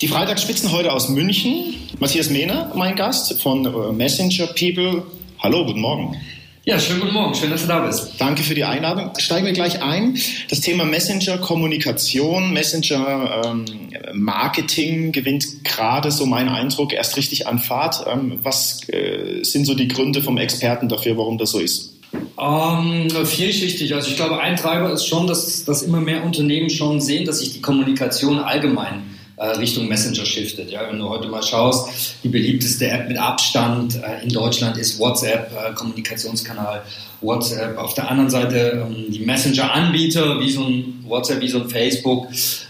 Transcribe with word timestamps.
Die 0.00 0.08
Freitagsspitzen 0.08 0.72
heute 0.72 0.92
aus 0.94 1.10
München. 1.10 1.74
Matthias 1.98 2.30
Mehner, 2.30 2.72
mein 2.74 2.96
Gast 2.96 3.38
von 3.42 3.66
äh, 3.66 3.92
Messenger 3.92 4.46
People. 4.46 5.02
Hallo, 5.40 5.66
guten 5.66 5.82
Morgen. 5.82 6.16
Ja, 6.64 6.78
schönen 6.78 7.00
guten 7.00 7.12
Morgen, 7.12 7.34
schön, 7.34 7.50
dass 7.50 7.60
du 7.62 7.68
da 7.68 7.80
bist. 7.80 8.12
Danke 8.16 8.42
für 8.42 8.54
die 8.54 8.64
Einladung. 8.64 9.10
Steigen 9.18 9.44
wir 9.44 9.52
gleich 9.52 9.82
ein. 9.82 10.16
Das 10.48 10.62
Thema 10.62 10.86
Messenger-Kommunikation, 10.86 12.50
Messenger-Marketing 12.50 15.12
gewinnt 15.12 15.64
gerade, 15.64 16.10
so 16.10 16.24
mein 16.24 16.48
Eindruck, 16.48 16.94
erst 16.94 17.18
richtig 17.18 17.46
an 17.46 17.58
Fahrt. 17.58 18.06
Ähm, 18.10 18.38
was 18.42 18.88
äh, 18.88 19.42
sind 19.42 19.66
so 19.66 19.74
die 19.74 19.88
Gründe 19.88 20.22
vom 20.22 20.38
Experten 20.38 20.88
dafür, 20.88 21.18
warum 21.18 21.36
das 21.36 21.50
so 21.50 21.58
ist? 21.58 21.98
Ähm, 22.40 23.10
vielschichtig. 23.26 23.94
Also 23.94 24.08
ich 24.08 24.16
glaube, 24.16 24.40
ein 24.40 24.56
Treiber 24.56 24.90
ist 24.92 25.04
schon, 25.04 25.26
dass, 25.26 25.66
dass 25.66 25.82
immer 25.82 26.00
mehr 26.00 26.24
Unternehmen 26.24 26.70
schon 26.70 27.02
sehen, 27.02 27.26
dass 27.26 27.40
sich 27.40 27.52
die 27.52 27.60
Kommunikation 27.60 28.38
allgemein 28.38 29.19
Richtung 29.46 29.88
Messenger 29.88 30.24
shiftet. 30.26 30.70
Ja, 30.70 30.86
wenn 30.88 30.98
du 30.98 31.08
heute 31.08 31.28
mal 31.28 31.42
schaust, 31.42 32.16
die 32.22 32.28
beliebteste 32.28 32.88
App 32.88 33.08
mit 33.08 33.18
Abstand 33.18 33.96
äh, 33.96 34.22
in 34.22 34.28
Deutschland 34.28 34.76
ist 34.76 34.98
WhatsApp, 34.98 35.50
äh, 35.52 35.72
Kommunikationskanal 35.74 36.82
WhatsApp. 37.20 37.78
Auf 37.78 37.94
der 37.94 38.10
anderen 38.10 38.30
Seite 38.30 38.86
ähm, 38.86 39.10
die 39.10 39.20
Messenger-Anbieter 39.20 40.40
wie 40.40 40.50
so 40.50 40.64
ein 40.64 41.04
WhatsApp, 41.06 41.40
wie 41.40 41.48
so 41.48 41.62
ein 41.62 41.70
Facebook 41.70 42.28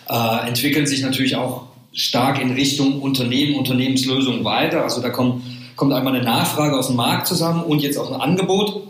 äh, 0.08 0.48
entwickeln 0.48 0.86
sich 0.86 1.02
natürlich 1.02 1.36
auch 1.36 1.66
stark 1.92 2.40
in 2.40 2.52
Richtung 2.52 3.00
Unternehmen, 3.00 3.56
Unternehmenslösungen 3.56 4.44
weiter. 4.44 4.82
Also 4.82 5.00
da 5.00 5.10
kommt, 5.10 5.42
kommt 5.76 5.92
einmal 5.92 6.14
eine 6.14 6.24
Nachfrage 6.24 6.76
aus 6.78 6.86
dem 6.86 6.96
Markt 6.96 7.26
zusammen 7.26 7.64
und 7.64 7.82
jetzt 7.82 7.96
auch 7.96 8.12
ein 8.12 8.20
Angebot. 8.20 8.82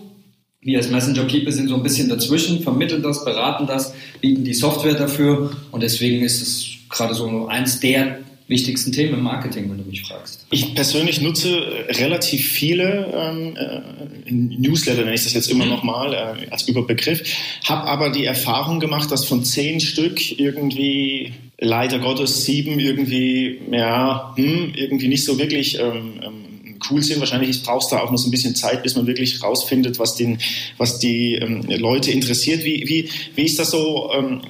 Wir 0.62 0.76
als 0.76 0.90
Messenger 0.90 1.24
People 1.24 1.50
sind 1.52 1.68
so 1.68 1.74
ein 1.74 1.82
bisschen 1.82 2.10
dazwischen, 2.10 2.62
vermitteln 2.62 3.02
das, 3.02 3.24
beraten 3.24 3.66
das, 3.66 3.94
bieten 4.20 4.44
die 4.44 4.52
Software 4.52 4.92
dafür 4.92 5.56
und 5.70 5.82
deswegen 5.82 6.22
ist 6.22 6.42
es 6.42 6.66
gerade 6.90 7.14
so 7.14 7.46
eins 7.46 7.80
der 7.80 8.18
wichtigsten 8.46 8.92
Themen 8.92 9.14
im 9.14 9.22
Marketing, 9.22 9.70
wenn 9.70 9.78
du 9.78 9.84
mich 9.84 10.02
fragst. 10.02 10.46
Ich 10.50 10.74
persönlich 10.74 11.22
nutze 11.22 11.62
relativ 11.88 12.50
viele 12.50 13.06
ähm, 13.14 13.56
äh, 13.56 14.30
Newsletter, 14.30 15.02
nenne 15.02 15.14
ich 15.14 15.24
das 15.24 15.32
jetzt 15.32 15.50
immer 15.50 15.64
mhm. 15.64 15.70
noch 15.70 15.82
mal 15.82 16.12
äh, 16.12 16.50
als 16.50 16.68
Überbegriff, 16.68 17.22
habe 17.64 17.84
aber 17.84 18.10
die 18.10 18.26
Erfahrung 18.26 18.80
gemacht, 18.80 19.10
dass 19.10 19.24
von 19.24 19.44
zehn 19.44 19.80
Stück 19.80 20.38
irgendwie 20.38 21.32
leider 21.58 22.00
Gottes 22.00 22.44
sieben 22.44 22.80
irgendwie 22.80 23.60
ja 23.70 24.34
hm, 24.36 24.72
irgendwie 24.74 25.08
nicht 25.08 25.24
so 25.24 25.38
wirklich 25.38 25.78
ähm, 25.78 26.20
ähm, 26.22 26.49
cool 26.90 27.02
sind. 27.02 27.20
Wahrscheinlich 27.20 27.62
brauchst 27.62 27.92
du 27.92 27.96
auch 27.96 28.10
noch 28.10 28.18
so 28.18 28.28
ein 28.28 28.30
bisschen 28.30 28.54
Zeit, 28.54 28.82
bis 28.82 28.96
man 28.96 29.06
wirklich 29.06 29.42
rausfindet, 29.42 29.98
was, 29.98 30.16
den, 30.16 30.38
was 30.78 30.98
die 30.98 31.34
ähm, 31.34 31.62
Leute 31.68 32.10
interessiert. 32.10 32.64
Wie, 32.64 32.84
wie, 32.86 33.10
wie 33.34 33.44
ist 33.44 33.58
das 33.58 33.70
so 33.70 34.10
ähm, 34.14 34.40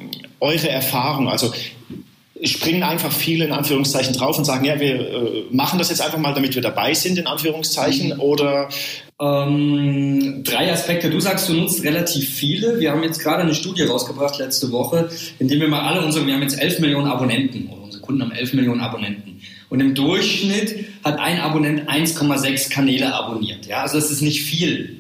eure 0.41 0.69
Erfahrung? 0.69 1.29
Also 1.29 1.53
springen 2.43 2.83
einfach 2.83 3.13
viele 3.13 3.45
in 3.45 3.53
Anführungszeichen 3.53 4.15
drauf 4.15 4.39
und 4.39 4.45
sagen, 4.45 4.65
ja, 4.65 4.81
wir 4.81 4.95
äh, 4.95 5.45
machen 5.51 5.79
das 5.79 5.91
jetzt 5.91 6.01
einfach 6.01 6.19
mal, 6.19 6.35
damit 6.35 6.55
wir 6.55 6.63
dabei 6.63 6.95
sind, 6.95 7.19
in 7.19 7.27
Anführungszeichen, 7.27 8.15
mhm. 8.15 8.21
oder? 8.21 8.69
Ähm, 9.21 10.43
drei 10.45 10.73
Aspekte. 10.73 11.11
Du 11.11 11.21
sagst, 11.21 11.49
du 11.49 11.55
nutzt 11.55 11.85
relativ 11.85 12.29
viele. 12.31 12.81
Wir 12.81 12.93
haben 12.93 13.03
jetzt 13.03 13.19
gerade 13.19 13.43
eine 13.43 13.55
Studie 13.55 13.83
rausgebracht 13.83 14.39
letzte 14.39 14.73
Woche, 14.73 15.11
in 15.39 15.49
dem 15.49 15.61
wir 15.61 15.69
mal 15.69 15.83
alle 15.83 16.05
unsere, 16.05 16.27
wir 16.27 16.35
haben 16.35 16.43
jetzt 16.43 16.61
11 16.61 16.79
Millionen 16.81 17.07
Abonnenten, 17.07 17.69
oder 17.69 17.83
unsere 17.83 18.03
Kunden 18.03 18.23
haben 18.23 18.33
11 18.33 18.55
Millionen 18.55 18.81
Abonnenten. 18.81 19.41
Und 19.71 19.81
im 19.81 19.95
Durchschnitt 19.95 20.87
hat 21.05 21.19
ein 21.19 21.41
Abonnent 21.41 21.89
1,6 21.89 22.71
Kanäle 22.71 23.15
abonniert. 23.15 23.67
Ja, 23.67 23.83
also 23.83 23.99
das 23.99 24.11
ist 24.11 24.21
nicht 24.21 24.43
viel. 24.43 24.97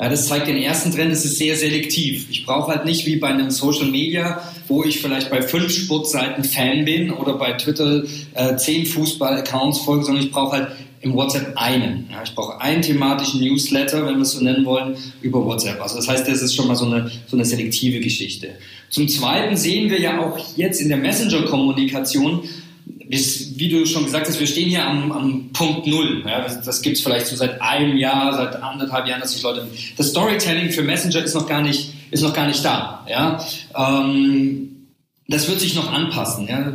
Ja, 0.00 0.08
das 0.08 0.26
zeigt 0.26 0.48
den 0.48 0.56
ersten 0.56 0.90
Trend, 0.90 1.12
es 1.12 1.24
ist 1.24 1.38
sehr 1.38 1.56
selektiv. 1.56 2.26
Ich 2.28 2.44
brauche 2.44 2.72
halt 2.72 2.84
nicht 2.84 3.06
wie 3.06 3.16
bei 3.16 3.28
einem 3.28 3.50
Social 3.50 3.86
Media, 3.86 4.42
wo 4.66 4.82
ich 4.82 5.00
vielleicht 5.00 5.30
bei 5.30 5.40
fünf 5.40 5.72
Sportseiten 5.72 6.42
Fan 6.42 6.84
bin 6.84 7.12
oder 7.12 7.34
bei 7.34 7.52
Twitter 7.52 8.02
äh, 8.34 8.56
zehn 8.56 8.86
Fußball-Accounts 8.86 9.80
folge, 9.80 10.04
sondern 10.04 10.24
ich 10.24 10.32
brauche 10.32 10.56
halt 10.56 10.68
im 11.02 11.14
WhatsApp 11.14 11.52
einen. 11.56 12.08
Ja, 12.10 12.22
ich 12.24 12.34
brauche 12.34 12.60
einen 12.60 12.82
thematischen 12.82 13.40
Newsletter, 13.40 14.06
wenn 14.06 14.16
wir 14.16 14.22
es 14.22 14.32
so 14.32 14.42
nennen 14.42 14.64
wollen, 14.64 14.96
über 15.20 15.44
WhatsApp. 15.44 15.80
Also 15.80 15.96
das 15.96 16.08
heißt, 16.08 16.26
das 16.26 16.42
ist 16.42 16.56
schon 16.56 16.66
mal 16.66 16.76
so 16.76 16.86
eine, 16.86 17.10
so 17.26 17.36
eine 17.36 17.44
selektive 17.44 18.00
Geschichte. 18.00 18.48
Zum 18.88 19.06
Zweiten 19.08 19.56
sehen 19.56 19.90
wir 19.90 20.00
ja 20.00 20.18
auch 20.20 20.38
jetzt 20.56 20.80
in 20.80 20.88
der 20.88 20.98
Messenger-Kommunikation, 20.98 22.48
wie 22.86 23.68
du 23.68 23.86
schon 23.86 24.04
gesagt 24.04 24.28
hast, 24.28 24.40
wir 24.40 24.46
stehen 24.46 24.68
hier 24.68 24.84
am, 24.86 25.12
am 25.12 25.50
Punkt 25.52 25.86
Null. 25.86 26.22
Ja, 26.26 26.42
das 26.42 26.60
das 26.62 26.82
gibt 26.82 26.96
es 26.96 27.02
vielleicht 27.02 27.26
so 27.26 27.36
seit 27.36 27.60
einem 27.60 27.96
Jahr, 27.96 28.34
seit 28.34 28.62
anderthalb 28.62 29.06
Jahren, 29.06 29.20
dass 29.20 29.32
sich 29.32 29.42
Leute. 29.42 29.66
Das 29.96 30.08
Storytelling 30.08 30.70
für 30.70 30.82
Messenger 30.82 31.24
ist 31.24 31.34
noch 31.34 31.46
gar 31.46 31.62
nicht, 31.62 31.92
ist 32.10 32.22
noch 32.22 32.34
gar 32.34 32.46
nicht 32.46 32.64
da. 32.64 33.06
Ja? 33.08 33.44
Ähm, 33.76 34.70
das 35.28 35.48
wird 35.48 35.60
sich 35.60 35.74
noch 35.74 35.90
anpassen. 35.90 36.48
Ja? 36.48 36.72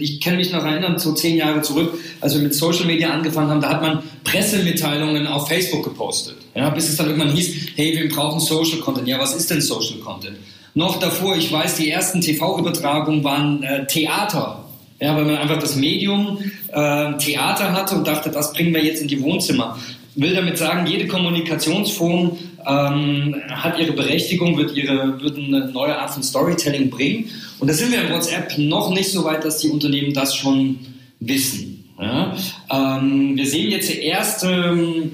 Ich 0.00 0.20
kann 0.20 0.36
mich 0.36 0.52
noch 0.52 0.64
erinnern, 0.64 0.98
so 0.98 1.12
zehn 1.12 1.36
Jahre 1.36 1.62
zurück, 1.62 1.98
als 2.20 2.34
wir 2.34 2.42
mit 2.42 2.54
Social 2.54 2.86
Media 2.86 3.10
angefangen 3.10 3.50
haben, 3.50 3.60
da 3.60 3.68
hat 3.70 3.82
man 3.82 4.02
Pressemitteilungen 4.24 5.26
auf 5.26 5.48
Facebook 5.48 5.84
gepostet. 5.84 6.36
Ja? 6.54 6.70
Bis 6.70 6.88
es 6.88 6.96
dann 6.96 7.06
irgendwann 7.06 7.32
hieß, 7.32 7.72
hey, 7.76 7.98
wir 7.98 8.08
brauchen 8.08 8.40
Social 8.40 8.78
Content. 8.78 9.08
Ja, 9.08 9.18
was 9.18 9.34
ist 9.34 9.50
denn 9.50 9.60
Social 9.60 9.98
Content? 9.98 10.36
Noch 10.74 11.00
davor, 11.00 11.36
ich 11.36 11.50
weiß, 11.50 11.76
die 11.76 11.90
ersten 11.90 12.20
TV-Übertragungen 12.20 13.24
waren 13.24 13.62
äh, 13.64 13.86
Theater 13.86 14.59
ja, 15.00 15.16
weil 15.16 15.24
man 15.24 15.36
einfach 15.36 15.58
das 15.58 15.76
Medium 15.76 16.38
äh, 16.68 17.16
Theater 17.16 17.72
hatte 17.72 17.96
und 17.96 18.06
dachte, 18.06 18.30
das 18.30 18.52
bringen 18.52 18.74
wir 18.74 18.84
jetzt 18.84 19.00
in 19.00 19.08
die 19.08 19.22
Wohnzimmer. 19.22 19.78
Will 20.14 20.34
damit 20.34 20.58
sagen, 20.58 20.86
jede 20.86 21.06
Kommunikationsform 21.06 22.36
ähm, 22.66 23.36
hat 23.50 23.78
ihre 23.78 23.92
Berechtigung, 23.92 24.58
wird, 24.58 24.76
ihre, 24.76 25.20
wird 25.22 25.38
eine 25.38 25.70
neue 25.70 25.98
Art 25.98 26.10
von 26.10 26.22
Storytelling 26.22 26.90
bringen. 26.90 27.30
Und 27.58 27.68
da 27.68 27.74
sind 27.74 27.92
wir 27.92 28.02
in 28.02 28.12
WhatsApp 28.12 28.58
noch 28.58 28.90
nicht 28.90 29.10
so 29.10 29.24
weit, 29.24 29.44
dass 29.44 29.58
die 29.58 29.68
Unternehmen 29.68 30.12
das 30.12 30.36
schon 30.36 30.78
wissen. 31.20 31.84
Ja? 31.98 32.36
Ähm, 32.70 33.36
wir 33.36 33.46
sehen 33.46 33.70
jetzt 33.70 33.90
erste, 33.90 35.10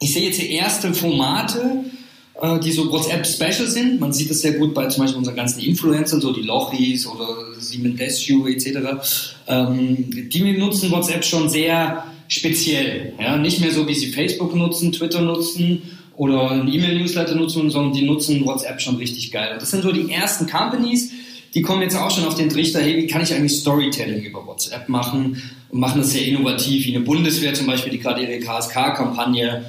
ich 0.00 0.12
sehe 0.12 0.28
jetzt 0.28 0.42
erste 0.42 0.92
Formate, 0.92 1.84
die 2.62 2.72
so 2.72 2.90
WhatsApp-Special 2.90 3.68
sind. 3.68 4.00
Man 4.00 4.12
sieht 4.12 4.30
das 4.30 4.40
sehr 4.40 4.52
gut 4.52 4.74
bei 4.74 4.86
zum 4.86 5.02
Beispiel 5.02 5.18
unseren 5.18 5.36
ganzen 5.36 5.60
Influencern, 5.60 6.20
so 6.20 6.32
die 6.32 6.42
Lochis 6.42 7.06
oder 7.06 7.26
Simon 7.58 7.96
Desue 7.96 8.52
etc. 8.52 8.78
Ähm, 9.48 10.28
die 10.30 10.56
nutzen 10.56 10.90
WhatsApp 10.90 11.24
schon 11.24 11.48
sehr 11.48 12.04
speziell. 12.28 13.14
Ja? 13.20 13.36
Nicht 13.36 13.60
mehr 13.60 13.72
so, 13.72 13.88
wie 13.88 13.94
sie 13.94 14.08
Facebook 14.08 14.54
nutzen, 14.54 14.92
Twitter 14.92 15.20
nutzen 15.20 15.82
oder 16.16 16.50
ein 16.50 16.68
E-Mail-Newsletter 16.68 17.34
nutzen, 17.34 17.70
sondern 17.70 17.92
die 17.92 18.02
nutzen 18.02 18.44
WhatsApp 18.44 18.80
schon 18.80 18.96
richtig 18.96 19.32
geil. 19.32 19.52
Und 19.52 19.62
das 19.62 19.70
sind 19.70 19.82
so 19.82 19.92
die 19.92 20.10
ersten 20.10 20.46
Companies, 20.46 21.10
die 21.54 21.62
kommen 21.62 21.82
jetzt 21.82 21.96
auch 21.96 22.10
schon 22.10 22.24
auf 22.24 22.34
den 22.34 22.50
Trichter, 22.50 22.80
hey, 22.80 22.96
wie 22.96 23.06
kann 23.06 23.22
ich 23.22 23.32
eigentlich 23.32 23.58
Storytelling 23.58 24.22
über 24.22 24.46
WhatsApp 24.46 24.88
machen 24.88 25.42
und 25.70 25.80
machen 25.80 26.00
das 26.00 26.12
sehr 26.12 26.26
innovativ, 26.26 26.86
wie 26.86 26.94
eine 26.94 27.04
Bundeswehr 27.04 27.54
zum 27.54 27.66
Beispiel, 27.66 27.90
die 27.90 27.98
gerade 27.98 28.22
ihre 28.22 28.38
KSK-Kampagne 28.38 29.64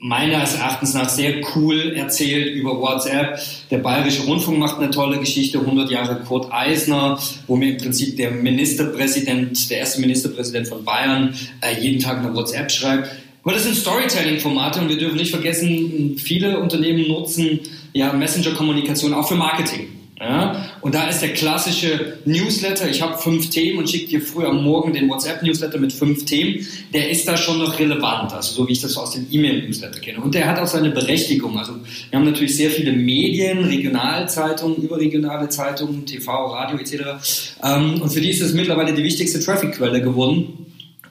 meines 0.00 0.54
Erachtens 0.54 0.94
nach 0.94 1.10
sehr 1.10 1.42
cool 1.54 1.92
erzählt 1.94 2.54
über 2.54 2.80
WhatsApp. 2.80 3.38
Der 3.70 3.78
Bayerische 3.78 4.22
Rundfunk 4.22 4.58
macht 4.58 4.78
eine 4.78 4.90
tolle 4.90 5.18
Geschichte, 5.18 5.60
100 5.60 5.90
Jahre 5.90 6.20
Kurt 6.20 6.50
Eisner, 6.50 7.18
wo 7.46 7.56
mir 7.56 7.72
im 7.72 7.76
Prinzip 7.76 8.16
der 8.16 8.30
Ministerpräsident, 8.30 9.70
der 9.70 9.78
erste 9.78 10.00
Ministerpräsident 10.00 10.68
von 10.68 10.84
Bayern, 10.84 11.34
äh, 11.60 11.78
jeden 11.78 12.00
Tag 12.00 12.18
eine 12.18 12.34
WhatsApp 12.34 12.72
schreibt. 12.72 13.10
Aber 13.42 13.52
das 13.52 13.64
sind 13.64 13.76
Storytelling-Formate 13.76 14.80
und 14.80 14.88
wir 14.88 14.98
dürfen 14.98 15.16
nicht 15.16 15.30
vergessen, 15.30 16.16
viele 16.18 16.58
Unternehmen 16.60 17.06
nutzen 17.06 17.60
ja 17.92 18.12
Messenger-Kommunikation 18.12 19.12
auch 19.12 19.28
für 19.28 19.34
Marketing. 19.34 19.99
Ja? 20.20 20.70
Und 20.82 20.94
da 20.94 21.08
ist 21.08 21.22
der 21.22 21.32
klassische 21.32 22.18
Newsletter, 22.26 22.88
ich 22.90 23.00
habe 23.00 23.16
fünf 23.16 23.48
Themen 23.48 23.78
und 23.78 23.88
schicke 23.88 24.06
dir 24.06 24.20
früh 24.20 24.44
am 24.44 24.62
Morgen 24.62 24.92
den 24.92 25.08
WhatsApp-Newsletter 25.08 25.78
mit 25.78 25.94
fünf 25.94 26.26
Themen, 26.26 26.66
der 26.92 27.08
ist 27.08 27.26
da 27.26 27.38
schon 27.38 27.58
noch 27.58 27.78
relevant, 27.78 28.34
also 28.34 28.54
so 28.54 28.68
wie 28.68 28.72
ich 28.72 28.82
das 28.82 28.98
aus 28.98 29.12
dem 29.12 29.26
E-Mail-Newsletter 29.30 29.98
kenne. 29.98 30.20
Und 30.20 30.34
der 30.34 30.46
hat 30.46 30.58
auch 30.58 30.66
seine 30.66 30.90
Berechtigung. 30.90 31.58
Also 31.58 31.72
wir 32.10 32.18
haben 32.18 32.26
natürlich 32.26 32.54
sehr 32.54 32.70
viele 32.70 32.92
Medien, 32.92 33.64
Regionalzeitungen, 33.64 34.76
überregionale 34.82 35.48
Zeitungen, 35.48 36.04
TV, 36.04 36.30
Radio 36.30 36.78
etc. 36.78 37.56
Ähm, 37.64 38.02
und 38.02 38.10
für 38.12 38.20
die 38.20 38.28
ist 38.28 38.42
es 38.42 38.52
mittlerweile 38.52 38.92
die 38.92 39.02
wichtigste 39.02 39.40
Traffic-Quelle 39.40 40.02
geworden 40.02 40.66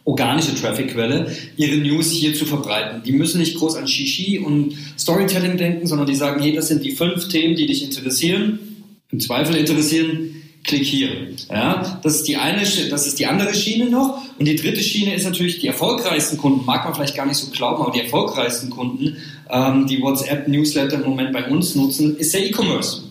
organische 0.06 0.56
Traffic-Quelle, 0.56 1.28
ihre 1.56 1.78
News 1.78 2.10
hier 2.10 2.34
zu 2.34 2.46
verbreiten. 2.46 3.04
Die 3.06 3.12
müssen 3.12 3.40
nicht 3.40 3.56
groß 3.56 3.76
an 3.76 3.88
Shishi 3.88 4.40
und 4.40 4.74
Storytelling 4.98 5.56
denken, 5.56 5.86
sondern 5.86 6.08
die 6.08 6.16
sagen, 6.16 6.42
hey, 6.42 6.52
das 6.52 6.68
sind 6.68 6.84
die 6.84 6.94
fünf 6.94 7.28
Themen, 7.28 7.56
die 7.56 7.68
dich 7.68 7.84
interessieren 7.84 8.69
im 9.12 9.20
Zweifel 9.20 9.56
interessieren, 9.56 10.36
klick 10.64 10.84
hier. 10.84 11.10
Ja, 11.50 12.00
das 12.04 12.16
ist 12.16 12.28
die 12.28 12.38
eine, 12.38 12.62
das 12.90 13.08
ist 13.08 13.20
die 13.20 13.26
andere 13.26 13.54
Schiene 13.54 13.90
noch. 13.90 14.22
Und 14.38 14.48
die 14.48 14.56
dritte 14.56 14.82
Schiene 14.82 15.16
ist 15.16 15.26
natürlich 15.26 15.60
die 15.60 15.68
erfolgreichsten 15.68 16.38
Kunden, 16.38 16.66
mag 16.66 16.86
man 16.86 16.94
vielleicht 16.94 17.16
gar 17.16 17.26
nicht 17.26 17.38
so 17.38 17.50
glauben, 17.52 17.82
aber 17.82 17.92
die 17.92 18.02
erfolgreichsten 18.02 18.70
Kunden, 18.70 19.18
ähm, 19.50 19.88
die 19.88 20.02
WhatsApp-Newsletter 20.02 20.98
im 20.98 21.10
Moment 21.10 21.34
bei 21.34 21.46
uns 21.46 21.76
nutzen, 21.76 22.18
ist 22.18 22.34
der 22.34 22.46
E-Commerce. 22.46 23.04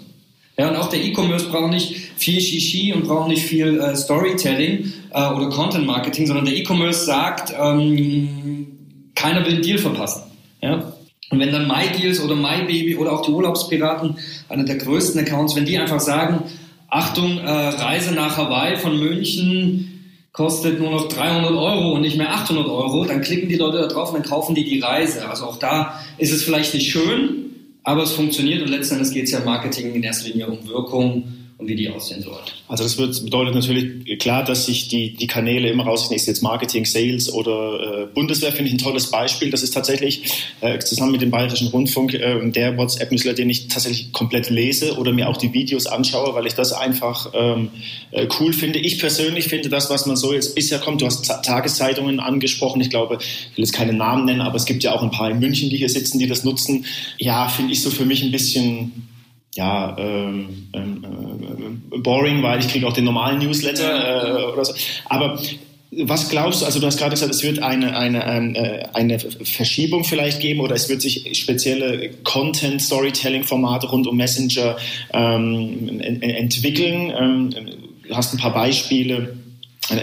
Ja, 0.57 0.69
und 0.69 0.77
auch 0.77 0.89
der 0.89 1.05
E-Commerce 1.05 1.47
braucht 1.49 1.71
nicht 1.71 1.95
viel 2.17 2.41
Shishi 2.41 2.93
und 2.93 3.05
braucht 3.05 3.29
nicht 3.29 3.43
viel 3.43 3.79
äh, 3.81 3.97
Storytelling 3.97 4.93
äh, 5.11 5.29
oder 5.31 5.49
Content 5.51 5.87
Marketing, 5.87 6.27
sondern 6.27 6.47
der 6.47 6.57
E-Commerce 6.57 7.05
sagt, 7.05 7.53
ähm, 7.59 8.67
keiner 9.15 9.45
will 9.47 9.55
einen 9.55 9.63
Deal 9.63 9.79
verpassen. 9.79 10.23
Ja? 10.61 10.93
Und 11.31 11.41
wenn 11.41 11.53
dann 11.53 11.69
MyDeals 11.69 12.21
oder 12.21 12.35
MyBaby 12.35 12.97
oder 12.97 13.13
auch 13.13 13.23
die 13.23 13.31
Urlaubspiraten, 13.31 14.17
einer 14.49 14.65
der 14.65 14.77
größten 14.77 15.21
Accounts, 15.21 15.57
wenn 15.57 15.67
die 15.67 15.79
einfach 15.79 16.01
sagen, 16.01 16.45
Achtung, 16.89 17.39
äh, 17.39 17.51
Reise 17.51 18.15
nach 18.15 18.37
Hawaii 18.39 18.77
von 18.77 18.99
München 18.99 19.89
kostet 20.33 20.79
nur 20.79 20.91
noch 20.91 21.09
300 21.09 21.51
Euro 21.51 21.95
und 21.95 22.01
nicht 22.01 22.17
mehr 22.17 22.33
800 22.33 22.67
Euro, 22.67 23.05
dann 23.05 23.21
klicken 23.21 23.49
die 23.49 23.57
Leute 23.57 23.79
da 23.79 23.87
drauf 23.89 24.11
und 24.11 24.21
dann 24.21 24.31
kaufen 24.31 24.55
die 24.55 24.65
die 24.65 24.81
Reise. 24.81 25.29
Also 25.29 25.45
auch 25.45 25.59
da 25.59 26.01
ist 26.17 26.33
es 26.33 26.45
vielleicht 26.45 26.73
nicht 26.75 26.91
schön, 26.91 27.47
aber 27.83 28.05
es 28.05 28.13
funktioniert 28.13 28.63
und 28.63 28.69
letzten 28.69 28.95
Endes 28.95 29.11
geht 29.11 29.25
es 29.25 29.33
ja 29.33 29.41
im 29.41 29.45
Marketing 29.45 29.95
in 29.95 30.03
erster 30.03 30.29
Linie 30.29 30.47
um 30.47 30.67
Wirkung 30.67 31.25
und 31.59 31.67
wie 31.67 31.75
die 31.75 31.89
aussehen 31.89 32.23
soll. 32.23 32.39
Also 32.69 32.85
das 32.85 32.99
wird, 32.99 33.21
bedeutet 33.25 33.57
natürlich 33.57 34.19
klar, 34.21 34.45
dass 34.45 34.67
sich 34.67 34.87
die, 34.87 35.15
die 35.15 35.27
Kanäle 35.27 35.69
immer 35.69 35.85
raus, 35.85 36.09
ist 36.13 36.29
jetzt 36.29 36.41
Marketing, 36.41 36.85
Sales 36.85 37.33
oder 37.33 38.05
äh, 38.05 38.07
Bundeswehr, 38.07 38.53
finde 38.53 38.69
ich 38.69 38.75
ein 38.75 38.79
tolles 38.79 39.11
Beispiel. 39.11 39.51
Das 39.51 39.65
ist 39.65 39.75
tatsächlich 39.75 40.33
äh, 40.61 40.79
zusammen 40.79 41.11
mit 41.11 41.21
dem 41.21 41.33
Bayerischen 41.33 41.67
Rundfunk 41.69 42.15
äh, 42.15 42.49
der 42.51 42.79
WhatsApp-Newsletter, 42.79 43.35
den 43.35 43.51
ich 43.51 43.67
tatsächlich 43.67 44.13
komplett 44.13 44.51
lese 44.51 44.97
oder 44.99 45.13
mir 45.13 45.29
auch 45.29 45.37
die 45.37 45.53
Videos 45.53 45.87
anschaue, 45.87 46.33
weil 46.33 46.47
ich 46.47 46.55
das 46.55 46.73
einfach 46.73 47.33
ähm, 47.35 47.71
äh, 48.13 48.29
cool 48.39 48.53
finde. 48.53 48.79
Ich 48.79 49.01
persönlich 49.01 49.47
finde 49.47 49.69
das, 49.69 49.91
was 49.91 50.07
man 50.07 50.17
so 50.17 50.33
jetzt 50.33 50.55
bisher 50.55 50.79
kommt, 50.79 51.01
du 51.01 51.07
hast 51.07 51.27
Tageszeitungen 51.43 52.21
angesprochen, 52.21 52.81
ich 52.81 52.91
glaube, 52.91 53.19
ich 53.21 53.57
will 53.57 53.65
jetzt 53.65 53.73
keine 53.73 53.95
Namen 53.95 54.27
nennen, 54.27 54.43
aber 54.43 54.55
es 54.55 54.65
gibt 54.65 54.85
ja 54.85 54.95
auch 54.95 55.03
ein 55.03 55.11
paar 55.11 55.29
in 55.29 55.41
München, 55.41 55.71
die 55.71 55.77
hier 55.77 55.89
sitzen, 55.89 56.21
die 56.21 56.29
das 56.29 56.45
nutzen. 56.45 56.87
Ja, 57.19 57.49
finde 57.49 57.73
ich 57.73 57.83
so 57.83 57.91
für 57.91 58.05
mich 58.05 58.23
ein 58.23 58.31
bisschen 58.31 59.08
ja, 59.59 59.97
ähm, 59.99 60.69
ähm, 60.73 61.83
äh, 61.91 61.99
boring, 61.99 62.45
weil 62.45 62.61
ich 62.61 62.69
kriege 62.69 62.87
auch 62.87 62.93
den 62.93 63.05
normalen 63.05 63.41
Newsletter 63.41 64.45
äh, 64.45 64.53
oder 64.53 64.65
so. 64.65 64.73
Aber 65.07 65.37
was 65.91 66.29
glaubst 66.29 66.63
du, 66.63 66.67
also 66.67 66.79
du 66.79 66.87
hast 66.87 66.97
gerade 66.99 67.11
gesagt, 67.11 67.35
es 67.35 67.43
wird 67.43 67.61
eine, 67.61 67.97
eine, 67.97 68.25
ähm, 68.25 68.55
äh, 68.55 68.85
eine 68.93 69.19
Verschiebung 69.19 70.05
vielleicht 70.05 70.41
geben 70.41 70.61
oder 70.61 70.77
es 70.77 70.89
wird 70.89 71.03
sich 71.03 71.37
spezielle 71.37 72.11
Content-Storytelling-Formate 72.23 73.89
rund 73.89 74.07
um 74.07 74.17
Messenger 74.17 74.77
ähm, 75.13 76.01
entwickeln. 76.01 77.13
Ähm, 77.19 77.51
du 78.07 78.15
hast 78.15 78.33
ein 78.35 78.39
paar 78.39 78.55
Beispiele 78.55 79.37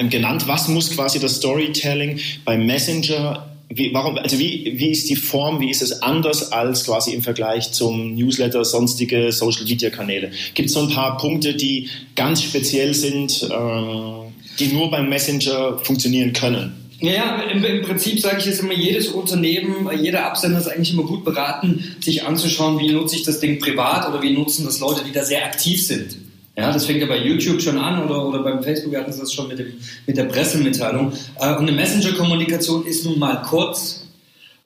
genannt. 0.10 0.48
Was 0.48 0.68
muss 0.68 0.94
quasi 0.94 1.20
das 1.20 1.36
Storytelling 1.36 2.20
beim 2.44 2.66
Messenger 2.66 3.55
wie, 3.70 3.94
warum, 3.94 4.18
also 4.18 4.38
wie, 4.38 4.74
wie 4.76 4.92
ist 4.92 5.10
die 5.10 5.16
Form, 5.16 5.60
wie 5.60 5.70
ist 5.70 5.82
es 5.82 6.02
anders 6.02 6.52
als 6.52 6.86
quasi 6.86 7.14
im 7.14 7.24
Vergleich 7.24 7.72
zum 7.72 8.16
Newsletter, 8.16 8.64
sonstige 8.64 9.32
Social 9.32 9.66
Media 9.66 9.90
Kanäle? 9.90 10.32
Gibt 10.54 10.70
es 10.70 10.76
so 10.76 10.82
ein 10.82 10.90
paar 10.90 11.18
Punkte, 11.18 11.56
die 11.56 11.90
ganz 12.16 12.44
speziell 12.44 12.94
sind, 12.94 13.44
äh, 13.44 14.58
die 14.60 14.68
nur 14.74 14.92
beim 14.92 15.10
Messenger 15.10 15.80
funktionieren 15.80 16.34
können? 16.34 16.86
Ja, 17.02 17.42
im, 17.52 17.64
im 17.64 17.82
Prinzip 17.82 18.20
sage 18.20 18.38
ich 18.40 18.48
es 18.48 18.60
immer, 18.60 18.74
jedes 18.74 19.10
Unternehmen, 19.10 19.90
jeder 20.02 20.26
Absender 20.26 20.60
ist 20.60 20.68
eigentlich 20.68 20.94
immer 20.94 21.04
gut 21.04 21.26
beraten, 21.26 21.96
sich 22.00 22.24
anzuschauen, 22.24 22.80
wie 22.80 22.92
nutze 22.92 23.16
ich 23.16 23.24
das 23.24 23.40
Ding 23.40 23.60
privat 23.60 24.08
oder 24.08 24.22
wie 24.22 24.32
nutzen 24.32 24.66
das 24.66 24.80
Leute, 24.80 25.04
die 25.04 25.12
da 25.12 25.24
sehr 25.24 25.46
aktiv 25.46 25.86
sind. 25.86 26.25
Ja, 26.58 26.72
das 26.72 26.86
fängt 26.86 27.02
ja 27.02 27.08
bei 27.08 27.18
YouTube 27.18 27.62
schon 27.62 27.78
an 27.78 28.06
oder, 28.06 28.28
oder 28.28 28.40
beim 28.40 28.64
Facebook 28.64 28.96
hatten 28.96 29.12
sie 29.12 29.20
das 29.20 29.34
schon 29.34 29.50
mit, 29.50 29.60
dem, 29.60 29.74
mit 30.08 30.16
der 30.16 30.24
Pressemitteilung. 30.24 31.12
Äh, 31.40 31.56
und 31.56 31.68
eine 31.68 31.74
Messenger-Kommunikation 31.74 32.86
ist 32.86 33.04
nun 33.06 33.20
mal 33.20 33.42
kurz. 33.42 34.06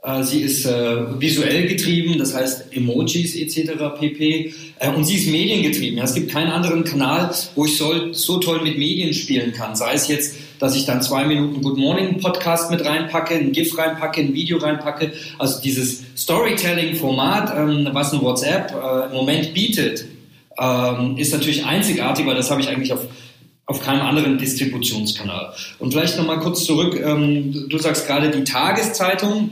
Äh, 0.04 0.24
sie 0.24 0.42
ist 0.42 0.66
äh, 0.66 1.20
visuell 1.20 1.68
getrieben, 1.68 2.20
das 2.20 2.36
heißt 2.36 2.74
Emojis 2.74 3.36
etc. 3.36 3.72
pp. 4.00 4.54
Äh, 4.78 4.90
und 4.92 5.04
sie 5.04 5.16
ist 5.16 5.32
mediengetrieben. 5.32 5.98
Ja, 5.98 6.04
es 6.04 6.14
gibt 6.14 6.32
keinen 6.32 6.52
anderen 6.52 6.84
Kanal, 6.84 7.34
wo 7.56 7.66
ich 7.66 7.76
so, 7.76 8.14
so 8.14 8.38
toll 8.38 8.62
mit 8.62 8.78
Medien 8.78 9.12
spielen 9.14 9.52
kann. 9.52 9.76
Sei 9.76 9.94
es 9.94 10.08
jetzt, 10.08 10.36
dass 10.60 10.76
ich 10.76 10.86
dann 10.86 11.02
zwei 11.02 11.26
Minuten 11.26 11.62
Good 11.64 11.78
Morning 11.78 12.20
Podcast 12.20 12.70
mit 12.70 12.86
reinpacke, 12.86 13.34
ein 13.34 13.52
GIF 13.52 13.76
reinpacke, 13.78 14.22
ein 14.22 14.36
Video 14.36 14.60
reinpacke. 14.60 15.12
Also 15.40 15.60
dieses 15.62 16.04
Storytelling-Format, 16.16 17.58
ähm, 17.58 17.90
was 17.94 18.14
ein 18.14 18.22
WhatsApp 18.22 18.72
äh, 18.72 19.08
im 19.08 19.14
Moment 19.14 19.56
bietet, 19.56 20.06
ähm, 20.60 21.18
ist 21.18 21.32
natürlich 21.32 21.66
einzigartig, 21.66 22.26
weil 22.26 22.36
das 22.36 22.52
habe 22.52 22.62
ich 22.62 22.68
eigentlich 22.68 22.92
auf, 22.94 23.08
auf 23.66 23.82
keinem 23.82 24.02
anderen 24.02 24.38
Distributionskanal. 24.38 25.54
Und 25.80 25.94
vielleicht 25.94 26.18
nochmal 26.18 26.40
kurz 26.40 26.66
zurück, 26.66 27.00
ähm, 27.02 27.70
du 27.70 27.78
sagst 27.78 28.08
gerade 28.08 28.30
die 28.30 28.44
Tageszeitung. 28.44 29.52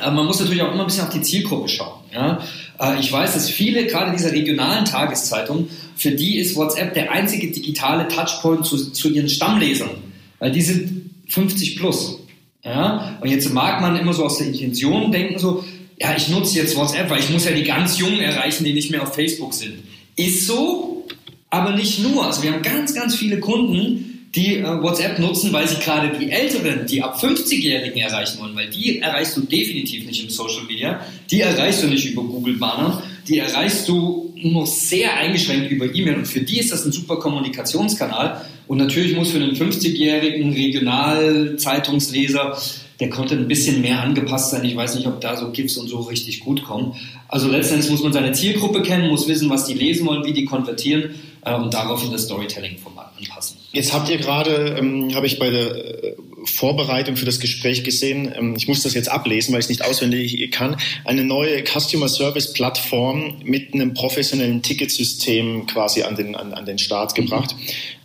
Äh, 0.00 0.10
man 0.10 0.26
muss 0.26 0.40
natürlich 0.40 0.62
auch 0.62 0.72
immer 0.72 0.82
ein 0.82 0.86
bisschen 0.86 1.04
auf 1.04 1.12
die 1.12 1.22
Zielgruppe 1.22 1.68
schauen. 1.68 2.00
Ja? 2.14 2.40
Äh, 2.80 3.00
ich 3.00 3.10
weiß, 3.10 3.34
dass 3.34 3.50
viele, 3.50 3.86
gerade 3.86 4.12
dieser 4.12 4.32
regionalen 4.32 4.84
Tageszeitungen, 4.84 5.68
für 5.96 6.12
die 6.12 6.38
ist 6.38 6.54
WhatsApp 6.56 6.94
der 6.94 7.12
einzige 7.12 7.50
digitale 7.50 8.08
Touchpoint 8.08 8.64
zu, 8.64 8.92
zu 8.92 9.10
ihren 9.10 9.28
Stammlesern. 9.28 9.90
Weil 10.38 10.52
die 10.52 10.62
sind 10.62 11.10
50 11.28 11.76
plus. 11.76 12.20
Ja? 12.64 13.18
Und 13.20 13.28
jetzt 13.28 13.52
mag 13.52 13.80
man 13.80 13.96
immer 13.96 14.12
so 14.12 14.24
aus 14.24 14.38
der 14.38 14.46
Intention 14.46 15.10
denken, 15.10 15.38
so, 15.38 15.64
ja, 16.00 16.14
ich 16.16 16.28
nutze 16.28 16.56
jetzt 16.56 16.76
WhatsApp, 16.76 17.10
weil 17.10 17.20
ich 17.20 17.30
muss 17.30 17.44
ja 17.44 17.50
die 17.50 17.64
ganz 17.64 17.98
Jungen 17.98 18.20
erreichen, 18.20 18.64
die 18.64 18.72
nicht 18.72 18.90
mehr 18.90 19.02
auf 19.02 19.14
Facebook 19.14 19.52
sind. 19.52 19.82
Ist 20.20 20.46
so, 20.46 21.04
aber 21.48 21.72
nicht 21.72 22.00
nur. 22.00 22.26
Also 22.26 22.42
wir 22.42 22.52
haben 22.52 22.60
ganz, 22.62 22.94
ganz 22.94 23.16
viele 23.16 23.40
Kunden, 23.40 24.28
die 24.34 24.58
äh, 24.58 24.82
WhatsApp 24.82 25.18
nutzen, 25.18 25.50
weil 25.52 25.66
sie 25.66 25.76
gerade 25.76 26.16
die 26.18 26.30
Älteren, 26.30 26.86
die 26.86 27.02
ab 27.02 27.18
50-Jährigen 27.20 28.00
erreichen 28.00 28.38
wollen, 28.40 28.54
weil 28.54 28.68
die 28.68 29.00
erreichst 29.00 29.36
du 29.36 29.40
definitiv 29.40 30.06
nicht 30.06 30.22
im 30.22 30.30
Social 30.30 30.64
Media, 30.68 31.00
die 31.30 31.40
erreichst 31.40 31.82
du 31.82 31.86
nicht 31.86 32.04
über 32.04 32.22
Google 32.22 32.58
Banner, 32.58 33.02
die 33.26 33.38
erreichst 33.38 33.88
du 33.88 34.34
nur 34.36 34.66
sehr 34.66 35.16
eingeschränkt 35.16 35.70
über 35.70 35.86
E-Mail. 35.86 36.16
Und 36.16 36.26
für 36.26 36.40
die 36.40 36.58
ist 36.58 36.70
das 36.70 36.84
ein 36.84 36.92
super 36.92 37.16
Kommunikationskanal. 37.16 38.44
Und 38.68 38.76
natürlich 38.76 39.16
muss 39.16 39.30
für 39.30 39.38
einen 39.38 39.56
50-jährigen 39.56 40.52
Regionalzeitungsleser 40.52 42.58
der 43.00 43.08
konnte 43.08 43.34
ein 43.34 43.48
bisschen 43.48 43.80
mehr 43.80 44.02
angepasst 44.02 44.50
sein. 44.50 44.62
Ich 44.64 44.76
weiß 44.76 44.94
nicht, 44.94 45.06
ob 45.06 45.20
da 45.20 45.36
so 45.36 45.50
GIFs 45.50 45.78
und 45.78 45.88
so 45.88 46.00
richtig 46.00 46.40
gut 46.40 46.62
kommen. 46.62 46.94
Also 47.28 47.48
letztendlich 47.48 47.90
muss 47.90 48.02
man 48.02 48.12
seine 48.12 48.32
Zielgruppe 48.32 48.82
kennen, 48.82 49.08
muss 49.08 49.26
wissen, 49.26 49.48
was 49.48 49.64
die 49.64 49.72
lesen 49.72 50.06
wollen, 50.06 50.24
wie 50.24 50.34
die 50.34 50.44
konvertieren 50.44 51.14
äh, 51.44 51.54
und 51.54 51.72
daraufhin 51.72 52.12
das 52.12 52.24
Storytelling-Format 52.24 53.12
anpassen. 53.18 53.56
Jetzt 53.72 53.94
habt 53.94 54.10
ihr 54.10 54.18
gerade, 54.18 54.76
ähm, 54.78 55.14
habe 55.14 55.26
ich 55.26 55.38
bei 55.38 55.48
der 55.48 55.70
äh, 55.74 56.14
Vorbereitung 56.44 57.16
für 57.16 57.24
das 57.24 57.40
Gespräch 57.40 57.84
gesehen, 57.84 58.32
ähm, 58.36 58.54
ich 58.56 58.68
muss 58.68 58.82
das 58.82 58.92
jetzt 58.92 59.08
ablesen, 59.08 59.52
weil 59.52 59.60
ich 59.60 59.66
es 59.66 59.70
nicht 59.70 59.84
auswendig 59.84 60.50
kann, 60.52 60.76
eine 61.06 61.24
neue 61.24 61.64
Customer 61.64 62.08
Service 62.08 62.52
Plattform 62.52 63.36
mit 63.44 63.72
einem 63.72 63.94
professionellen 63.94 64.60
Ticketsystem 64.60 65.66
quasi 65.66 66.02
an 66.02 66.16
den, 66.16 66.36
an, 66.36 66.52
an 66.52 66.66
den 66.66 66.78
Start 66.78 67.14
gebracht. 67.14 67.54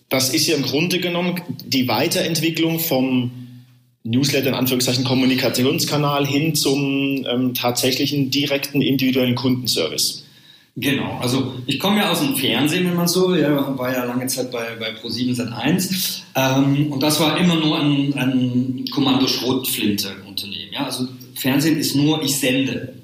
Das 0.07 0.29
ist 0.29 0.47
ja 0.47 0.55
im 0.55 0.61
Grunde 0.61 0.99
genommen 0.99 1.41
die 1.65 1.89
Weiterentwicklung 1.89 2.79
vom 2.79 3.44
Newsletter, 4.05 4.49
in 4.49 4.53
Anführungszeichen 4.53 5.03
Kommunikationskanal 5.03 6.25
hin 6.25 6.55
zum 6.55 7.25
ähm, 7.27 7.53
tatsächlichen 7.53 8.29
direkten 8.29 8.81
individuellen 8.81 9.35
Kundenservice. 9.35 10.23
Genau, 10.77 11.19
also 11.21 11.53
ich 11.65 11.79
komme 11.79 11.99
ja 11.99 12.11
aus 12.11 12.19
dem 12.19 12.35
Fernsehen, 12.35 12.85
wenn 12.85 12.95
man 12.95 13.07
so, 13.07 13.33
ja, 13.33 13.77
war 13.77 13.93
ja 13.93 14.03
lange 14.03 14.27
Zeit 14.27 14.51
bei, 14.51 14.75
bei 14.77 14.89
Pro7 14.91 15.35
Sat1 15.35 16.21
ähm, 16.35 16.91
und 16.91 17.01
das 17.01 17.19
war 17.19 17.37
immer 17.37 17.55
nur 17.55 17.79
ein, 17.79 18.13
ein 18.13 18.85
Kommando 18.91 19.25
Schrotflinte-Unternehmen. 19.25 20.73
Ja? 20.73 20.85
Also 20.85 21.07
Fernsehen 21.33 21.77
ist 21.77 21.95
nur, 21.95 22.21
ich 22.21 22.37
sende. 22.37 22.94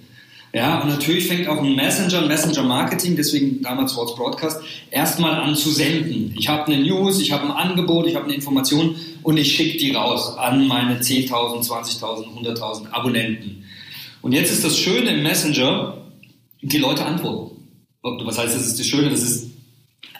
Ja, 0.53 0.81
und 0.81 0.89
natürlich 0.89 1.27
fängt 1.27 1.47
auch 1.47 1.63
ein 1.63 1.75
Messenger, 1.75 2.23
ein 2.23 2.27
Messenger-Marketing, 2.27 3.15
deswegen 3.15 3.61
damals 3.61 3.95
What's 3.95 4.15
Broadcast, 4.15 4.61
erstmal 4.89 5.35
an 5.35 5.55
zu 5.55 5.69
senden. 5.71 6.35
Ich 6.37 6.49
habe 6.49 6.65
eine 6.65 6.83
News, 6.83 7.21
ich 7.21 7.31
habe 7.31 7.45
ein 7.45 7.51
Angebot, 7.51 8.07
ich 8.07 8.15
habe 8.15 8.25
eine 8.25 8.33
Information 8.33 8.95
und 9.23 9.37
ich 9.37 9.55
schicke 9.55 9.77
die 9.77 9.91
raus 9.91 10.37
an 10.37 10.67
meine 10.67 10.99
10.000, 10.99 11.65
20.000, 11.65 12.25
100.000 12.37 12.91
Abonnenten. 12.91 13.63
Und 14.21 14.33
jetzt 14.33 14.51
ist 14.51 14.65
das 14.65 14.77
Schöne 14.77 15.11
im 15.11 15.23
Messenger, 15.23 15.97
die 16.61 16.77
Leute 16.77 17.05
antworten. 17.05 17.55
Was 18.03 18.37
heißt, 18.37 18.53
das 18.53 18.65
ist 18.65 18.79
das 18.79 18.87
Schöne, 18.87 19.09
das 19.09 19.21
ist 19.21 19.51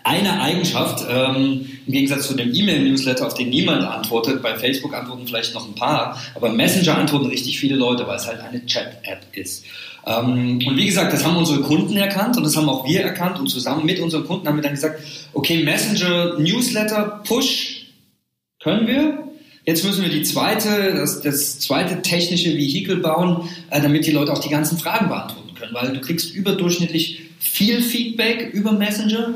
eine 0.04 0.42
Eigenschaft, 0.42 1.06
ähm, 1.10 1.68
im 1.86 1.94
Gegensatz 1.94 2.28
zu 2.28 2.36
dem 2.36 2.54
E-Mail-Newsletter, 2.54 3.28
auf 3.28 3.34
den 3.34 3.50
niemand 3.50 3.84
antwortet, 3.84 4.42
bei 4.42 4.58
Facebook 4.58 4.94
antworten 4.94 5.28
vielleicht 5.28 5.54
noch 5.54 5.68
ein 5.68 5.76
paar, 5.76 6.20
aber 6.36 6.50
Messenger 6.50 6.98
antworten 6.98 7.28
richtig 7.28 7.60
viele 7.60 7.76
Leute, 7.76 8.08
weil 8.08 8.18
es 8.18 8.26
halt 8.26 8.40
eine 8.40 8.66
Chat-App 8.66 9.26
ist. 9.34 9.66
Ähm, 10.06 10.60
und 10.66 10.78
wie 10.78 10.86
gesagt, 10.86 11.14
das 11.14 11.26
haben 11.26 11.38
unsere 11.38 11.62
Kunden 11.62 11.96
erkannt 11.98 12.38
und 12.38 12.44
das 12.44 12.56
haben 12.58 12.70
auch 12.70 12.88
wir 12.88 13.02
erkannt 13.02 13.40
und 13.40 13.48
zusammen 13.48 13.86
mit 13.86 14.00
unseren 14.00 14.26
Kunden 14.26 14.48
haben 14.48 14.56
wir 14.56 14.64
dann 14.64 14.74
gesagt, 14.74 15.00
okay, 15.34 15.64
Messenger, 15.64 16.40
Newsletter, 16.40 17.22
Push 17.24 17.88
können 18.62 18.88
wir. 18.88 19.28
Jetzt 19.66 19.86
müssen 19.86 20.02
wir 20.02 20.10
die 20.10 20.24
zweite, 20.24 20.94
das, 20.96 21.22
das 21.22 21.60
zweite 21.60 22.02
technische 22.02 22.56
Vehikel 22.56 22.98
bauen, 22.98 23.48
äh, 23.70 23.80
damit 23.80 24.08
die 24.08 24.12
Leute 24.12 24.34
auch 24.34 24.40
die 24.40 24.50
ganzen 24.50 24.78
Fragen 24.78 25.08
beantworten 25.08 25.54
können, 25.54 25.74
weil 25.74 25.94
du 25.94 26.02
kriegst 26.02 26.34
überdurchschnittlich 26.34 27.22
viel 27.40 27.82
Feedback 27.82 28.52
über 28.54 28.72
Messenger 28.72 29.36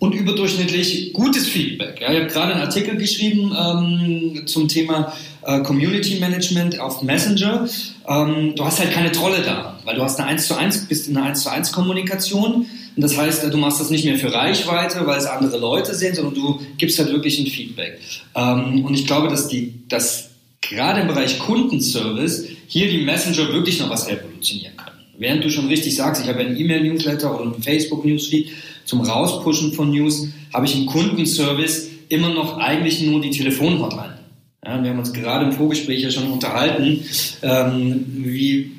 und 0.00 0.14
überdurchschnittlich 0.14 1.12
gutes 1.12 1.46
Feedback. 1.46 2.00
Ja, 2.00 2.10
ich 2.10 2.20
habe 2.20 2.26
gerade 2.26 2.54
einen 2.54 2.62
Artikel 2.62 2.96
geschrieben 2.96 3.54
ähm, 3.56 4.46
zum 4.46 4.66
Thema 4.66 5.12
äh, 5.42 5.60
Community 5.60 6.18
Management 6.18 6.80
auf 6.80 7.02
Messenger. 7.02 7.68
Ähm, 8.08 8.54
du 8.56 8.64
hast 8.64 8.80
halt 8.80 8.92
keine 8.92 9.12
Trolle 9.12 9.42
da, 9.42 9.78
weil 9.84 9.96
du 9.96 10.02
hast 10.02 10.18
eine 10.18 10.28
1 10.28 10.46
zu 10.46 10.54
1, 10.56 10.86
bist 10.86 11.08
in 11.08 11.16
einer 11.16 11.26
1 11.26 11.42
zu 11.42 11.50
1 11.50 11.72
Kommunikation. 11.72 12.66
Und 12.96 13.02
das 13.02 13.16
heißt, 13.16 13.52
du 13.52 13.56
machst 13.56 13.80
das 13.80 13.90
nicht 13.90 14.04
mehr 14.04 14.16
für 14.16 14.32
Reichweite, 14.32 15.06
weil 15.06 15.18
es 15.18 15.26
andere 15.26 15.58
Leute 15.58 15.94
sehen, 15.94 16.14
sondern 16.14 16.34
du 16.34 16.60
gibst 16.78 16.98
halt 16.98 17.10
wirklich 17.10 17.38
ein 17.38 17.46
Feedback. 17.46 17.98
Ähm, 18.34 18.84
und 18.84 18.94
ich 18.94 19.06
glaube, 19.06 19.28
dass 19.28 19.48
die, 19.48 19.74
dass 19.88 20.30
gerade 20.60 21.00
im 21.00 21.08
Bereich 21.08 21.38
Kundenservice 21.38 22.46
hier 22.66 22.88
die 22.88 23.04
Messenger 23.04 23.52
wirklich 23.52 23.80
noch 23.80 23.90
was 23.90 24.08
revolutionieren 24.08 24.76
können. 24.76 24.90
Während 25.18 25.44
du 25.44 25.50
schon 25.50 25.68
richtig 25.68 25.96
sagst, 25.96 26.22
ich 26.22 26.28
habe 26.28 26.40
einen 26.40 26.58
E-Mail-Newsletter 26.58 27.34
oder 27.34 27.52
einen 27.52 27.62
Facebook-Newsfeed, 27.62 28.50
zum 28.84 29.02
Rauspushen 29.02 29.72
von 29.72 29.90
News 29.90 30.28
habe 30.52 30.66
ich 30.66 30.74
einen 30.74 30.86
Kundenservice, 30.86 31.88
immer 32.08 32.30
noch 32.30 32.58
eigentlich 32.58 33.00
nur 33.02 33.20
die 33.20 33.30
Telefonhotline. 33.30 34.18
Ja, 34.64 34.82
wir 34.82 34.90
haben 34.90 34.98
uns 34.98 35.12
gerade 35.12 35.46
im 35.46 35.52
Vorgespräch 35.52 36.02
ja 36.02 36.10
schon 36.10 36.30
unterhalten, 36.30 37.04
ähm, 37.42 38.04
wie 38.08 38.72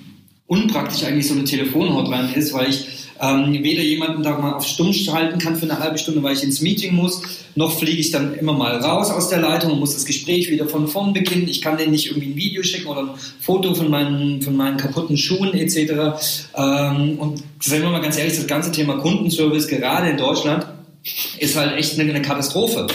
unpraktisch 0.52 1.04
eigentlich 1.06 1.30
so 1.30 1.34
eine 1.34 1.46
Telefonhotline 1.46 2.34
ist, 2.36 2.52
weil 2.52 2.70
ich 2.70 2.86
ähm, 3.22 3.54
weder 3.64 3.82
jemanden 3.82 4.22
da 4.22 4.38
mal 4.38 4.52
auf 4.52 4.66
Stumm 4.66 4.92
schalten 4.92 5.40
kann 5.40 5.56
für 5.56 5.64
eine 5.64 5.80
halbe 5.80 5.98
Stunde, 5.98 6.22
weil 6.24 6.34
ich 6.36 6.44
ins 6.44 6.60
Meeting 6.60 6.94
muss, 6.94 7.22
noch 7.56 7.80
fliege 7.80 8.00
ich 8.00 8.12
dann 8.12 8.34
immer 8.34 8.52
mal 8.52 8.76
raus 8.80 9.12
aus 9.12 9.30
der 9.30 9.40
Leitung 9.40 9.72
und 9.72 9.80
muss 9.80 9.94
das 9.94 10.04
Gespräch 10.04 10.50
wieder 10.50 10.68
von 10.68 10.90
vorn 10.90 11.14
beginnen. 11.14 11.48
Ich 11.48 11.62
kann 11.62 11.78
denen 11.78 11.92
nicht 11.92 12.08
irgendwie 12.08 12.32
ein 12.32 12.36
Video 12.36 12.64
schicken 12.64 12.88
oder 12.88 13.02
ein 13.02 13.10
Foto 13.40 13.74
von 13.74 13.90
meinen, 13.90 14.42
von 14.42 14.58
meinen 14.58 14.76
kaputten 14.76 15.16
Schuhen 15.16 15.54
etc. 15.54 15.78
Ähm, 16.58 17.18
und 17.18 17.42
sagen 17.62 17.84
wir 17.84 17.90
mal 17.90 18.02
ganz 18.02 18.18
ehrlich, 18.18 18.36
das 18.36 18.48
ganze 18.48 18.74
Thema 18.74 18.98
Kundenservice 18.98 19.70
gerade 19.70 20.10
in 20.10 20.18
Deutschland 20.18 20.66
ist 21.40 21.56
halt 21.56 21.78
echt 21.78 21.98
eine, 21.98 22.10
eine 22.10 22.22
Katastrophe. 22.22 22.88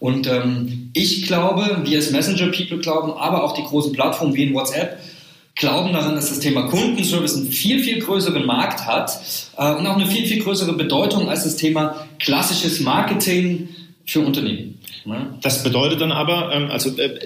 Und 0.00 0.26
ähm, 0.26 0.90
ich 0.94 1.28
glaube, 1.28 1.82
wir 1.84 1.96
als 1.96 2.10
Messenger-People 2.10 2.78
glauben, 2.78 3.12
aber 3.12 3.44
auch 3.44 3.54
die 3.54 3.62
großen 3.62 3.92
Plattformen 3.92 4.34
wie 4.34 4.42
in 4.42 4.52
WhatsApp, 4.52 4.98
glauben 5.56 5.92
daran, 5.92 6.14
dass 6.16 6.30
das 6.30 6.40
Thema 6.40 6.68
Kundenservice 6.68 7.36
einen 7.36 7.46
viel, 7.46 7.82
viel 7.82 8.00
größeren 8.00 8.44
Markt 8.44 8.86
hat 8.86 9.20
äh, 9.56 9.74
und 9.74 9.86
auch 9.86 9.96
eine 9.96 10.06
viel, 10.06 10.26
viel 10.26 10.42
größere 10.42 10.72
Bedeutung 10.72 11.28
als 11.28 11.44
das 11.44 11.56
Thema 11.56 12.06
klassisches 12.18 12.80
Marketing 12.80 13.68
für 14.06 14.20
Unternehmen. 14.20 14.78
Das 15.42 15.62
bedeutet 15.62 16.00
dann 16.00 16.12
aber, 16.12 16.52
ähm, 16.52 16.70
also 16.70 16.90
äh, 16.98 17.18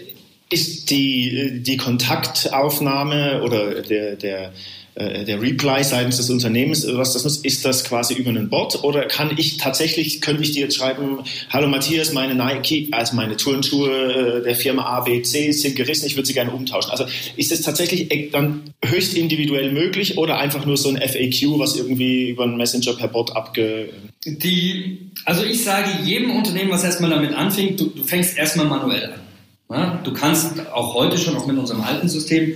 ist 0.50 0.90
die, 0.90 1.36
äh, 1.36 1.60
die 1.60 1.76
Kontaktaufnahme 1.76 3.42
oder 3.42 3.82
der, 3.82 4.16
der 4.16 4.52
äh, 4.98 5.24
der 5.24 5.40
Reply 5.40 5.84
seitens 5.84 6.16
des 6.16 6.28
Unternehmens, 6.28 6.84
was 6.90 7.12
das 7.12 7.22
nutzt, 7.22 7.44
ist 7.44 7.64
das 7.64 7.84
quasi 7.84 8.14
über 8.14 8.30
einen 8.30 8.48
Bot 8.48 8.82
oder 8.82 9.04
kann 9.04 9.30
ich 9.36 9.56
tatsächlich, 9.56 10.20
könnte 10.20 10.42
ich 10.42 10.52
dir 10.52 10.62
jetzt 10.62 10.76
schreiben, 10.76 11.20
hallo 11.50 11.68
Matthias, 11.68 12.12
meine 12.12 12.34
Nike, 12.34 12.88
also 12.90 13.14
meine 13.14 13.36
Turnschuhe 13.36 14.42
der 14.44 14.56
Firma 14.56 14.82
ABC 14.96 15.52
sind 15.52 15.76
gerissen, 15.76 16.06
ich 16.06 16.16
würde 16.16 16.26
sie 16.26 16.34
gerne 16.34 16.50
umtauschen. 16.50 16.90
Also 16.90 17.04
ist 17.36 17.52
es 17.52 17.62
tatsächlich 17.62 18.30
dann 18.32 18.74
höchst 18.84 19.14
individuell 19.14 19.70
möglich 19.70 20.18
oder 20.18 20.38
einfach 20.38 20.66
nur 20.66 20.76
so 20.76 20.88
ein 20.88 20.96
FAQ, 20.96 21.60
was 21.60 21.76
irgendwie 21.76 22.30
über 22.30 22.42
einen 22.42 22.56
Messenger 22.56 22.94
per 22.94 23.08
Bot 23.08 23.36
abge... 23.36 23.90
Die, 24.26 25.12
also 25.24 25.44
ich 25.44 25.62
sage 25.62 25.90
jedem 26.04 26.32
Unternehmen, 26.32 26.72
was 26.72 26.82
erstmal 26.82 27.10
damit 27.10 27.34
anfängt, 27.34 27.78
du, 27.78 27.86
du 27.86 28.02
fängst 28.02 28.36
erstmal 28.36 28.66
manuell 28.66 29.12
an. 29.12 29.27
Ja? 29.70 30.00
Du 30.04 30.12
kannst 30.12 30.66
auch 30.72 30.94
heute 30.94 31.18
schon, 31.18 31.36
auch 31.36 31.46
mit 31.46 31.58
unserem 31.58 31.82
alten 31.82 32.08
System, 32.08 32.54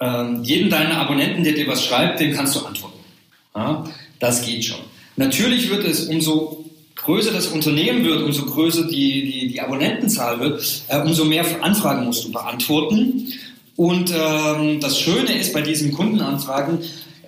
ähm, 0.00 0.42
jeden 0.42 0.70
deiner 0.70 0.98
Abonnenten, 0.98 1.44
der 1.44 1.52
dir 1.52 1.66
was 1.66 1.84
schreibt, 1.84 2.20
dem 2.20 2.34
kannst 2.34 2.56
du 2.56 2.60
antworten. 2.60 2.98
Ja, 3.54 3.84
das 4.18 4.44
geht 4.44 4.64
schon. 4.64 4.80
Natürlich 5.16 5.70
wird 5.70 5.84
es, 5.84 6.06
umso 6.06 6.64
größer 6.96 7.32
das 7.32 7.48
Unternehmen 7.48 8.04
wird, 8.04 8.22
umso 8.22 8.44
größer 8.44 8.84
die, 8.88 9.30
die, 9.30 9.48
die 9.48 9.60
Abonnentenzahl 9.60 10.40
wird, 10.40 10.82
äh, 10.88 10.98
umso 11.00 11.24
mehr 11.24 11.44
Anfragen 11.62 12.04
musst 12.04 12.24
du 12.24 12.32
beantworten. 12.32 13.32
Und 13.76 14.12
ähm, 14.16 14.80
das 14.80 14.98
Schöne 14.98 15.36
ist 15.38 15.52
bei 15.52 15.60
diesen 15.60 15.92
Kundenanfragen, 15.92 16.78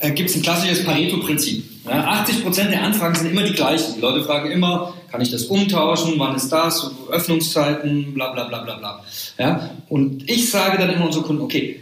äh, 0.00 0.10
gibt 0.12 0.30
es 0.30 0.36
ein 0.36 0.42
klassisches 0.42 0.84
Pareto-Prinzip. 0.84 1.64
Ja, 1.86 2.24
80% 2.24 2.68
der 2.70 2.82
Anfragen 2.82 3.14
sind 3.14 3.30
immer 3.30 3.42
die 3.42 3.52
gleichen. 3.52 3.94
Die 3.96 4.00
Leute 4.00 4.24
fragen 4.24 4.50
immer, 4.50 4.94
kann 5.10 5.20
ich 5.20 5.30
das 5.30 5.44
umtauschen, 5.44 6.14
wann 6.18 6.36
ist 6.36 6.50
das, 6.50 6.90
Öffnungszeiten, 7.10 8.14
bla 8.14 8.32
bla 8.32 8.44
bla 8.44 8.62
bla 8.62 8.76
bla. 8.76 9.04
Ja, 9.38 9.70
und 9.88 10.28
ich 10.30 10.50
sage 10.50 10.78
dann 10.78 10.90
immer 10.90 11.06
unseren 11.06 11.24
Kunden, 11.24 11.42
okay, 11.42 11.80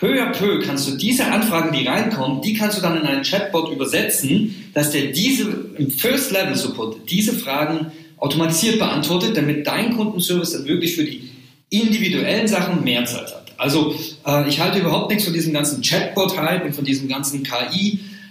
Peu 0.00 0.18
à 0.18 0.32
peu 0.32 0.60
kannst 0.60 0.88
du 0.88 0.96
diese 0.96 1.26
Anfragen, 1.26 1.76
die 1.76 1.86
reinkommen, 1.86 2.40
die 2.40 2.54
kannst 2.54 2.78
du 2.78 2.82
dann 2.82 2.98
in 2.98 3.06
einen 3.06 3.22
Chatbot 3.22 3.70
übersetzen, 3.70 4.70
dass 4.72 4.92
der 4.92 5.08
diese 5.08 5.42
im 5.76 5.90
First 5.90 6.30
Level 6.30 6.56
Support 6.56 7.10
diese 7.10 7.34
Fragen 7.34 7.92
automatisiert 8.16 8.78
beantwortet, 8.78 9.36
damit 9.36 9.66
dein 9.66 9.94
Kundenservice 9.94 10.52
dann 10.52 10.64
wirklich 10.64 10.94
für 10.94 11.04
die 11.04 11.28
individuellen 11.68 12.48
Sachen 12.48 12.82
mehr 12.82 13.04
Zeit 13.04 13.26
hat. 13.26 13.52
Also 13.58 13.94
äh, 14.26 14.48
ich 14.48 14.58
halte 14.58 14.78
überhaupt 14.78 15.10
nichts 15.10 15.24
von 15.24 15.34
diesem 15.34 15.52
ganzen 15.52 15.82
Chatbot-Hype 15.82 16.64
und 16.64 16.74
von 16.74 16.84
diesem 16.84 17.06
ganzen 17.06 17.42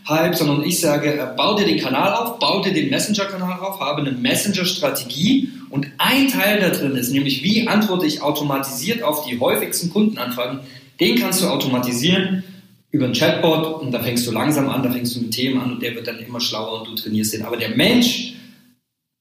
KI-Hype, 0.10 0.36
sondern 0.36 0.64
ich 0.64 0.80
sage, 0.80 1.14
äh, 1.14 1.28
bau 1.38 1.56
dir 1.56 1.66
den 1.66 1.80
Kanal 1.80 2.14
auf, 2.14 2.40
bau 2.40 2.62
dir 2.62 2.74
den 2.74 2.90
Messenger-Kanal 2.90 3.60
auf, 3.60 3.80
habe 3.80 4.02
eine 4.02 4.12
Messenger-Strategie 4.12 5.50
und 5.70 5.88
ein 5.98 6.28
Teil 6.28 6.60
da 6.60 6.70
drin 6.70 6.96
ist, 6.96 7.12
nämlich 7.12 7.44
wie 7.44 7.68
antworte 7.68 8.06
ich 8.06 8.22
automatisiert 8.22 9.04
auf 9.04 9.26
die 9.26 9.40
häufigsten 9.40 9.90
Kundenanfragen, 9.92 10.60
den 11.00 11.18
kannst 11.18 11.42
du 11.42 11.48
automatisieren 11.48 12.44
über 12.92 13.06
ein 13.06 13.14
Chatbot 13.14 13.82
und 13.82 13.92
da 13.92 14.02
fängst 14.02 14.26
du 14.26 14.32
langsam 14.32 14.68
an, 14.70 14.84
da 14.84 14.92
fängst 14.92 15.16
du 15.16 15.22
mit 15.22 15.32
Themen 15.32 15.62
an 15.62 15.74
und 15.74 15.82
der 15.82 15.96
wird 15.96 16.08
dann 16.08 16.20
immer 16.20 16.42
schlauer 16.42 16.82
und 16.82 16.88
du 16.88 16.96
trainierst 16.96 17.34
den. 17.34 17.44
Aber 17.44 17.56
der 17.56 17.70
Mensch 17.70 18.34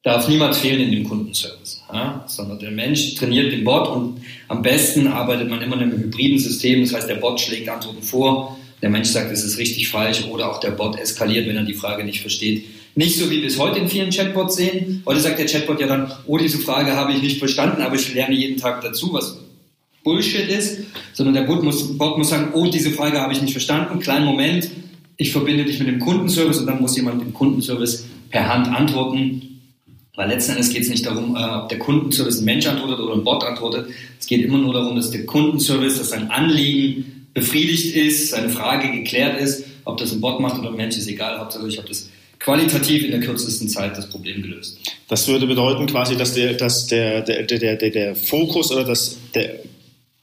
darf 0.02 0.26
niemals 0.26 0.58
fehlen 0.58 0.80
in 0.80 0.90
dem 0.90 1.04
Kundenservice, 1.04 1.82
ja? 1.92 2.24
sondern 2.26 2.58
der 2.58 2.70
Mensch 2.70 3.14
trainiert 3.16 3.52
den 3.52 3.64
Bot 3.64 3.88
und 3.88 4.22
am 4.48 4.62
besten 4.62 5.06
arbeitet 5.06 5.50
man 5.50 5.60
immer 5.60 5.76
in 5.76 5.82
einem 5.82 5.98
hybriden 5.98 6.38
System. 6.38 6.80
Das 6.80 6.94
heißt, 6.94 7.08
der 7.10 7.16
Bot 7.16 7.40
schlägt 7.40 7.68
Antworten 7.68 8.02
vor, 8.02 8.57
der 8.82 8.90
Mensch 8.90 9.08
sagt, 9.08 9.32
es 9.32 9.44
ist 9.44 9.58
richtig 9.58 9.88
falsch 9.88 10.24
oder 10.24 10.50
auch 10.50 10.60
der 10.60 10.70
Bot 10.70 10.98
eskaliert, 10.98 11.48
wenn 11.48 11.56
er 11.56 11.64
die 11.64 11.74
Frage 11.74 12.04
nicht 12.04 12.20
versteht. 12.20 12.64
Nicht 12.94 13.16
so, 13.16 13.30
wie 13.30 13.40
wir 13.40 13.48
es 13.48 13.58
heute 13.58 13.78
in 13.78 13.88
vielen 13.88 14.10
Chatbots 14.10 14.56
sehen. 14.56 15.02
Heute 15.06 15.20
sagt 15.20 15.38
der 15.38 15.46
Chatbot 15.46 15.80
ja 15.80 15.86
dann, 15.86 16.12
oh, 16.26 16.38
diese 16.38 16.58
Frage 16.58 16.94
habe 16.94 17.12
ich 17.12 17.22
nicht 17.22 17.38
verstanden, 17.38 17.82
aber 17.82 17.96
ich 17.96 18.12
lerne 18.12 18.34
jeden 18.34 18.58
Tag 18.58 18.80
dazu, 18.82 19.12
was 19.12 19.38
Bullshit 20.04 20.48
ist, 20.48 20.80
sondern 21.12 21.34
der 21.34 21.42
Bot 21.42 21.62
muss, 21.62 21.96
Bot 21.98 22.18
muss 22.18 22.30
sagen, 22.30 22.50
oh, 22.54 22.66
diese 22.66 22.90
Frage 22.90 23.20
habe 23.20 23.32
ich 23.32 23.42
nicht 23.42 23.52
verstanden, 23.52 23.98
kleinen 24.00 24.24
Moment, 24.24 24.70
ich 25.16 25.32
verbinde 25.32 25.64
dich 25.64 25.78
mit 25.80 25.88
dem 25.88 25.98
Kundenservice 25.98 26.60
und 26.60 26.66
dann 26.66 26.80
muss 26.80 26.96
jemand 26.96 27.20
dem 27.20 27.34
Kundenservice 27.34 28.06
per 28.30 28.48
Hand 28.48 28.68
antworten. 28.68 29.60
Weil 30.14 30.28
letzten 30.30 30.52
Endes 30.52 30.70
geht 30.70 30.82
es 30.82 30.88
nicht 30.88 31.06
darum, 31.06 31.36
äh, 31.36 31.38
ob 31.40 31.68
der 31.68 31.78
Kundenservice 31.78 32.40
ein 32.40 32.44
Mensch 32.44 32.66
antwortet 32.66 32.98
oder 32.98 33.14
ein 33.14 33.24
Bot 33.24 33.44
antwortet. 33.44 33.88
Es 34.18 34.26
geht 34.26 34.44
immer 34.44 34.58
nur 34.58 34.72
darum, 34.72 34.96
dass 34.96 35.10
der 35.10 35.26
Kundenservice, 35.26 35.98
dass 35.98 36.10
sein 36.10 36.30
Anliegen 36.30 37.17
befriedigt 37.38 37.94
ist, 37.94 38.30
seine 38.30 38.48
Frage 38.48 38.90
geklärt 38.90 39.40
ist. 39.40 39.64
Ob 39.84 39.96
das 39.96 40.12
ein 40.12 40.20
Bot 40.20 40.40
macht 40.40 40.58
oder 40.58 40.70
ein 40.70 40.76
Mensch, 40.76 40.96
ist 40.96 41.08
egal. 41.08 41.38
Hauptsache, 41.38 41.66
ich 41.68 41.78
habe 41.78 41.88
das 41.88 42.08
qualitativ 42.38 43.04
in 43.04 43.10
der 43.10 43.20
kürzesten 43.20 43.68
Zeit 43.68 43.96
das 43.96 44.08
Problem 44.08 44.42
gelöst. 44.42 44.78
Das 45.08 45.26
würde 45.26 45.46
bedeuten 45.46 45.86
quasi, 45.86 46.16
dass 46.16 46.34
der, 46.34 46.54
dass 46.54 46.86
der, 46.86 47.22
der, 47.22 47.42
der, 47.44 47.76
der, 47.76 47.90
der 47.90 48.14
Fokus 48.14 48.70
oder 48.70 48.84
das, 48.84 49.16
der 49.34 49.60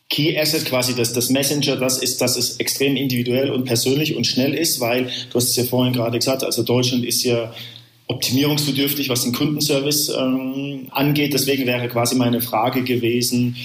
Key 0.10 0.38
Asset 0.38 0.66
quasi, 0.66 0.96
dass 0.96 1.14
das 1.14 1.30
Messenger, 1.30 1.78
das 1.78 1.98
ist, 1.98 2.22
dass 2.22 2.38
es 2.38 2.58
extrem 2.58 2.96
individuell 2.96 3.50
und 3.50 3.66
persönlich 3.66 4.16
und 4.16 4.28
schnell 4.28 4.54
ist, 4.54 4.80
weil 4.80 5.06
du 5.06 5.36
hast 5.36 5.50
es 5.50 5.56
ja 5.56 5.64
vorhin 5.64 5.94
gerade 5.94 6.20
gesagt, 6.20 6.44
also 6.44 6.64
Deutschland 6.64 7.04
ist 7.04 7.24
ja 7.24 7.54
optimierungsbedürftig, 8.08 9.10
was 9.10 9.24
den 9.24 9.34
Kundenservice 9.34 10.10
ähm, 10.10 10.88
angeht. 10.92 11.34
Deswegen 11.34 11.66
wäre 11.66 11.88
quasi 11.88 12.16
meine 12.16 12.40
Frage 12.40 12.84
gewesen, 12.84 13.56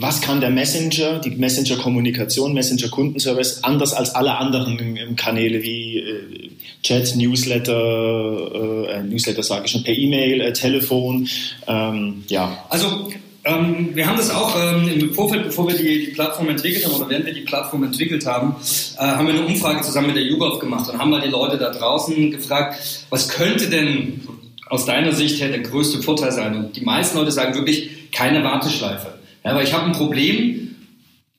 was 0.00 0.20
kann 0.20 0.40
der 0.40 0.50
Messenger, 0.50 1.18
die 1.18 1.30
Messenger-Kommunikation, 1.30 2.54
Messenger-Kundenservice 2.54 3.62
anders 3.64 3.92
als 3.92 4.14
alle 4.14 4.36
anderen 4.36 5.16
Kanäle 5.16 5.62
wie 5.62 5.98
äh, 5.98 6.50
Chat, 6.82 7.14
Newsletter, 7.16 8.88
äh, 8.88 9.02
Newsletter 9.02 9.42
sage 9.42 9.66
ich 9.66 9.72
schon, 9.72 9.84
per 9.84 9.96
E-Mail, 9.96 10.40
äh, 10.40 10.52
Telefon, 10.52 11.28
ähm, 11.66 12.24
ja. 12.28 12.64
Also 12.70 13.10
ähm, 13.44 13.90
wir 13.94 14.06
haben 14.06 14.16
das 14.16 14.30
auch 14.30 14.54
ähm, 14.56 14.88
im 14.88 15.12
Vorfeld, 15.14 15.44
bevor 15.44 15.68
wir 15.68 15.76
die, 15.76 16.06
die, 16.06 16.12
Plattform 16.12 16.48
entwickelt 16.48 16.84
haben 16.86 16.94
oder 16.94 17.08
während 17.08 17.26
wir 17.26 17.34
die 17.34 17.40
Plattform 17.42 17.84
entwickelt 17.84 18.24
haben, 18.26 18.56
äh, 18.96 19.02
haben 19.02 19.26
wir 19.26 19.34
eine 19.34 19.46
Umfrage 19.46 19.82
zusammen 19.82 20.08
mit 20.08 20.16
der 20.16 20.24
YouGov 20.24 20.58
gemacht 20.58 20.90
und 20.90 20.98
haben 20.98 21.10
mal 21.10 21.20
die 21.20 21.28
Leute 21.28 21.58
da 21.58 21.70
draußen 21.70 22.30
gefragt, 22.30 23.06
was 23.10 23.28
könnte 23.28 23.68
denn 23.68 24.20
aus 24.66 24.86
deiner 24.86 25.12
Sicht 25.12 25.40
her 25.40 25.48
der 25.48 25.60
größte 25.60 26.02
Vorteil 26.02 26.32
sein? 26.32 26.54
Und 26.56 26.76
die 26.76 26.82
meisten 26.82 27.18
Leute 27.18 27.32
sagen 27.32 27.54
wirklich 27.54 28.10
keine 28.12 28.42
Warteschleife. 28.44 29.19
Ja, 29.44 29.54
weil 29.54 29.64
ich 29.64 29.72
habe 29.72 29.86
ein 29.86 29.92
Problem 29.92 30.70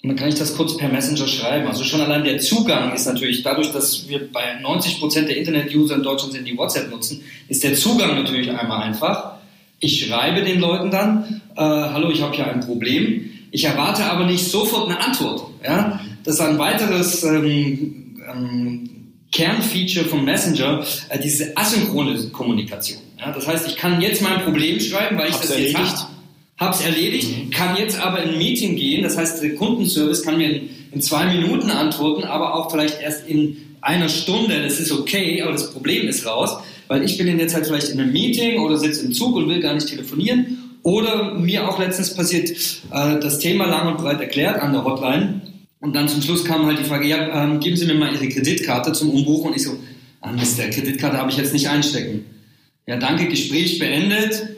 und 0.04 0.10
dann 0.10 0.18
kann 0.18 0.30
ich 0.30 0.36
das 0.36 0.56
kurz 0.56 0.78
per 0.78 0.90
Messenger 0.90 1.28
schreiben. 1.28 1.68
Also 1.68 1.84
schon 1.84 2.02
allein 2.02 2.24
der 2.24 2.40
Zugang 2.40 2.94
ist 2.94 3.06
natürlich, 3.06 3.44
dadurch, 3.44 3.72
dass 3.72 4.10
wir 4.10 4.32
bei 4.32 4.60
90 4.60 5.00
Prozent 5.00 5.30
der 5.30 5.38
Internet-User 5.38 5.96
in 5.96 6.04
Deutschland 6.04 6.34
sind, 6.34 6.48
die 6.48 6.58
WhatsApp 6.58 6.90
nutzen, 6.90 7.24
ist 7.48 7.64
der 7.64 7.76
Zugang 7.76 8.16
natürlich 8.16 8.50
einmal 8.50 8.82
einfach. 8.82 9.34
Ich 9.80 10.06
schreibe 10.06 10.42
den 10.42 10.60
Leuten 10.60 10.90
dann, 10.90 11.42
äh, 11.56 11.62
hallo, 11.62 12.10
ich 12.10 12.22
habe 12.22 12.36
hier 12.36 12.52
ein 12.52 12.62
Problem. 12.62 13.30
Ich 13.52 13.64
erwarte 13.64 14.06
aber 14.06 14.26
nicht 14.26 14.44
sofort 14.44 14.90
eine 14.90 15.00
Antwort. 15.00 15.44
Ja? 15.64 16.00
Das 16.24 16.36
ist 16.36 16.42
ein 16.42 16.58
weiteres 16.58 17.24
ähm, 17.24 18.16
ähm, 18.28 18.90
Kernfeature 19.32 20.06
von 20.06 20.26
Messenger, 20.26 20.84
äh, 21.10 21.20
diese 21.20 21.56
asynchrone 21.56 22.18
Kommunikation. 22.30 23.02
Ja? 23.20 23.32
Das 23.32 23.48
heißt, 23.48 23.68
ich 23.68 23.76
kann 23.76 24.02
jetzt 24.02 24.24
mein 24.24 24.42
Problem 24.42 24.80
schreiben, 24.80 25.18
weil 25.20 25.30
ich 25.30 25.36
Hab's 25.36 25.48
das 25.48 25.60
jetzt 25.60 25.78
habe. 25.78 26.12
Hab's 26.62 26.82
erledigt, 26.82 27.28
mhm. 27.28 27.50
kann 27.50 27.76
jetzt 27.76 28.00
aber 28.00 28.24
in 28.24 28.30
ein 28.30 28.38
Meeting 28.38 28.78
gehen. 28.78 29.04
Das 29.04 29.18
heißt, 29.18 29.44
der 29.44 29.56
Kundenservice 29.56 30.24
kann 30.24 30.38
mir 30.38 30.50
in, 30.50 30.70
in 30.94 31.02
zwei 31.02 31.26
Minuten 31.26 31.70
antworten, 31.70 32.24
aber 32.24 32.56
auch 32.56 32.72
vielleicht 32.72 33.02
erst 33.02 33.28
in 33.28 33.58
einer 33.82 34.08
Stunde. 34.08 34.64
Das 34.64 34.80
ist 34.80 34.94
okay, 34.94 35.42
aber 35.42 35.52
das 35.52 35.74
Problem 35.74 36.08
ist 36.08 36.26
raus 36.26 36.58
weil 36.92 37.06
ich 37.06 37.18
bin 37.18 37.26
in 37.28 37.38
der 37.38 37.48
Zeit 37.48 37.68
vielleicht 37.68 37.88
in 37.88 38.02
einem 38.02 38.12
Meeting 38.12 38.60
oder 38.60 38.76
sitze 38.76 39.06
im 39.06 39.14
Zug 39.14 39.38
und 39.38 39.48
will 39.48 39.62
gar 39.62 39.74
nicht 39.74 39.88
telefonieren. 39.88 40.58
Oder 40.84 41.36
mir 41.36 41.70
auch 41.70 41.80
letztens 41.80 42.14
passiert, 42.14 42.50
äh, 42.50 43.18
das 43.18 43.40
Thema 43.40 43.66
lang 43.66 43.88
und 43.88 43.98
breit 43.98 44.20
erklärt 44.20 44.62
an 44.62 44.74
der 44.74 44.84
Hotline. 44.84 45.40
Und 45.80 45.96
dann 45.96 46.10
zum 46.10 46.22
Schluss 46.22 46.44
kam 46.44 46.66
halt 46.66 46.80
die 46.80 46.84
Frage, 46.84 47.08
ja, 47.08 47.46
ähm, 47.46 47.62
geben 47.62 47.78
Sie 47.78 47.86
mir 47.86 47.94
mal 47.94 48.14
Ihre 48.14 48.28
Kreditkarte 48.28 48.92
zum 48.92 49.10
Umbuchen. 49.12 49.52
Und 49.52 49.56
ich 49.56 49.64
so, 49.64 49.78
ah 50.20 50.34
Mist, 50.34 50.58
der 50.58 50.70
Kreditkarte 50.70 51.18
habe 51.18 51.32
ich 51.32 51.38
jetzt 51.38 51.54
nicht 51.54 51.70
einstecken. 51.70 52.26
Ja, 52.86 52.98
danke, 52.98 53.30
Gespräch 53.30 53.80
beendet. 53.80 54.50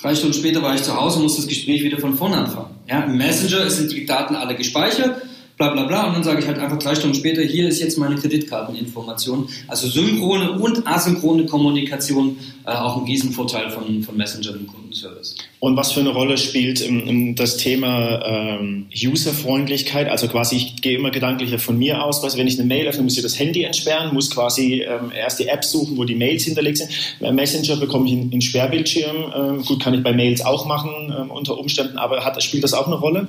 Drei 0.00 0.14
Stunden 0.14 0.34
später 0.34 0.62
war 0.62 0.74
ich 0.74 0.82
zu 0.82 0.94
Hause 0.94 1.16
und 1.16 1.24
musste 1.24 1.40
das 1.40 1.48
Gespräch 1.48 1.82
wieder 1.82 1.98
von 1.98 2.14
vorne 2.14 2.36
anfangen. 2.36 2.76
Ja, 2.88 3.00
Im 3.02 3.16
Messenger 3.16 3.68
sind 3.68 3.90
die 3.90 4.06
Daten 4.06 4.36
alle 4.36 4.54
gespeichert 4.54 5.22
bla 5.58 5.70
bla 5.70 5.82
bla. 5.82 6.06
Und 6.06 6.14
dann 6.14 6.24
sage 6.24 6.40
ich 6.40 6.46
halt 6.46 6.58
einfach 6.58 6.78
drei 6.78 6.94
Stunden 6.94 7.16
später, 7.16 7.42
hier 7.42 7.68
ist 7.68 7.80
jetzt 7.80 7.98
meine 7.98 8.14
Kreditkarteninformation. 8.14 9.48
Also 9.66 9.88
synchrone 9.88 10.52
und 10.52 10.86
asynchrone 10.86 11.46
Kommunikation, 11.46 12.38
äh, 12.64 12.70
auch 12.70 12.98
ein 12.98 13.04
Riesenvorteil 13.04 13.70
von, 13.70 14.02
von 14.02 14.16
Messenger 14.16 14.54
im 14.54 14.66
Kundenservice. 14.68 15.36
Und 15.60 15.76
was 15.76 15.92
für 15.92 16.00
eine 16.00 16.10
Rolle 16.10 16.38
spielt 16.38 16.80
ähm, 16.86 17.34
das 17.34 17.56
Thema 17.56 18.22
ähm, 18.24 18.86
Userfreundlichkeit? 18.94 20.08
Also 20.08 20.28
quasi, 20.28 20.56
ich 20.56 20.80
gehe 20.80 20.96
immer 20.96 21.10
gedanklicher 21.10 21.58
von 21.58 21.76
mir 21.76 22.04
aus, 22.04 22.22
dass 22.22 22.38
wenn 22.38 22.46
ich 22.46 22.58
eine 22.58 22.68
Mail 22.68 22.86
öffne, 22.86 23.02
muss 23.02 23.16
ich 23.16 23.22
das 23.22 23.38
Handy 23.38 23.64
entsperren, 23.64 24.14
muss 24.14 24.30
quasi 24.30 24.82
ähm, 24.82 25.10
erst 25.14 25.40
die 25.40 25.48
App 25.48 25.64
suchen, 25.64 25.96
wo 25.96 26.04
die 26.04 26.14
Mails 26.14 26.44
hinterlegt 26.44 26.78
sind. 26.78 26.90
Bei 27.20 27.32
Messenger 27.32 27.76
bekomme 27.76 28.06
ich 28.06 28.12
einen 28.12 28.40
Sperrbildschirm. 28.40 29.16
Ähm, 29.34 29.64
gut, 29.64 29.82
kann 29.82 29.94
ich 29.94 30.04
bei 30.04 30.12
Mails 30.12 30.44
auch 30.44 30.66
machen 30.66 31.12
ähm, 31.18 31.32
unter 31.32 31.58
Umständen, 31.58 31.98
aber 31.98 32.24
hat, 32.24 32.40
spielt 32.40 32.62
das 32.62 32.74
auch 32.74 32.86
eine 32.86 32.96
Rolle? 32.96 33.26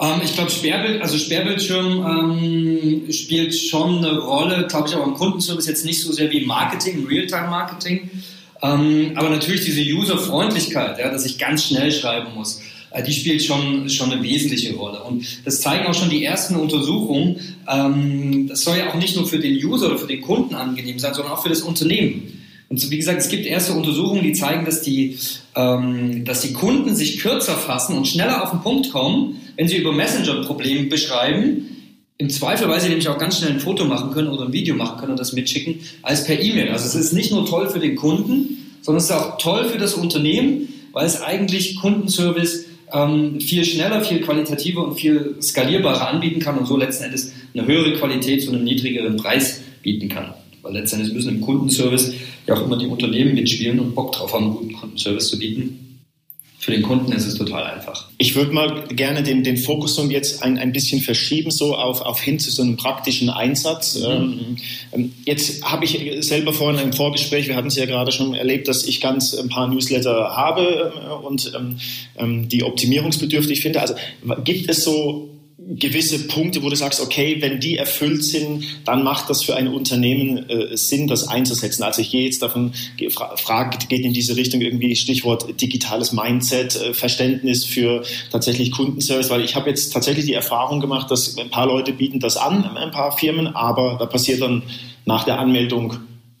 Ähm, 0.00 0.20
ich 0.24 0.34
glaube, 0.34 0.50
Sperrbild, 0.50 1.02
also 1.02 1.16
Sperrbildschirm 1.18 2.04
ähm, 2.04 3.12
spielt 3.12 3.54
schon 3.54 3.98
eine 3.98 4.18
Rolle, 4.18 4.66
glaube 4.68 4.88
ich, 4.88 4.94
aber 4.94 5.04
im 5.04 5.14
Kundenservice 5.14 5.66
jetzt 5.66 5.84
nicht 5.84 6.02
so 6.02 6.12
sehr 6.12 6.30
wie 6.30 6.44
Marketing, 6.44 6.98
im 6.98 7.06
Realtime-Marketing. 7.06 8.10
Ähm, 8.62 9.12
aber 9.14 9.30
natürlich 9.30 9.64
diese 9.64 9.82
User-Freundlichkeit, 9.82 10.98
ja, 10.98 11.10
dass 11.10 11.24
ich 11.26 11.38
ganz 11.38 11.64
schnell 11.64 11.92
schreiben 11.92 12.34
muss, 12.34 12.60
äh, 12.90 13.02
die 13.02 13.12
spielt 13.12 13.42
schon, 13.42 13.88
schon 13.88 14.12
eine 14.12 14.22
wesentliche 14.22 14.74
Rolle. 14.74 15.02
Und 15.02 15.24
das 15.44 15.60
zeigen 15.60 15.86
auch 15.86 15.94
schon 15.94 16.10
die 16.10 16.24
ersten 16.24 16.56
Untersuchungen. 16.56 17.56
Ähm, 17.68 18.48
das 18.48 18.62
soll 18.62 18.78
ja 18.78 18.90
auch 18.90 18.96
nicht 18.96 19.16
nur 19.16 19.26
für 19.26 19.38
den 19.38 19.54
User 19.64 19.86
oder 19.86 19.98
für 19.98 20.06
den 20.06 20.20
Kunden 20.20 20.54
angenehm 20.54 20.98
sein, 20.98 21.14
sondern 21.14 21.32
auch 21.32 21.42
für 21.42 21.48
das 21.48 21.62
Unternehmen. 21.62 22.32
Und 22.68 22.90
wie 22.90 22.96
gesagt, 22.96 23.20
es 23.20 23.28
gibt 23.28 23.46
erste 23.46 23.74
Untersuchungen, 23.74 24.24
die 24.24 24.32
zeigen, 24.32 24.64
dass 24.64 24.82
die, 24.82 25.18
ähm, 25.54 26.24
dass 26.24 26.40
die 26.40 26.52
Kunden 26.52 26.96
sich 26.96 27.20
kürzer 27.20 27.54
fassen 27.54 27.96
und 27.96 28.08
schneller 28.08 28.42
auf 28.42 28.50
den 28.50 28.60
Punkt 28.60 28.90
kommen, 28.90 29.40
wenn 29.56 29.68
sie 29.68 29.76
über 29.76 29.92
Messenger 29.92 30.36
ein 30.36 30.44
Problem 30.44 30.88
beschreiben. 30.88 31.70
Im 32.18 32.30
Zweifel, 32.30 32.68
weil 32.68 32.80
sie 32.80 32.88
nämlich 32.88 33.08
auch 33.08 33.18
ganz 33.18 33.38
schnell 33.38 33.50
ein 33.50 33.60
Foto 33.60 33.84
machen 33.84 34.10
können 34.10 34.28
oder 34.28 34.44
ein 34.46 34.52
Video 34.52 34.74
machen 34.74 34.98
können 34.98 35.12
und 35.12 35.20
das 35.20 35.34
mitschicken, 35.34 35.80
als 36.02 36.24
per 36.24 36.40
E-Mail. 36.40 36.70
Also 36.70 36.86
es 36.86 36.94
ist 36.94 37.12
nicht 37.12 37.30
nur 37.30 37.44
toll 37.44 37.68
für 37.68 37.78
den 37.78 37.94
Kunden, 37.94 38.78
sondern 38.80 38.98
es 38.98 39.10
ist 39.10 39.16
auch 39.16 39.36
toll 39.38 39.66
für 39.66 39.78
das 39.78 39.94
Unternehmen, 39.94 40.68
weil 40.92 41.04
es 41.04 41.20
eigentlich 41.20 41.76
Kundenservice 41.76 42.64
ähm, 42.92 43.40
viel 43.40 43.64
schneller, 43.64 44.02
viel 44.02 44.20
qualitativer 44.20 44.86
und 44.86 44.94
viel 44.94 45.36
skalierbarer 45.42 46.08
anbieten 46.08 46.40
kann 46.40 46.56
und 46.56 46.66
so 46.66 46.76
letzten 46.76 47.04
Endes 47.04 47.32
eine 47.52 47.66
höhere 47.66 47.92
Qualität 47.94 48.42
zu 48.42 48.50
einem 48.50 48.64
niedrigeren 48.64 49.16
Preis 49.16 49.60
bieten 49.82 50.08
kann. 50.08 50.32
Weil 50.62 50.74
letztendlich 50.74 51.12
müssen 51.12 51.36
im 51.36 51.40
Kundenservice 51.42 52.14
ja 52.46 52.54
auch 52.54 52.64
immer 52.64 52.78
die 52.78 52.86
Unternehmen 52.86 53.34
mitspielen 53.34 53.78
und 53.78 53.94
Bock 53.94 54.12
drauf 54.12 54.32
haben, 54.32 54.44
einen 54.44 54.54
guten 54.54 54.72
Kundenservice 54.72 55.28
zu 55.28 55.38
bieten. 55.38 55.85
Für 56.66 56.72
den 56.72 56.82
Kunden 56.82 57.12
ist 57.12 57.24
es 57.24 57.36
total 57.36 57.62
einfach. 57.62 58.08
Ich 58.18 58.34
würde 58.34 58.50
mal 58.50 58.88
gerne 58.88 59.22
den, 59.22 59.44
den 59.44 59.56
Fokus 59.56 60.00
und 60.00 60.10
jetzt 60.10 60.42
ein, 60.42 60.58
ein 60.58 60.72
bisschen 60.72 61.00
verschieben, 61.00 61.52
so 61.52 61.76
auf, 61.76 62.00
auf 62.00 62.20
hin 62.20 62.40
zu 62.40 62.50
so 62.50 62.60
einem 62.60 62.76
praktischen 62.76 63.30
Einsatz. 63.30 64.00
Mhm. 64.00 64.04
Ähm, 64.04 64.56
ähm 64.90 65.12
jetzt 65.24 65.62
habe 65.62 65.84
ich 65.84 65.96
selber 66.26 66.52
vorhin 66.52 66.82
im 66.82 66.92
Vorgespräch, 66.92 67.46
wir 67.46 67.54
hatten 67.54 67.68
es 67.68 67.76
ja 67.76 67.86
gerade 67.86 68.10
schon 68.10 68.34
erlebt, 68.34 68.66
dass 68.66 68.82
ich 68.84 69.00
ganz 69.00 69.32
ein 69.32 69.48
paar 69.48 69.68
Newsletter 69.68 70.36
habe 70.36 70.92
äh, 70.92 71.24
und 71.24 71.52
ähm, 71.56 71.76
ähm, 72.16 72.48
die 72.48 72.64
optimierungsbedürftig 72.64 73.60
finde. 73.60 73.80
Also 73.80 73.94
gibt 74.42 74.68
es 74.68 74.82
so 74.82 75.35
gewisse 75.58 76.26
Punkte, 76.28 76.62
wo 76.62 76.68
du 76.68 76.76
sagst, 76.76 77.00
okay, 77.00 77.38
wenn 77.40 77.60
die 77.60 77.78
erfüllt 77.78 78.22
sind, 78.22 78.64
dann 78.84 79.02
macht 79.02 79.30
das 79.30 79.42
für 79.42 79.56
ein 79.56 79.68
Unternehmen 79.68 80.50
äh, 80.50 80.76
Sinn, 80.76 81.08
das 81.08 81.28
einzusetzen. 81.28 81.82
Also 81.82 82.02
ich 82.02 82.10
gehe 82.10 82.24
jetzt 82.26 82.42
davon, 82.42 82.74
Frage 83.36 83.78
geht 83.88 84.04
in 84.04 84.12
diese 84.12 84.36
Richtung 84.36 84.60
irgendwie 84.60 84.94
Stichwort 84.94 85.60
digitales 85.60 86.12
Mindset, 86.12 86.76
äh, 86.76 86.92
Verständnis 86.92 87.64
für 87.64 88.02
tatsächlich 88.30 88.70
Kundenservice, 88.70 89.30
weil 89.30 89.42
ich 89.42 89.56
habe 89.56 89.70
jetzt 89.70 89.94
tatsächlich 89.94 90.26
die 90.26 90.34
Erfahrung 90.34 90.80
gemacht, 90.80 91.10
dass 91.10 91.38
ein 91.38 91.48
paar 91.48 91.66
Leute 91.66 91.92
bieten 91.92 92.20
das 92.20 92.36
an, 92.36 92.64
ein 92.76 92.90
paar 92.90 93.16
Firmen, 93.16 93.46
aber 93.46 93.96
da 93.98 94.04
passiert 94.04 94.42
dann 94.42 94.62
nach 95.06 95.24
der 95.24 95.38
Anmeldung 95.38 95.96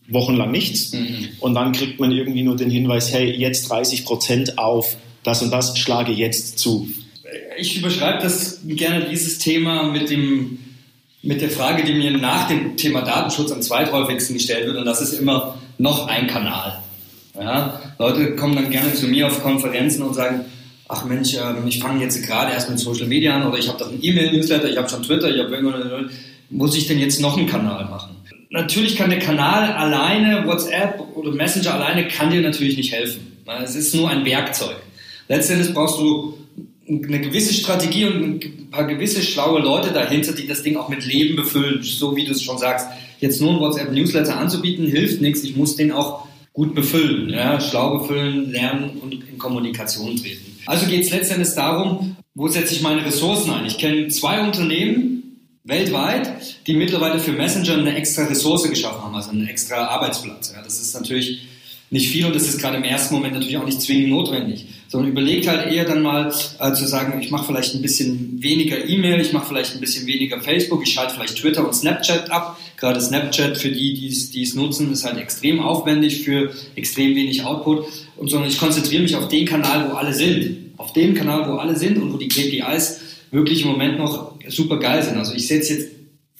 wochenlang 0.08 0.50
nichts 0.50 0.92
mhm. 0.92 1.28
und 1.40 1.54
dann 1.54 1.72
kriegt 1.72 1.98
man 2.00 2.12
irgendwie 2.12 2.42
nur 2.42 2.56
den 2.56 2.70
Hinweis, 2.70 3.12
hey, 3.12 3.30
jetzt 3.30 3.70
30 3.70 4.04
Prozent 4.04 4.58
auf 4.58 4.96
das 5.24 5.42
und 5.42 5.50
das, 5.50 5.78
schlage 5.78 6.12
jetzt 6.12 6.58
zu 6.58 6.86
ich 7.58 7.78
überschreibe 7.78 8.22
das 8.22 8.60
gerne, 8.64 9.06
dieses 9.10 9.38
Thema 9.38 9.84
mit 9.84 10.10
dem, 10.10 10.58
mit 11.22 11.40
der 11.40 11.50
Frage, 11.50 11.84
die 11.84 11.94
mir 11.94 12.10
nach 12.12 12.48
dem 12.48 12.76
Thema 12.76 13.02
Datenschutz 13.02 13.52
am 13.52 13.62
zweithäufigsten 13.62 14.34
gestellt 14.34 14.66
wird, 14.66 14.76
und 14.76 14.84
das 14.84 15.00
ist 15.00 15.12
immer 15.14 15.58
noch 15.78 16.08
ein 16.08 16.26
Kanal. 16.26 16.82
Ja, 17.38 17.80
Leute 17.98 18.36
kommen 18.36 18.56
dann 18.56 18.70
gerne 18.70 18.94
zu 18.94 19.08
mir 19.08 19.26
auf 19.26 19.42
Konferenzen 19.42 20.02
und 20.02 20.14
sagen, 20.14 20.46
ach 20.88 21.04
Mensch, 21.04 21.34
ähm, 21.34 21.66
ich 21.66 21.78
fange 21.78 22.02
jetzt 22.02 22.24
gerade 22.24 22.52
erst 22.52 22.70
mit 22.70 22.78
Social 22.78 23.06
Media 23.06 23.36
an 23.36 23.46
oder 23.46 23.58
ich 23.58 23.68
habe 23.68 23.78
doch 23.78 23.90
einen 23.90 24.02
E-Mail-Newsletter, 24.02 24.70
ich 24.70 24.76
habe 24.76 24.88
schon 24.88 25.02
Twitter, 25.02 25.28
ich 25.28 25.42
habe 25.42 26.08
muss 26.48 26.76
ich 26.76 26.86
denn 26.86 26.98
jetzt 26.98 27.20
noch 27.20 27.36
einen 27.36 27.48
Kanal 27.48 27.86
machen? 27.86 28.16
Natürlich 28.50 28.96
kann 28.96 29.10
der 29.10 29.18
Kanal 29.18 29.72
alleine, 29.72 30.46
WhatsApp 30.46 31.00
oder 31.14 31.32
Messenger 31.32 31.74
alleine, 31.74 32.06
kann 32.06 32.30
dir 32.30 32.40
natürlich 32.40 32.76
nicht 32.76 32.92
helfen. 32.92 33.36
Es 33.62 33.74
ist 33.74 33.94
nur 33.94 34.08
ein 34.08 34.24
Werkzeug. 34.24 34.76
Letztendlich 35.28 35.74
brauchst 35.74 35.98
du 35.98 36.38
eine 36.88 37.20
gewisse 37.20 37.52
Strategie 37.52 38.04
und 38.04 38.44
ein 38.44 38.70
paar 38.70 38.86
gewisse 38.86 39.22
schlaue 39.22 39.60
Leute 39.60 39.92
dahinter, 39.92 40.32
die 40.32 40.46
das 40.46 40.62
Ding 40.62 40.76
auch 40.76 40.88
mit 40.88 41.04
Leben 41.04 41.36
befüllen, 41.36 41.82
so 41.82 42.16
wie 42.16 42.24
du 42.24 42.32
es 42.32 42.42
schon 42.42 42.58
sagst. 42.58 42.86
Jetzt 43.18 43.40
nur 43.40 43.54
ein 43.54 43.60
WhatsApp-Newsletter 43.60 44.36
anzubieten, 44.36 44.86
hilft 44.86 45.20
nichts. 45.20 45.42
Ich 45.42 45.56
muss 45.56 45.76
den 45.76 45.90
auch 45.90 46.26
gut 46.52 46.74
befüllen, 46.74 47.30
ja, 47.30 47.60
schlau 47.60 47.98
befüllen, 47.98 48.50
lernen 48.50 48.98
und 49.02 49.12
in 49.12 49.38
Kommunikation 49.38 50.16
treten. 50.16 50.58
Also 50.66 50.86
geht 50.86 51.02
es 51.04 51.10
letztendlich 51.10 51.54
darum, 51.54 52.16
wo 52.34 52.48
setze 52.48 52.74
ich 52.74 52.82
meine 52.82 53.04
Ressourcen 53.04 53.50
ein? 53.50 53.66
Ich 53.66 53.78
kenne 53.78 54.08
zwei 54.08 54.42
Unternehmen 54.42 55.16
weltweit, 55.64 56.32
die 56.66 56.74
mittlerweile 56.74 57.18
für 57.18 57.32
Messenger 57.32 57.78
eine 57.78 57.96
extra 57.96 58.24
Ressource 58.24 58.68
geschaffen 58.70 59.02
haben, 59.02 59.14
also 59.14 59.30
einen 59.30 59.48
extra 59.48 59.86
Arbeitsplatz. 59.86 60.52
Ja, 60.54 60.62
das 60.62 60.80
ist 60.80 60.94
natürlich 60.94 61.46
nicht 61.90 62.08
viel 62.08 62.24
und 62.26 62.34
das 62.34 62.48
ist 62.48 62.58
gerade 62.58 62.76
im 62.78 62.84
ersten 62.84 63.14
Moment 63.14 63.34
natürlich 63.34 63.56
auch 63.56 63.64
nicht 63.64 63.80
zwingend 63.80 64.08
notwendig, 64.08 64.66
sondern 64.88 65.10
überlegt 65.10 65.48
halt 65.48 65.72
eher 65.72 65.84
dann 65.84 66.02
mal 66.02 66.32
äh, 66.60 66.72
zu 66.72 66.86
sagen, 66.86 67.20
ich 67.20 67.30
mache 67.30 67.46
vielleicht 67.46 67.74
ein 67.74 67.82
bisschen 67.82 68.42
weniger 68.42 68.88
E-Mail, 68.88 69.20
ich 69.20 69.32
mache 69.32 69.46
vielleicht 69.46 69.74
ein 69.74 69.80
bisschen 69.80 70.06
weniger 70.06 70.40
Facebook, 70.40 70.82
ich 70.86 70.92
schalte 70.92 71.14
vielleicht 71.14 71.36
Twitter 71.36 71.66
und 71.66 71.74
Snapchat 71.74 72.30
ab. 72.30 72.58
Gerade 72.76 73.00
Snapchat 73.00 73.56
für 73.56 73.70
die, 73.70 73.94
die 73.94 74.42
es 74.42 74.54
nutzen, 74.54 74.92
ist 74.92 75.04
halt 75.04 75.18
extrem 75.18 75.60
aufwendig 75.60 76.22
für 76.22 76.52
extrem 76.76 77.14
wenig 77.14 77.44
Output 77.44 77.86
und 78.16 78.28
sondern 78.28 78.48
ich 78.48 78.58
konzentriere 78.58 79.02
mich 79.02 79.16
auf 79.16 79.28
den 79.28 79.46
Kanal, 79.46 79.90
wo 79.90 79.94
alle 79.94 80.14
sind, 80.14 80.72
auf 80.76 80.92
den 80.92 81.14
Kanal, 81.14 81.50
wo 81.50 81.56
alle 81.56 81.76
sind 81.76 81.98
und 81.98 82.12
wo 82.12 82.16
die 82.16 82.28
KPIs 82.28 83.00
wirklich 83.30 83.62
im 83.62 83.68
Moment 83.68 83.98
noch 83.98 84.34
super 84.48 84.78
geil 84.78 85.02
sind. 85.02 85.16
Also 85.16 85.34
ich 85.34 85.46
setze 85.46 85.74
jetzt 85.74 85.88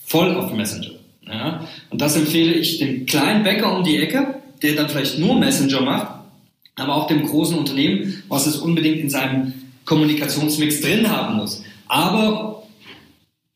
voll 0.05 0.35
auf 0.35 0.53
Messenger. 0.53 0.91
Ja? 1.27 1.67
Und 1.91 2.01
das 2.01 2.17
empfehle 2.17 2.53
ich 2.55 2.79
dem 2.79 3.07
kleinen 3.07 3.43
Bäcker 3.43 3.77
um 3.77 3.83
die 3.83 3.97
Ecke, 3.97 4.37
der 4.63 4.75
dann 4.75 4.89
vielleicht 4.89 5.19
nur 5.19 5.39
Messenger 5.39 5.81
macht, 5.81 6.16
aber 6.77 6.95
auch 6.95 7.07
dem 7.07 7.27
großen 7.27 7.57
Unternehmen, 7.57 8.23
was 8.29 8.47
es 8.47 8.57
unbedingt 8.57 8.99
in 8.99 9.11
seinem 9.11 9.55
Kommunikationsmix 9.87 10.83
drin 10.83 11.11
haben 11.11 11.37
muss. 11.37 11.63
Aber 11.89 12.65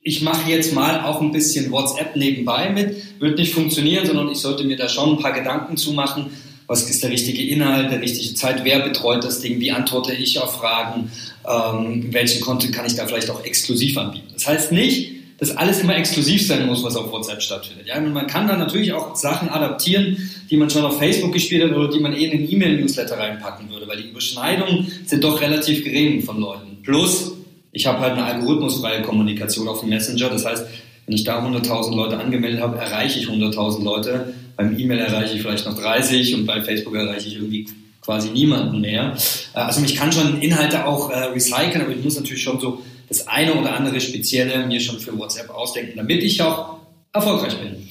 ich 0.01 0.23
mache 0.23 0.51
jetzt 0.51 0.75
mal 0.75 1.05
auch 1.05 1.21
ein 1.21 1.31
bisschen 1.31 1.71
WhatsApp 1.71 2.17
nebenbei 2.17 2.71
mit, 2.71 3.21
wird 3.21 3.39
nicht 3.39 3.53
funktionieren, 3.53 4.07
sondern 4.07 4.31
ich 4.31 4.39
sollte 4.39 4.65
mir 4.65 4.77
da 4.77 4.89
schon 4.89 5.17
ein 5.17 5.19
paar 5.19 5.33
Gedanken 5.33 5.77
zu 5.77 5.93
machen, 5.93 6.31
was 6.67 6.89
ist 6.89 7.03
der 7.03 7.11
richtige 7.11 7.43
Inhalt, 7.43 7.91
der 7.91 8.01
richtige 8.01 8.33
Zeit, 8.35 8.65
wer 8.65 8.79
betreut 8.81 9.25
das 9.25 9.41
Ding, 9.41 9.61
wie 9.61 9.73
antworte 9.73 10.15
ich 10.15 10.39
auf 10.39 10.55
Fragen, 10.55 11.11
ähm, 11.47 12.07
welchen 12.13 12.41
Content 12.41 12.73
kann 12.73 12.87
ich 12.87 12.95
da 12.95 13.07
vielleicht 13.07 13.29
auch 13.29 13.45
exklusiv 13.45 13.99
anbieten. 13.99 14.29
Das 14.33 14.47
heißt 14.47 14.73
nicht, 14.73 15.20
dass 15.41 15.57
alles 15.57 15.81
immer 15.81 15.97
exklusiv 15.97 16.47
sein 16.47 16.67
muss, 16.67 16.85
was 16.85 16.95
auf 16.97 17.11
WhatsApp 17.11 17.41
stattfindet. 17.41 17.87
Ja, 17.87 17.97
und 17.97 18.13
man 18.13 18.27
kann 18.27 18.47
da 18.47 18.57
natürlich 18.57 18.93
auch 18.93 19.17
Sachen 19.17 19.49
adaptieren, 19.49 20.31
die 20.51 20.57
man 20.59 20.69
schon 20.69 20.85
auf 20.85 20.99
Facebook 20.99 21.33
gespielt 21.33 21.65
hat 21.65 21.77
oder 21.77 21.89
die 21.89 21.99
man 21.99 22.13
eh 22.13 22.27
in 22.27 22.31
den 22.31 22.53
E-Mail-Newsletter 22.53 23.19
reinpacken 23.19 23.71
würde, 23.71 23.89
weil 23.89 24.03
die 24.03 24.11
Überschneidungen 24.11 24.93
sind 25.07 25.25
doch 25.25 25.41
relativ 25.41 25.83
gering 25.83 26.23
von 26.23 26.39
Leuten. 26.39 26.83
Plus, 26.83 27.33
ich 27.73 27.87
habe 27.87 28.01
halt 28.01 28.13
eine 28.13 28.25
algorithmusfreie 28.25 29.01
Kommunikation 29.01 29.67
auf 29.67 29.81
dem 29.81 29.89
Messenger. 29.89 30.29
Das 30.29 30.45
heißt, 30.45 30.67
wenn 31.07 31.15
ich 31.15 31.25
da 31.25 31.43
100.000 31.43 31.97
Leute 31.97 32.19
angemeldet 32.19 32.61
habe, 32.61 32.77
erreiche 32.77 33.19
ich 33.19 33.27
100.000 33.27 33.83
Leute. 33.83 34.35
Beim 34.57 34.79
E-Mail 34.79 34.99
erreiche 34.99 35.37
ich 35.37 35.43
vielleicht 35.43 35.65
noch 35.65 35.79
30 35.79 36.35
und 36.35 36.47
bei 36.47 36.61
Facebook 36.61 36.95
erreiche 36.95 37.29
ich 37.29 37.37
irgendwie 37.37 37.67
quasi 38.03 38.31
niemanden 38.31 38.81
mehr. 38.81 39.17
Äh, 39.55 39.59
also 39.59 39.83
ich 39.83 39.97
kann 39.97 40.13
schon 40.13 40.41
Inhalte 40.41 40.87
auch 40.87 41.11
äh, 41.11 41.19
recyceln, 41.33 41.83
aber 41.83 41.93
ich 41.93 42.05
muss 42.05 42.17
natürlich 42.17 42.43
schon 42.43 42.61
so 42.61 42.83
das 43.11 43.27
eine 43.27 43.55
oder 43.55 43.75
andere 43.75 44.01
Spezielle 44.01 44.67
mir 44.67 44.81
schon 44.81 45.01
für 45.01 45.19
WhatsApp 45.19 45.51
ausdenken, 45.51 45.95
damit 45.97 46.23
ich 46.23 46.41
auch 46.41 46.77
erfolgreich 47.13 47.57
bin. 47.59 47.89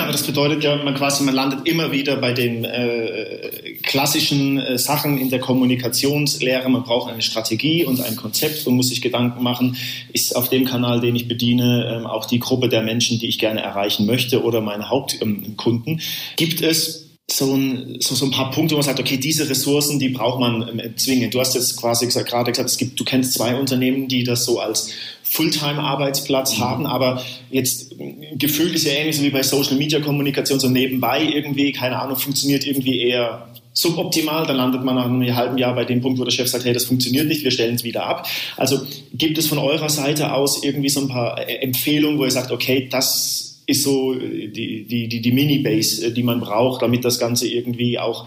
Aber 0.00 0.12
das 0.12 0.22
bedeutet 0.22 0.64
ja, 0.64 0.76
man 0.82 0.94
quasi, 0.94 1.24
man 1.24 1.34
landet 1.34 1.66
immer 1.68 1.92
wieder 1.92 2.16
bei 2.16 2.32
den 2.32 2.64
äh, 2.64 3.74
klassischen 3.82 4.58
äh, 4.58 4.78
Sachen 4.78 5.18
in 5.18 5.30
der 5.30 5.40
Kommunikationslehre. 5.40 6.68
Man 6.68 6.82
braucht 6.82 7.10
eine 7.10 7.22
Strategie 7.22 7.84
und 7.84 8.00
ein 8.00 8.16
Konzept 8.16 8.66
und 8.66 8.76
muss 8.76 8.88
sich 8.88 9.02
Gedanken 9.02 9.42
machen, 9.42 9.76
ist 10.12 10.34
auf 10.34 10.48
dem 10.48 10.64
Kanal, 10.64 11.00
den 11.00 11.14
ich 11.14 11.28
bediene, 11.28 11.96
ähm, 11.96 12.06
auch 12.06 12.24
die 12.24 12.38
Gruppe 12.38 12.68
der 12.68 12.82
Menschen, 12.82 13.18
die 13.18 13.28
ich 13.28 13.38
gerne 13.38 13.60
erreichen 13.60 14.06
möchte 14.06 14.42
oder 14.42 14.60
meine 14.60 14.88
Hauptkunden. 14.88 15.92
Ähm, 15.92 16.00
Gibt 16.36 16.62
es 16.62 17.05
so 17.28 17.54
ein, 17.54 17.96
so, 18.00 18.14
so 18.14 18.24
ein 18.26 18.30
paar 18.30 18.52
Punkte, 18.52 18.74
wo 18.74 18.78
man 18.78 18.84
sagt, 18.84 19.00
okay, 19.00 19.16
diese 19.16 19.48
Ressourcen, 19.48 19.98
die 19.98 20.10
braucht 20.10 20.38
man 20.38 20.68
ähm, 20.68 20.96
zwingend. 20.96 21.34
Du 21.34 21.40
hast 21.40 21.54
jetzt 21.54 21.76
quasi 21.76 22.06
gesagt, 22.06 22.30
gerade 22.30 22.52
gesagt, 22.52 22.70
es 22.70 22.76
gibt, 22.76 22.98
du 22.98 23.04
kennst 23.04 23.34
zwei 23.34 23.56
Unternehmen, 23.56 24.06
die 24.06 24.22
das 24.22 24.44
so 24.44 24.60
als 24.60 24.90
Fulltime-Arbeitsplatz 25.24 26.56
mhm. 26.56 26.62
haben, 26.62 26.86
aber 26.86 27.22
jetzt 27.50 27.96
gefühlt 28.34 28.74
ist 28.74 28.86
ja 28.86 28.92
ähnlich 28.92 29.16
so 29.16 29.22
wie 29.24 29.30
bei 29.30 29.42
Social-Media-Kommunikation, 29.42 30.60
so 30.60 30.68
nebenbei 30.68 31.22
irgendwie, 31.24 31.72
keine 31.72 31.98
Ahnung, 31.98 32.16
funktioniert 32.16 32.64
irgendwie 32.64 33.00
eher 33.00 33.48
suboptimal, 33.72 34.46
dann 34.46 34.56
landet 34.56 34.84
man 34.84 34.94
nach 34.94 35.04
einem 35.04 35.36
halben 35.36 35.58
Jahr 35.58 35.74
bei 35.74 35.84
dem 35.84 36.00
Punkt, 36.00 36.18
wo 36.18 36.24
der 36.24 36.30
Chef 36.30 36.48
sagt, 36.48 36.64
hey, 36.64 36.72
das 36.72 36.86
funktioniert 36.86 37.26
nicht, 37.26 37.44
wir 37.44 37.50
stellen 37.50 37.74
es 37.74 37.84
wieder 37.84 38.06
ab. 38.06 38.26
Also 38.56 38.80
gibt 39.12 39.36
es 39.36 39.48
von 39.48 39.58
eurer 39.58 39.90
Seite 39.90 40.32
aus 40.32 40.62
irgendwie 40.62 40.88
so 40.88 41.00
ein 41.00 41.08
paar 41.08 41.38
äh, 41.46 41.56
Empfehlungen, 41.56 42.18
wo 42.18 42.24
ihr 42.24 42.30
sagt, 42.30 42.52
okay, 42.52 42.88
das 42.90 43.45
ist 43.66 43.82
so 43.82 44.14
die, 44.14 44.86
die, 44.86 45.08
die, 45.08 45.20
die 45.20 45.32
Mini-Base, 45.32 46.06
äh, 46.06 46.12
die 46.12 46.22
man 46.22 46.40
braucht, 46.40 46.82
damit 46.82 47.04
das 47.04 47.18
Ganze 47.18 47.48
irgendwie 47.48 47.98
auch 47.98 48.26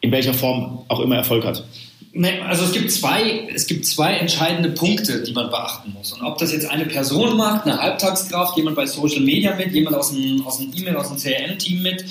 in 0.00 0.12
welcher 0.12 0.34
Form 0.34 0.84
auch 0.88 1.00
immer 1.00 1.16
Erfolg 1.16 1.44
hat. 1.44 1.64
Also 2.46 2.64
es 2.64 2.72
gibt 2.72 2.92
zwei, 2.92 3.48
es 3.52 3.66
gibt 3.66 3.86
zwei 3.86 4.12
entscheidende 4.14 4.70
Punkte, 4.70 5.24
die 5.24 5.32
man 5.32 5.50
beachten 5.50 5.92
muss. 5.92 6.12
Und 6.12 6.22
ob 6.22 6.38
das 6.38 6.52
jetzt 6.52 6.66
eine 6.66 6.86
Person 6.86 7.36
macht, 7.36 7.66
eine 7.66 7.80
Halbtagskraft, 7.80 8.56
jemand 8.56 8.76
bei 8.76 8.86
Social 8.86 9.22
Media 9.22 9.56
mit, 9.56 9.72
jemand 9.72 9.96
aus 9.96 10.12
dem, 10.12 10.46
aus 10.46 10.60
E-Mail, 10.60 10.94
aus 10.94 11.08
dem 11.08 11.16
CRM-Team 11.16 11.82
mit, 11.82 12.04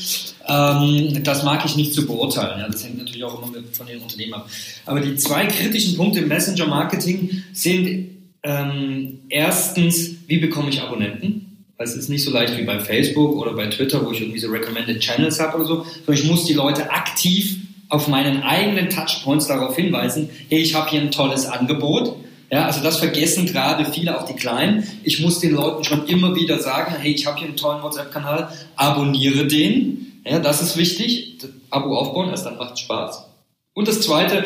ähm, 0.49 1.23
das 1.23 1.43
mag 1.43 1.63
ich 1.63 1.77
nicht 1.77 1.93
zu 1.93 2.05
beurteilen. 2.05 2.59
Ja, 2.59 2.67
das 2.67 2.83
hängt 2.83 2.97
natürlich 2.97 3.23
auch 3.23 3.37
immer 3.37 3.49
von 3.71 3.87
den 3.87 4.01
Unternehmen 4.01 4.33
ab. 4.33 4.49
Aber 4.85 4.99
die 4.99 5.15
zwei 5.15 5.45
kritischen 5.45 5.95
Punkte 5.95 6.19
im 6.19 6.27
Messenger-Marketing 6.27 7.43
sind 7.53 8.09
ähm, 8.43 9.21
erstens, 9.29 10.15
wie 10.27 10.37
bekomme 10.37 10.69
ich 10.69 10.81
Abonnenten? 10.81 11.52
Es 11.83 11.95
ist 11.95 12.09
nicht 12.09 12.23
so 12.23 12.31
leicht 12.31 12.57
wie 12.57 12.63
bei 12.63 12.79
Facebook 12.79 13.35
oder 13.35 13.53
bei 13.53 13.67
Twitter, 13.67 14.05
wo 14.05 14.11
ich 14.11 14.21
irgendwie 14.21 14.39
so 14.39 14.49
Recommended 14.49 14.99
Channels 14.99 15.39
habe 15.39 15.57
oder 15.57 15.65
so, 15.65 15.85
sondern 16.05 16.23
ich 16.23 16.29
muss 16.29 16.45
die 16.45 16.53
Leute 16.53 16.89
aktiv 16.89 17.57
auf 17.89 18.07
meinen 18.07 18.41
eigenen 18.41 18.89
Touchpoints 18.89 19.47
darauf 19.47 19.75
hinweisen, 19.75 20.29
hey, 20.49 20.59
ich 20.59 20.73
habe 20.73 20.89
hier 20.89 21.01
ein 21.01 21.11
tolles 21.11 21.45
Angebot. 21.45 22.15
Ja, 22.51 22.65
also 22.65 22.81
das 22.81 22.97
vergessen 22.97 23.45
gerade 23.45 23.85
viele, 23.85 24.19
auch 24.19 24.25
die 24.25 24.35
Kleinen. 24.35 24.87
Ich 25.03 25.21
muss 25.21 25.39
den 25.39 25.51
Leuten 25.53 25.83
schon 25.83 26.07
immer 26.07 26.35
wieder 26.35 26.59
sagen, 26.59 26.95
hey, 26.99 27.11
ich 27.11 27.25
habe 27.25 27.37
hier 27.37 27.47
einen 27.47 27.57
tollen 27.57 27.83
WhatsApp-Kanal, 27.83 28.49
abonniere 28.75 29.47
den. 29.47 30.21
Ja, 30.25 30.39
das 30.39 30.61
ist 30.61 30.77
wichtig. 30.77 31.37
Abo 31.69 31.97
aufbauen, 31.97 32.29
erst 32.29 32.45
dann 32.45 32.57
macht 32.57 32.79
Spaß. 32.79 33.25
Und 33.73 33.87
das 33.87 34.01
Zweite, 34.01 34.43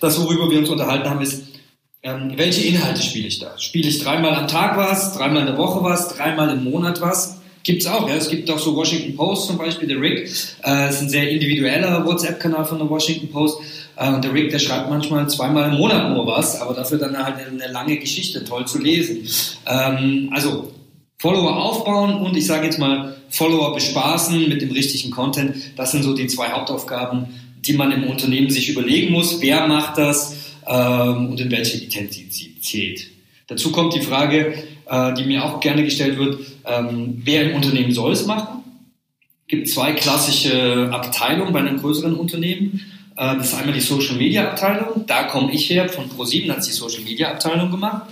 das 0.00 0.20
worüber 0.20 0.50
wir 0.50 0.58
uns 0.58 0.68
unterhalten 0.68 1.10
haben, 1.10 1.20
ist, 1.20 1.42
ähm, 2.02 2.32
welche 2.36 2.66
Inhalte 2.66 3.02
spiele 3.02 3.26
ich 3.26 3.38
da? 3.38 3.58
Spiele 3.58 3.88
ich 3.88 4.02
dreimal 4.02 4.34
am 4.34 4.46
Tag 4.46 4.76
was, 4.76 5.14
dreimal 5.14 5.40
in 5.40 5.46
der 5.46 5.58
Woche 5.58 5.82
was, 5.82 6.08
dreimal 6.08 6.50
im 6.50 6.64
Monat 6.64 7.00
was? 7.00 7.38
Gibt 7.64 7.82
es 7.82 7.88
auch, 7.88 8.08
ja. 8.08 8.14
Es 8.14 8.28
gibt 8.28 8.50
auch 8.50 8.58
so 8.58 8.74
Washington 8.76 9.16
Post 9.16 9.48
zum 9.48 9.58
Beispiel, 9.58 9.88
der 9.88 10.00
Rick, 10.00 10.30
äh, 10.64 10.88
ist 10.88 11.02
ein 11.02 11.08
sehr 11.08 11.28
individueller 11.28 12.04
WhatsApp-Kanal 12.06 12.64
von 12.64 12.78
der 12.78 12.88
Washington 12.88 13.28
Post. 13.30 13.58
Äh, 13.96 14.20
der 14.20 14.32
Rick, 14.32 14.50
der 14.50 14.58
schreibt 14.58 14.88
manchmal 14.88 15.28
zweimal 15.28 15.70
im 15.70 15.76
Monat 15.76 16.14
nur 16.14 16.26
was, 16.26 16.60
aber 16.60 16.72
dafür 16.72 16.98
dann 16.98 17.16
halt 17.16 17.36
eine, 17.36 17.62
eine 17.62 17.72
lange 17.72 17.98
Geschichte, 17.98 18.44
toll 18.44 18.66
zu 18.66 18.78
lesen. 18.78 19.28
Ähm, 19.66 20.30
also 20.32 20.72
Follower 21.18 21.56
aufbauen 21.56 22.14
und 22.14 22.36
ich 22.36 22.46
sage 22.46 22.66
jetzt 22.66 22.78
mal 22.78 23.16
Follower 23.28 23.74
bespaßen 23.74 24.48
mit 24.48 24.62
dem 24.62 24.70
richtigen 24.70 25.10
Content. 25.10 25.56
Das 25.76 25.90
sind 25.90 26.04
so 26.04 26.14
die 26.14 26.28
zwei 26.28 26.50
Hauptaufgaben, 26.50 27.26
die 27.66 27.72
man 27.72 27.90
im 27.90 28.04
Unternehmen 28.04 28.50
sich 28.50 28.68
überlegen 28.68 29.12
muss. 29.12 29.40
Wer 29.40 29.66
macht 29.66 29.98
das? 29.98 30.37
Ähm, 30.68 31.30
und 31.30 31.40
in 31.40 31.50
welcher 31.50 31.82
Intensität. 31.82 33.08
Dazu 33.46 33.72
kommt 33.72 33.94
die 33.94 34.00
Frage, 34.00 34.54
äh, 34.86 35.14
die 35.14 35.24
mir 35.24 35.44
auch 35.44 35.60
gerne 35.60 35.82
gestellt 35.82 36.18
wird, 36.18 36.40
ähm, 36.66 37.22
wer 37.24 37.50
im 37.50 37.56
Unternehmen 37.56 37.92
soll 37.92 38.12
es 38.12 38.26
machen? 38.26 38.62
Es 39.46 39.48
gibt 39.48 39.68
zwei 39.68 39.92
klassische 39.92 40.90
Abteilungen 40.92 41.52
bei 41.52 41.60
einem 41.60 41.78
größeren 41.78 42.14
Unternehmen. 42.14 42.82
Äh, 43.16 43.36
das 43.36 43.48
ist 43.48 43.54
einmal 43.54 43.74
die 43.74 43.80
Social 43.80 44.16
Media 44.16 44.50
Abteilung, 44.50 45.04
da 45.06 45.24
komme 45.24 45.52
ich 45.52 45.70
her, 45.70 45.88
von 45.88 46.08
ProSieben 46.08 46.50
hat 46.52 46.66
die 46.66 46.70
Social 46.70 47.02
Media 47.02 47.30
Abteilung 47.30 47.70
gemacht. 47.70 48.02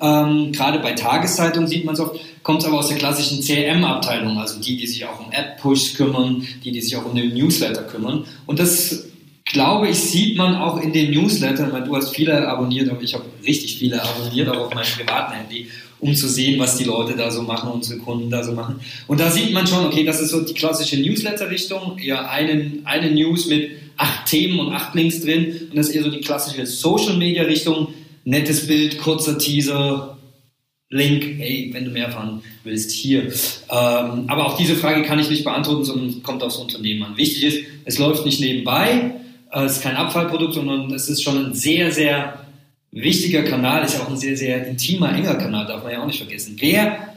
Ähm, 0.00 0.50
gerade 0.52 0.78
bei 0.78 0.92
Tageszeitungen 0.92 1.68
sieht 1.68 1.84
man 1.84 1.94
es 1.94 2.00
oft, 2.00 2.18
kommt 2.42 2.62
es 2.62 2.66
aber 2.66 2.78
aus 2.78 2.88
der 2.88 2.96
klassischen 2.96 3.42
CRM-Abteilung, 3.42 4.38
also 4.38 4.58
die, 4.58 4.76
die 4.76 4.86
sich 4.86 5.04
auch 5.04 5.20
um 5.20 5.26
Ad-Push 5.26 5.94
kümmern, 5.94 6.46
die, 6.64 6.72
die 6.72 6.80
sich 6.80 6.96
auch 6.96 7.04
um 7.04 7.14
den 7.14 7.34
Newsletter 7.34 7.82
kümmern. 7.82 8.24
Und 8.46 8.58
das 8.58 9.04
glaube 9.52 9.88
ich, 9.88 9.98
sieht 9.98 10.36
man 10.36 10.54
auch 10.54 10.80
in 10.80 10.92
den 10.92 11.10
Newslettern, 11.10 11.72
weil 11.72 11.84
du 11.84 11.96
hast 11.96 12.14
viele 12.14 12.46
abonniert, 12.46 12.88
aber 12.88 13.02
ich 13.02 13.14
habe 13.14 13.24
richtig 13.44 13.78
viele 13.78 14.02
abonniert, 14.02 14.48
auch 14.48 14.66
auf 14.66 14.74
meinem 14.74 14.86
privaten 14.86 15.32
Handy, 15.32 15.68
um 15.98 16.14
zu 16.14 16.28
sehen, 16.28 16.58
was 16.58 16.76
die 16.76 16.84
Leute 16.84 17.16
da 17.16 17.30
so 17.30 17.42
machen, 17.42 17.70
unsere 17.70 17.98
Kunden 17.98 18.30
da 18.30 18.42
so 18.42 18.52
machen. 18.52 18.80
Und 19.06 19.20
da 19.20 19.30
sieht 19.30 19.52
man 19.52 19.66
schon, 19.66 19.84
okay, 19.84 20.04
das 20.04 20.20
ist 20.20 20.30
so 20.30 20.40
die 20.42 20.54
klassische 20.54 20.96
Newsletter-Richtung, 21.00 21.98
eher 21.98 22.30
einen, 22.30 22.82
eine 22.84 23.10
News 23.10 23.46
mit 23.46 23.70
acht 23.96 24.26
Themen 24.26 24.58
und 24.60 24.72
acht 24.72 24.94
Links 24.94 25.20
drin. 25.20 25.68
Und 25.70 25.76
das 25.76 25.88
ist 25.88 25.94
eher 25.94 26.04
so 26.04 26.10
die 26.10 26.20
klassische 26.20 26.64
Social-Media-Richtung, 26.64 27.88
nettes 28.24 28.66
Bild, 28.66 28.98
kurzer 28.98 29.36
Teaser, 29.36 30.16
Link, 30.92 31.22
hey, 31.38 31.70
wenn 31.72 31.84
du 31.84 31.90
mehr 31.92 32.06
erfahren 32.06 32.42
willst, 32.64 32.90
hier. 32.90 33.22
Ähm, 33.22 34.24
aber 34.26 34.46
auch 34.46 34.56
diese 34.56 34.74
Frage 34.74 35.02
kann 35.02 35.20
ich 35.20 35.30
nicht 35.30 35.44
beantworten, 35.44 35.84
sondern 35.84 36.22
kommt 36.22 36.42
aufs 36.42 36.56
Unternehmen 36.56 37.04
an. 37.04 37.16
Wichtig 37.16 37.44
ist, 37.44 37.58
es 37.84 37.98
läuft 37.98 38.26
nicht 38.26 38.40
nebenbei, 38.40 39.12
es 39.52 39.72
ist 39.72 39.82
kein 39.82 39.96
Abfallprodukt, 39.96 40.54
sondern 40.54 40.92
es 40.92 41.08
ist 41.08 41.22
schon 41.22 41.46
ein 41.46 41.54
sehr, 41.54 41.90
sehr 41.92 42.44
wichtiger 42.92 43.42
Kanal, 43.42 43.84
ist 43.84 43.94
ja 43.94 44.00
auch 44.00 44.10
ein 44.10 44.16
sehr, 44.16 44.36
sehr 44.36 44.66
intimer, 44.66 45.14
enger 45.14 45.34
Kanal, 45.36 45.66
darf 45.66 45.82
man 45.82 45.92
ja 45.92 46.02
auch 46.02 46.06
nicht 46.06 46.18
vergessen. 46.18 46.56
Wer 46.58 47.10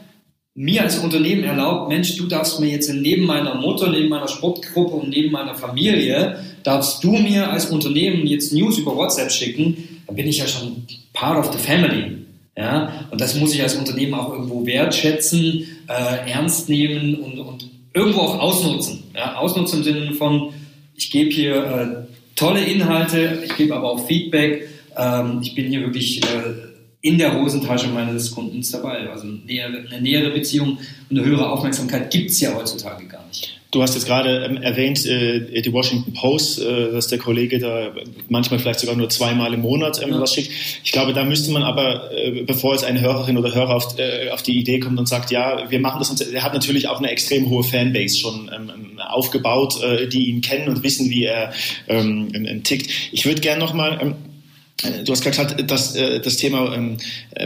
mir 0.54 0.82
als 0.82 0.98
Unternehmen 0.98 1.42
erlaubt, 1.42 1.88
Mensch, 1.88 2.16
du 2.16 2.26
darfst 2.26 2.60
mir 2.60 2.68
jetzt 2.68 2.92
neben 2.92 3.26
meiner 3.26 3.56
Mutter, 3.56 3.90
neben 3.90 4.08
meiner 4.08 4.28
Sportgruppe 4.28 4.94
und 4.94 5.08
neben 5.08 5.32
meiner 5.32 5.54
Familie, 5.54 6.38
darfst 6.62 7.02
du 7.02 7.12
mir 7.12 7.50
als 7.50 7.66
Unternehmen 7.66 8.26
jetzt 8.26 8.52
News 8.52 8.78
über 8.78 8.94
WhatsApp 8.94 9.32
schicken, 9.32 10.02
dann 10.06 10.16
bin 10.16 10.28
ich 10.28 10.38
ja 10.38 10.46
schon 10.46 10.86
part 11.12 11.38
of 11.38 11.52
the 11.52 11.58
family. 11.58 12.18
Ja, 12.56 13.06
und 13.10 13.20
das 13.20 13.34
muss 13.34 13.52
ich 13.52 13.60
als 13.60 13.74
Unternehmen 13.74 14.14
auch 14.14 14.32
irgendwo 14.32 14.64
wertschätzen, 14.64 15.66
äh, 15.88 16.30
ernst 16.30 16.68
nehmen 16.68 17.16
und, 17.16 17.36
und 17.40 17.68
irgendwo 17.92 18.20
auch 18.20 18.38
ausnutzen. 18.38 19.02
Ja, 19.12 19.34
ausnutzen 19.36 19.78
im 19.78 19.84
Sinne 19.84 20.12
von, 20.12 20.52
ich 20.94 21.10
gebe 21.10 21.30
hier 21.30 21.56
äh, 21.56 22.23
tolle 22.36 22.64
Inhalte, 22.64 23.42
ich 23.44 23.56
gebe 23.56 23.74
aber 23.74 23.90
auch 23.90 24.06
Feedback. 24.06 24.68
Ähm, 24.96 25.40
ich 25.42 25.54
bin 25.54 25.66
hier 25.66 25.80
wirklich 25.80 26.22
äh, 26.22 26.74
in 27.00 27.18
der 27.18 27.38
Hosentasche 27.38 27.88
meines 27.88 28.30
Kundens 28.30 28.70
dabei. 28.70 29.08
Also 29.10 29.24
eine 29.24 29.40
nähere, 29.44 29.84
eine 29.90 30.00
nähere 30.00 30.30
Beziehung 30.30 30.78
und 31.10 31.18
eine 31.18 31.24
höhere 31.24 31.50
Aufmerksamkeit 31.50 32.10
gibt 32.10 32.30
es 32.30 32.40
ja 32.40 32.54
heutzutage 32.54 33.06
gar 33.06 33.26
nicht. 33.26 33.60
Du 33.74 33.82
hast 33.82 33.94
jetzt 33.94 34.06
gerade 34.06 34.44
ähm, 34.44 34.62
erwähnt, 34.62 35.04
äh, 35.04 35.60
die 35.60 35.72
Washington 35.72 36.12
Post, 36.12 36.62
äh, 36.62 36.92
dass 36.92 37.08
der 37.08 37.18
Kollege 37.18 37.58
da 37.58 37.90
manchmal 38.28 38.60
vielleicht 38.60 38.78
sogar 38.78 38.94
nur 38.94 39.10
zweimal 39.10 39.52
im 39.52 39.62
Monat 39.62 40.00
ähm, 40.00 40.10
ja. 40.10 40.20
was 40.20 40.32
schickt. 40.32 40.52
Ich 40.84 40.92
glaube, 40.92 41.12
da 41.12 41.24
müsste 41.24 41.50
man 41.50 41.64
aber, 41.64 42.12
äh, 42.12 42.44
bevor 42.46 42.74
jetzt 42.74 42.84
eine 42.84 43.00
Hörerin 43.00 43.36
oder 43.36 43.52
Hörer 43.52 43.74
auf, 43.74 43.98
äh, 43.98 44.30
auf 44.30 44.42
die 44.42 44.60
Idee 44.60 44.78
kommt 44.78 45.00
und 45.00 45.08
sagt, 45.08 45.32
ja, 45.32 45.68
wir 45.68 45.80
machen 45.80 45.98
das, 45.98 46.08
und 46.08 46.20
er 46.20 46.44
hat 46.44 46.54
natürlich 46.54 46.86
auch 46.86 46.98
eine 46.98 47.10
extrem 47.10 47.50
hohe 47.50 47.64
Fanbase 47.64 48.16
schon 48.16 48.48
ähm, 48.54 49.00
aufgebaut, 49.00 49.82
äh, 49.82 50.06
die 50.06 50.28
ihn 50.28 50.40
kennen 50.40 50.68
und 50.68 50.84
wissen, 50.84 51.10
wie 51.10 51.24
er 51.24 51.52
ähm, 51.88 52.62
tickt. 52.62 52.88
Ich 53.10 53.26
würde 53.26 53.40
gerne 53.40 53.58
nochmal 53.58 53.98
ähm, 54.00 54.14
Du 55.04 55.12
hast 55.12 55.22
gesagt, 55.22 55.70
dass 55.70 55.94
äh, 55.94 56.20
das 56.20 56.36
Thema 56.36 56.74
ähm, 56.74 56.96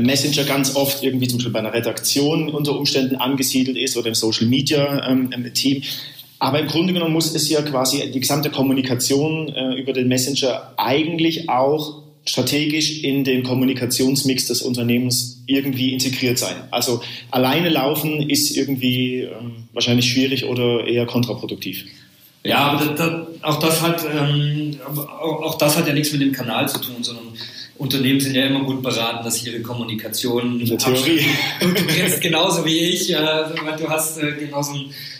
Messenger 0.01 0.45
ganz 0.45 0.75
oft 0.75 1.03
irgendwie 1.03 1.29
zum 1.29 1.39
Beispiel 1.39 1.53
bei 1.53 1.59
einer 1.59 1.75
Redaktion 1.75 2.49
unter 2.49 2.77
Umständen 2.77 3.17
angesiedelt 3.17 3.77
ist 3.77 3.97
oder 3.97 4.09
im 4.09 4.15
Social 4.15 4.47
Media 4.47 5.07
ähm, 5.09 5.31
Team. 5.53 5.83
Aber 6.39 6.61
im 6.61 6.69
Grunde 6.69 6.93
genommen 6.93 7.13
muss 7.13 7.35
es 7.35 7.49
ja 7.49 7.63
quasi 7.63 8.11
die 8.13 8.21
gesamte 8.21 8.51
Kommunikation 8.51 9.49
äh, 9.49 9.75
über 9.75 9.93
den 9.93 10.09
Messenger 10.09 10.73
eigentlich 10.77 11.49
auch 11.49 12.03
strategisch 12.25 13.03
in 13.03 13.25
den 13.25 13.43
Kommunikationsmix 13.43 14.47
des 14.47 14.63
Unternehmens 14.63 15.43
irgendwie 15.47 15.93
integriert 15.93 16.39
sein. 16.39 16.57
Also 16.71 17.01
alleine 17.31 17.71
laufen 17.71 18.29
ist 18.29 18.57
irgendwie 18.57 19.21
ähm, 19.21 19.69
wahrscheinlich 19.73 20.11
schwierig 20.11 20.45
oder 20.45 20.87
eher 20.87 21.07
kontraproduktiv. 21.07 21.85
Ja, 22.45 22.59
aber 22.59 22.85
das, 22.85 22.97
das, 22.97 23.43
auch, 23.43 23.59
das 23.59 23.83
hat, 23.83 24.05
ähm, 24.05 24.77
auch, 24.87 25.43
auch, 25.43 25.59
das 25.59 25.77
hat 25.77 25.87
ja 25.87 25.93
nichts 25.93 26.13
mit 26.13 26.21
dem 26.21 26.33
Kanal 26.33 26.69
zu 26.69 26.79
tun, 26.81 26.97
sondern 27.03 27.25
Unternehmen 27.79 28.21
sind 28.21 28.35
ja 28.35 28.47
immer 28.47 28.65
gut 28.65 28.83
beraten, 28.83 29.25
dass 29.25 29.45
ihre 29.45 29.61
Kommunikation. 29.61 30.61
In 30.61 30.67
der 30.67 30.79
Theorie. 30.79 31.21
Und 31.63 31.79
du 31.79 31.85
kennst 31.87 32.21
genauso 32.21 32.65
wie 32.65 32.79
ich, 32.79 33.13
äh, 33.13 33.17
du 33.17 33.89
hast 33.89 34.19
äh, 34.19 34.33
genauso 34.33 34.73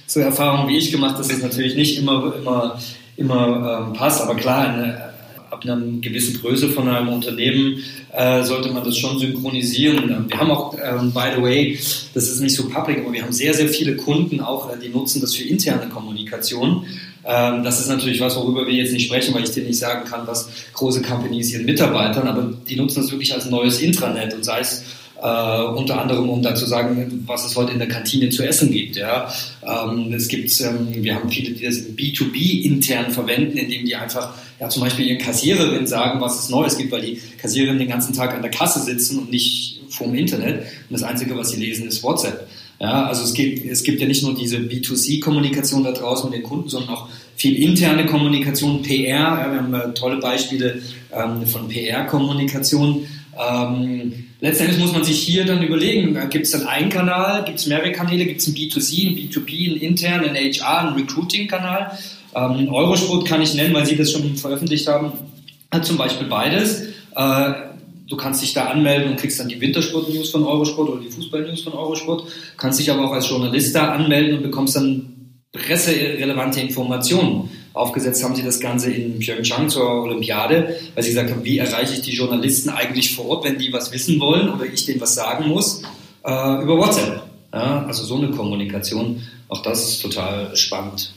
so 0.09 0.21
Erfahrungen 0.21 0.69
wie 0.69 0.79
ich 0.79 0.91
gemacht, 0.91 1.19
dass 1.19 1.31
es 1.31 1.43
natürlich 1.43 1.77
nicht 1.77 1.99
immer, 1.99 2.35
immer, 2.35 2.81
immer 3.17 3.87
ähm, 3.87 3.93
passt. 3.93 4.23
Aber 4.23 4.35
klar, 4.35 4.69
eine, 4.69 5.13
ab 5.51 5.61
einer 5.63 5.77
gewissen 6.01 6.41
Größe 6.41 6.71
von 6.71 6.89
einem 6.89 7.11
Unternehmen 7.11 7.83
äh, 8.13 8.43
sollte 8.43 8.71
man 8.71 8.85
das 8.85 8.97
schon 8.97 9.19
synchronisieren. 9.19 10.11
Ähm, 10.11 10.25
wir 10.29 10.39
haben 10.39 10.51
auch, 10.51 10.75
ähm, 10.83 11.13
by 11.13 11.37
the 11.37 11.43
way, 11.43 11.79
das 12.15 12.29
ist 12.29 12.41
nicht 12.41 12.57
so 12.57 12.69
public, 12.71 13.01
aber 13.01 13.13
wir 13.13 13.23
haben 13.23 13.33
sehr, 13.33 13.53
sehr 13.53 13.69
viele 13.69 13.97
Kunden 13.97 14.41
auch, 14.41 14.73
äh, 14.73 14.79
die 14.83 14.89
nutzen 14.89 15.21
das 15.21 15.35
für 15.35 15.47
interne 15.47 15.91
Kommunikation. 15.91 16.87
Ähm, 17.27 17.63
das 17.63 17.79
ist 17.79 17.89
natürlich 17.89 18.21
was, 18.21 18.35
worüber 18.37 18.67
wir 18.67 18.73
jetzt 18.73 18.95
nicht 18.95 19.07
sprechen, 19.07 19.35
weil 19.35 19.45
ich 19.45 19.51
dir 19.51 19.63
nicht 19.63 19.79
sagen 19.79 20.09
kann, 20.09 20.27
was 20.27 20.49
große 20.73 21.03
Companies 21.03 21.53
ihren 21.53 21.67
Mitarbeitern, 21.67 22.27
aber 22.27 22.51
die 22.67 22.77
nutzen 22.77 23.03
das 23.03 23.11
wirklich 23.11 23.35
als 23.35 23.45
neues 23.45 23.81
Intranet 23.81 24.33
und 24.33 24.43
sei 24.43 24.61
es 24.61 24.85
Äh, 25.21 25.63
unter 25.63 26.01
anderem, 26.01 26.31
um 26.31 26.43
da 26.43 26.55
zu 26.55 26.65
sagen, 26.67 27.25
was 27.27 27.45
es 27.45 27.57
heute 27.57 27.73
in 27.73 27.81
der 27.81 27.89
Kantine 27.89 28.31
zu 28.31 28.47
essen 28.47 28.71
gibt. 28.71 28.97
Ja. 28.97 29.33
Ähm, 29.67 30.13
es 30.13 30.29
gibt, 30.29 30.49
ähm, 30.61 30.89
wir 31.03 31.17
haben 31.17 31.29
viele, 31.29 31.55
die 31.55 31.65
das 31.65 31.77
B2B 31.77 32.63
intern 32.63 33.11
verwenden, 33.11 33.59
indem 33.59 33.85
die 33.85 33.97
einfach 33.97 34.35
ja, 34.61 34.69
zum 34.69 34.83
Beispiel 34.83 35.07
ihren 35.07 35.19
Kassiererinnen 35.19 35.89
sagen, 35.89 36.21
was 36.21 36.45
es 36.45 36.51
Neues 36.51 36.77
gibt, 36.77 36.93
weil 36.93 37.03
die 37.03 37.21
Kassiererinnen 37.41 37.81
den 37.81 37.89
ganzen 37.89 38.15
Tag 38.15 38.33
an 38.33 38.43
der 38.43 38.53
Kasse 38.53 38.81
sitzen 38.81 39.19
und 39.19 39.31
nicht 39.31 39.81
vorm 39.89 40.15
Internet. 40.15 40.61
Und 40.61 40.93
das 40.93 41.03
Einzige, 41.03 41.37
was 41.37 41.51
sie 41.51 41.61
lesen, 41.61 41.89
ist 41.89 42.03
WhatsApp. 42.05 42.47
Ja, 42.81 43.07
also 43.07 43.25
es 43.25 43.35
gibt, 43.35 43.67
es 43.67 43.83
gibt 43.83 44.01
ja 44.01 44.07
nicht 44.07 44.23
nur 44.23 44.37
diese 44.37 44.59
B2C-Kommunikation 44.59 45.83
da 45.83 45.91
draußen 45.91 46.31
mit 46.31 46.39
den 46.39 46.45
Kunden, 46.45 46.69
sondern 46.69 46.91
auch 46.91 47.09
viel 47.35 47.57
interne 47.57 48.07
Kommunikation, 48.07 48.83
PR. 48.83 49.09
Ja, 49.09 49.51
wir 49.51 49.59
haben 49.59 49.75
äh, 49.75 49.95
tolle 49.95 50.19
Beispiele 50.19 50.81
ähm, 51.13 51.45
von 51.45 51.67
PR-Kommunikation. 51.67 53.05
Ähm, 53.37 54.28
letztendlich 54.41 54.79
muss 54.79 54.93
man 54.93 55.05
sich 55.05 55.21
hier 55.21 55.45
dann 55.45 55.63
überlegen, 55.63 56.19
gibt 56.31 56.47
es 56.47 56.53
dann 56.53 56.67
einen 56.67 56.89
Kanal, 56.89 57.45
gibt 57.45 57.59
es 57.59 57.67
mehrere 57.67 57.93
Kanäle, 57.93 58.27
gibt 58.27 58.41
es 58.41 58.47
ein 58.47 58.55
B2C, 58.55 59.09
ein 59.09 59.17
B2B, 59.17 59.71
einen 59.71 59.81
internen, 59.81 60.31
einen 60.31 60.53
HR, 60.53 60.89
einen 60.89 60.97
Recruiting-Kanal. 60.97 61.99
Ähm, 62.35 62.69
Eurosport 62.69 63.27
kann 63.27 63.43
ich 63.43 63.55
nennen, 63.55 63.75
weil 63.75 63.87
Sie 63.87 63.97
das 63.97 64.13
schon 64.13 64.37
veröffentlicht 64.37 64.87
haben, 64.87 65.13
hat 65.71 65.85
zum 65.85 65.97
Beispiel 65.97 66.27
beides. 66.27 66.83
Äh, 67.17 67.53
du 68.09 68.17
kannst 68.17 68.43
dich 68.43 68.55
da 68.55 68.67
anmelden 68.67 69.11
und 69.11 69.19
kriegst 69.19 69.39
dann 69.41 69.49
die 69.49 69.61
Wintersport-News 69.61 70.31
von 70.31 70.45
Eurosport 70.45 70.89
oder 70.89 71.01
die 71.01 71.11
Fußball-News 71.11 71.63
von 71.63 71.75
Eurosport, 71.75 72.25
kannst 72.57 72.79
dich 72.79 72.91
aber 72.91 73.05
auch 73.05 73.13
als 73.13 73.29
Journalist 73.29 73.75
da 73.75 73.93
anmelden 73.93 74.39
und 74.39 74.43
bekommst 74.43 74.77
dann 74.77 75.15
presserelevante 75.53 76.61
Informationen. 76.61 77.51
Aufgesetzt 77.73 78.25
haben 78.25 78.35
sie 78.35 78.43
das 78.43 78.61
Ganze 78.61 78.91
in 78.91 79.19
Pyeongchang 79.19 79.69
zur 79.69 79.89
Olympiade, 80.03 80.77
weil 80.95 81.03
sie 81.03 81.11
gesagt 81.11 81.31
haben, 81.31 81.45
wie 81.45 81.59
erreiche 81.59 81.95
ich 81.95 82.03
die 82.03 82.15
Journalisten 82.15 82.71
eigentlich 82.71 83.15
vor 83.15 83.27
Ort, 83.27 83.45
wenn 83.45 83.59
die 83.59 83.73
was 83.73 83.93
wissen 83.93 84.19
wollen 84.21 84.49
oder 84.49 84.65
ich 84.65 84.87
denen 84.87 85.01
was 85.01 85.15
sagen 85.15 85.49
muss, 85.49 85.83
äh, 86.25 86.63
über 86.63 86.79
WhatsApp. 86.79 87.23
Ja, 87.53 87.85
also 87.87 88.05
so 88.05 88.17
eine 88.17 88.31
Kommunikation, 88.31 89.23
auch 89.49 89.63
das 89.63 89.89
ist 89.89 90.03
total 90.03 90.55
spannend. 90.57 91.13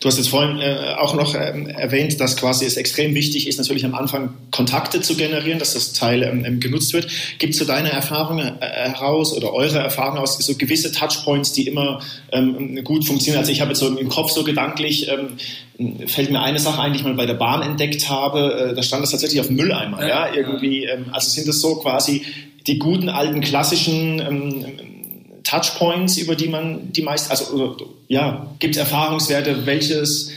Du 0.00 0.08
hast 0.08 0.16
jetzt 0.16 0.30
vorhin 0.30 0.58
äh, 0.60 0.94
auch 0.98 1.14
noch 1.14 1.34
ähm, 1.34 1.66
erwähnt, 1.66 2.18
dass 2.22 2.38
quasi 2.38 2.64
es 2.64 2.78
extrem 2.78 3.14
wichtig 3.14 3.46
ist, 3.46 3.58
natürlich 3.58 3.84
am 3.84 3.94
Anfang 3.94 4.32
Kontakte 4.50 5.02
zu 5.02 5.14
generieren, 5.14 5.58
dass 5.58 5.74
das 5.74 5.92
Teil 5.92 6.22
ähm, 6.22 6.42
ähm 6.46 6.58
genutzt 6.58 6.94
wird. 6.94 7.06
Gibt 7.38 7.52
es 7.52 7.58
so 7.58 7.66
deine 7.66 7.90
Erfahrungen 7.92 8.50
äh, 8.60 8.66
heraus 8.66 9.36
oder 9.36 9.52
eure 9.52 9.78
Erfahrungen 9.78 10.16
aus, 10.16 10.38
so 10.38 10.54
gewisse 10.54 10.90
Touchpoints, 10.90 11.52
die 11.52 11.66
immer 11.66 12.00
ähm, 12.32 12.82
gut 12.82 13.04
funktionieren? 13.04 13.40
Also 13.40 13.52
ich 13.52 13.60
habe 13.60 13.72
jetzt 13.72 13.80
so 13.80 13.94
im 13.94 14.08
Kopf 14.08 14.30
so 14.30 14.42
gedanklich, 14.42 15.06
ähm, 15.08 16.06
fällt 16.08 16.30
mir 16.30 16.40
eine 16.40 16.60
Sache 16.60 16.80
ein, 16.80 16.94
die 16.94 17.00
ich 17.00 17.04
mal 17.04 17.12
bei 17.12 17.26
der 17.26 17.34
Bahn 17.34 17.60
entdeckt 17.60 18.08
habe, 18.08 18.70
äh, 18.70 18.74
da 18.74 18.82
stand 18.82 19.02
das 19.02 19.10
tatsächlich 19.10 19.40
auf 19.40 19.48
dem 19.48 19.56
Mülleimer, 19.56 20.00
ja, 20.00 20.28
ja 20.28 20.34
irgendwie, 20.34 20.86
ähm, 20.86 21.10
also 21.12 21.28
sind 21.28 21.46
das 21.46 21.60
so 21.60 21.76
quasi 21.76 22.22
die 22.66 22.78
guten 22.78 23.10
alten 23.10 23.42
klassischen 23.42 24.18
Touchpoints, 25.50 26.16
über 26.16 26.36
die 26.36 26.48
man 26.48 26.92
die 26.92 27.02
meisten, 27.02 27.30
also 27.30 27.76
ja, 28.06 28.46
gibt 28.60 28.76
es 28.76 28.80
Erfahrungswerte, 28.80 29.66
welches 29.66 30.30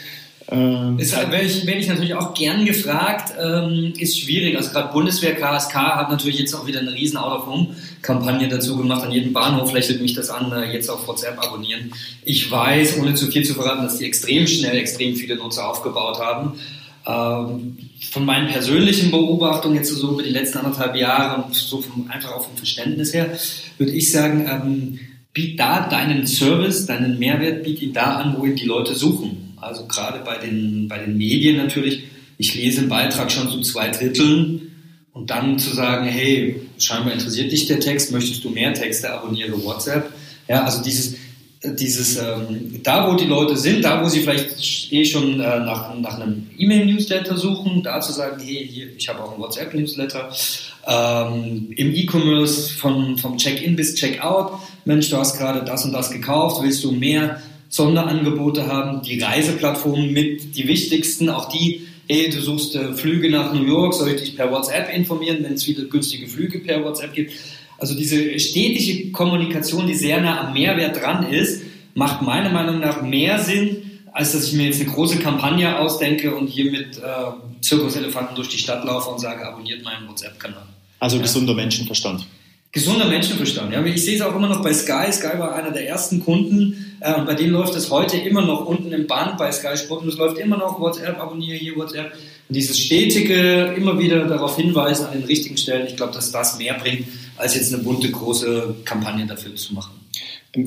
äh, 0.52 1.02
ist, 1.02 1.16
werde, 1.16 1.42
ich, 1.42 1.66
werde 1.68 1.80
ich 1.80 1.88
natürlich 1.88 2.16
auch 2.16 2.34
gern 2.34 2.66
gefragt, 2.66 3.34
ähm, 3.40 3.94
ist 3.98 4.20
schwierig. 4.20 4.58
Also 4.58 4.72
gerade 4.72 4.92
Bundeswehr 4.92 5.36
KSK 5.36 5.76
hat 5.76 6.10
natürlich 6.10 6.40
jetzt 6.40 6.54
auch 6.56 6.66
wieder 6.66 6.80
eine 6.80 6.94
riesen 6.94 7.18
Out-of-Home-Kampagne 7.18 8.48
dazu 8.48 8.76
gemacht. 8.76 9.04
An 9.04 9.12
jedem 9.12 9.34
Bahnhof 9.34 9.72
lächelt 9.72 10.02
mich 10.02 10.16
das 10.16 10.32
an, 10.32 10.52
äh, 10.52 10.74
jetzt 10.74 10.90
auf 10.90 11.08
WhatsApp 11.08 11.40
abonnieren. 11.40 11.94
Ich 12.26 12.50
weiß, 12.50 12.98
ohne 13.00 13.14
zu 13.14 13.28
viel 13.28 13.46
zu 13.46 13.54
verraten, 13.54 13.84
dass 13.84 14.00
die 14.00 14.06
extrem 14.06 14.48
schnell 14.48 14.78
extrem 14.78 15.16
viele 15.16 15.36
Nutzer 15.36 15.70
aufgebaut 15.70 16.20
haben. 16.20 16.54
Ähm, 17.06 17.78
von 18.12 18.26
meinen 18.26 18.48
persönlichen 18.48 19.12
Beobachtungen 19.12 19.76
jetzt 19.76 19.90
so 19.90 20.12
über 20.12 20.24
die 20.24 20.30
letzten 20.30 20.60
anderthalb 20.60 20.96
Jahre 20.96 21.44
und 21.44 21.56
so 21.56 21.82
vom, 21.82 22.10
einfach 22.10 22.32
auch 22.32 22.46
vom 22.46 22.56
Verständnis 22.56 23.14
her, 23.14 23.38
würde 23.78 23.92
ich 23.92 24.12
sagen, 24.12 24.48
ähm, 24.48 25.00
biet 25.34 25.60
da 25.60 25.88
deinen 25.88 26.28
Service, 26.28 26.86
deinen 26.86 27.20
Mehrwert, 27.20 27.64
biet 27.64 27.82
ihn 27.82 27.94
da 27.94 28.18
an, 28.18 28.36
wo 28.38 28.46
ihn 28.46 28.56
die 28.56 28.66
Leute 28.66 28.96
suchen. 28.96 29.56
Also 29.60 29.86
gerade 29.88 30.20
bei 30.24 30.38
den, 30.38 30.88
bei 30.88 31.00
den 31.00 31.18
Medien 31.18 31.58
natürlich. 31.58 32.04
Ich 32.38 32.56
lese 32.56 32.82
einen 32.82 32.90
Beitrag 32.90 33.32
schon 33.32 33.50
zu 33.50 33.62
zwei 33.62 33.90
Dritteln 33.90 34.72
und 35.14 35.30
dann 35.30 35.60
zu 35.60 35.74
sagen, 35.74 36.06
hey, 36.06 36.62
scheinbar 36.78 37.14
interessiert 37.14 37.52
dich 37.52 37.68
der 37.68 37.80
Text, 37.80 38.12
möchtest 38.12 38.44
du 38.44 38.50
mehr 38.50 38.74
Texte, 38.74 39.12
abonniere 39.12 39.64
WhatsApp. 39.64 40.12
Ja, 40.48 40.64
also 40.64 40.84
dieses, 40.84 41.16
dieses, 41.64 42.18
ähm, 42.18 42.82
da 42.84 43.10
wo 43.10 43.16
die 43.16 43.26
Leute 43.26 43.56
sind, 43.56 43.86
da 43.86 44.04
wo 44.04 44.10
sie 44.10 44.20
vielleicht 44.20 44.92
eh 44.92 45.06
schon 45.06 45.40
äh, 45.40 45.60
nach, 45.60 45.98
nach 45.98 46.20
einem 46.20 46.48
E-Mail-Newsletter 46.58 47.38
suchen, 47.38 47.84
da 47.84 48.02
zu 48.02 48.12
sagen, 48.12 48.42
hey, 48.44 48.68
hier, 48.70 48.88
ich 48.98 49.08
habe 49.08 49.24
auch 49.24 49.32
einen 49.32 49.42
WhatsApp-Newsletter. 49.42 50.30
Ähm, 50.86 51.72
Im 51.76 51.96
E-Commerce 51.96 52.74
von, 52.74 53.18
vom 53.18 53.38
Check-in 53.38 53.78
bis 53.78 53.96
Check-out, 53.96 54.60
Mensch, 54.84 55.10
du 55.10 55.18
hast 55.18 55.38
gerade 55.38 55.64
das 55.64 55.86
und 55.86 55.94
das 55.94 56.12
gekauft, 56.12 56.62
willst 56.62 56.84
du 56.84 56.92
mehr 56.92 57.42
Sonderangebote 57.70 58.68
haben, 58.68 59.02
die 59.02 59.22
Reiseplattformen 59.22 60.12
mit, 60.12 60.56
die 60.56 60.68
wichtigsten, 60.68 61.30
auch 61.30 61.48
die, 61.48 61.88
hey, 62.10 62.30
du 62.30 62.42
suchst 62.42 62.76
äh, 62.76 62.94
Flüge 62.94 63.30
nach 63.30 63.54
New 63.54 63.66
York, 63.66 63.94
soll 63.94 64.10
ich 64.10 64.22
dich 64.22 64.36
per 64.36 64.52
WhatsApp 64.52 64.94
informieren, 64.94 65.38
wenn 65.42 65.54
es 65.54 65.64
viele 65.64 65.86
günstige 65.86 66.28
Flüge 66.28 66.60
per 66.60 66.84
WhatsApp 66.84 67.14
gibt. 67.14 67.34
Also 67.84 67.96
diese 67.96 68.40
stetige 68.40 69.12
Kommunikation, 69.12 69.88
die 69.88 69.94
sehr 69.94 70.22
nah 70.22 70.48
am 70.48 70.54
Mehrwert 70.54 71.02
dran 71.02 71.30
ist, 71.30 71.64
macht 71.96 72.22
meiner 72.22 72.50
Meinung 72.50 72.80
nach 72.80 73.02
mehr 73.02 73.40
Sinn, 73.40 74.00
als 74.14 74.32
dass 74.32 74.48
ich 74.48 74.54
mir 74.54 74.68
jetzt 74.68 74.80
eine 74.80 74.90
große 74.90 75.20
Kampagne 75.20 75.78
ausdenke 75.78 76.34
und 76.34 76.48
hier 76.48 76.72
mit 76.72 76.98
äh, 76.98 77.02
Zirkuselefanten 77.60 78.38
durch 78.38 78.48
die 78.48 78.58
Stadt 78.58 78.86
laufe 78.86 79.10
und 79.10 79.20
sage, 79.20 79.46
abonniert 79.46 79.84
meinen 79.84 80.08
WhatsApp-Kanal. 80.08 80.66
Also 81.02 81.18
ja. 81.18 81.24
gesunder 81.24 81.56
Menschenverstand. 81.56 82.26
Gesunder 82.72 83.10
Menschenverstand, 83.10 83.74
ja. 83.74 83.84
Ich 83.84 84.06
sehe 84.06 84.16
es 84.16 84.22
auch 84.22 84.34
immer 84.34 84.48
noch 84.48 84.64
bei 84.64 84.74
Sky. 84.74 85.12
Sky 85.12 85.38
war 85.38 85.54
einer 85.54 85.72
der 85.72 85.86
ersten 85.86 86.24
Kunden 86.24 86.96
äh, 87.02 87.14
und 87.16 87.26
bei 87.26 87.34
denen 87.34 87.52
läuft 87.52 87.76
es 87.76 87.92
heute 87.92 88.16
immer 88.16 88.44
noch 88.44 88.66
unten 88.66 88.94
im 88.94 89.08
Band 89.08 89.38
bei 89.38 89.52
Sky 89.52 89.76
Sport 89.76 90.04
und 90.04 90.08
es 90.08 90.18
läuft 90.18 90.38
immer 90.38 90.56
noch 90.56 90.80
WhatsApp, 90.80 91.20
abonniere 91.20 91.58
hier 91.58 91.76
WhatsApp. 91.76 92.14
Und 92.48 92.56
dieses 92.56 92.80
stetige, 92.80 93.74
immer 93.76 94.00
wieder 94.00 94.24
darauf 94.26 94.56
hinweisen 94.56 95.06
an 95.08 95.12
den 95.12 95.26
richtigen 95.26 95.58
Stellen, 95.58 95.86
ich 95.86 95.98
glaube, 95.98 96.14
dass 96.14 96.32
das 96.32 96.58
mehr 96.58 96.76
bringt, 96.76 97.08
als 97.38 97.56
jetzt 97.56 97.74
eine 97.74 97.84
bunte, 97.84 98.10
große 98.10 98.76
Kampagne 98.86 99.26
dafür 99.26 99.56
zu 99.56 99.74
machen. 99.74 99.94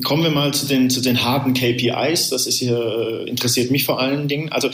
Kommen 0.03 0.23
wir 0.23 0.31
mal 0.31 0.53
zu 0.53 0.65
den, 0.65 0.89
zu 0.89 1.01
den 1.01 1.23
harten 1.23 1.53
KPIs. 1.53 2.29
Das 2.29 2.45
ist 2.45 2.59
hier, 2.59 2.77
äh, 2.77 3.29
interessiert 3.29 3.71
mich 3.71 3.85
vor 3.85 3.99
allen 3.99 4.27
Dingen. 4.27 4.51
Also 4.51 4.69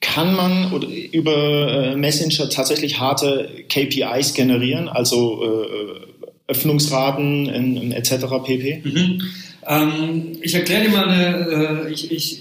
kann 0.00 0.34
man 0.34 0.72
über 1.12 1.92
äh, 1.92 1.96
Messenger 1.96 2.48
tatsächlich 2.48 2.98
harte 2.98 3.48
KPIs 3.68 4.34
generieren, 4.34 4.88
also 4.88 5.42
äh, 5.44 6.00
Öffnungsraten 6.46 7.92
etc. 7.92 8.26
pp? 8.44 8.82
Mhm. 8.84 9.22
Ähm, 9.66 10.38
ich 10.42 10.54
erkläre 10.54 10.84
dir 10.84 10.90
mal 10.90 11.08
eine, 11.08 11.86
äh, 11.86 11.92
ich, 11.92 12.10
ich 12.10 12.40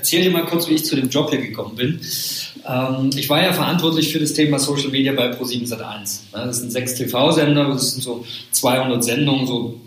erzähle 0.00 0.24
dir 0.24 0.30
mal 0.30 0.46
kurz, 0.46 0.68
wie 0.68 0.74
ich 0.74 0.84
zu 0.84 0.96
dem 0.96 1.10
Job 1.10 1.30
hier 1.30 1.40
gekommen 1.40 1.76
bin. 1.76 2.00
Ähm, 2.66 3.10
ich 3.16 3.28
war 3.28 3.42
ja 3.42 3.52
verantwortlich 3.52 4.12
für 4.12 4.18
das 4.18 4.32
Thema 4.32 4.58
Social 4.58 4.88
Media 4.88 5.12
bei 5.12 5.30
Pro7 5.30 5.68
Sat1. 5.68 6.20
Das 6.32 6.58
sind 6.58 6.72
sechs 6.72 6.94
TV-Sender, 6.94 7.68
das 7.68 7.92
sind 7.92 8.02
so 8.02 8.24
200 8.52 9.04
Sendungen, 9.04 9.46
so 9.46 9.78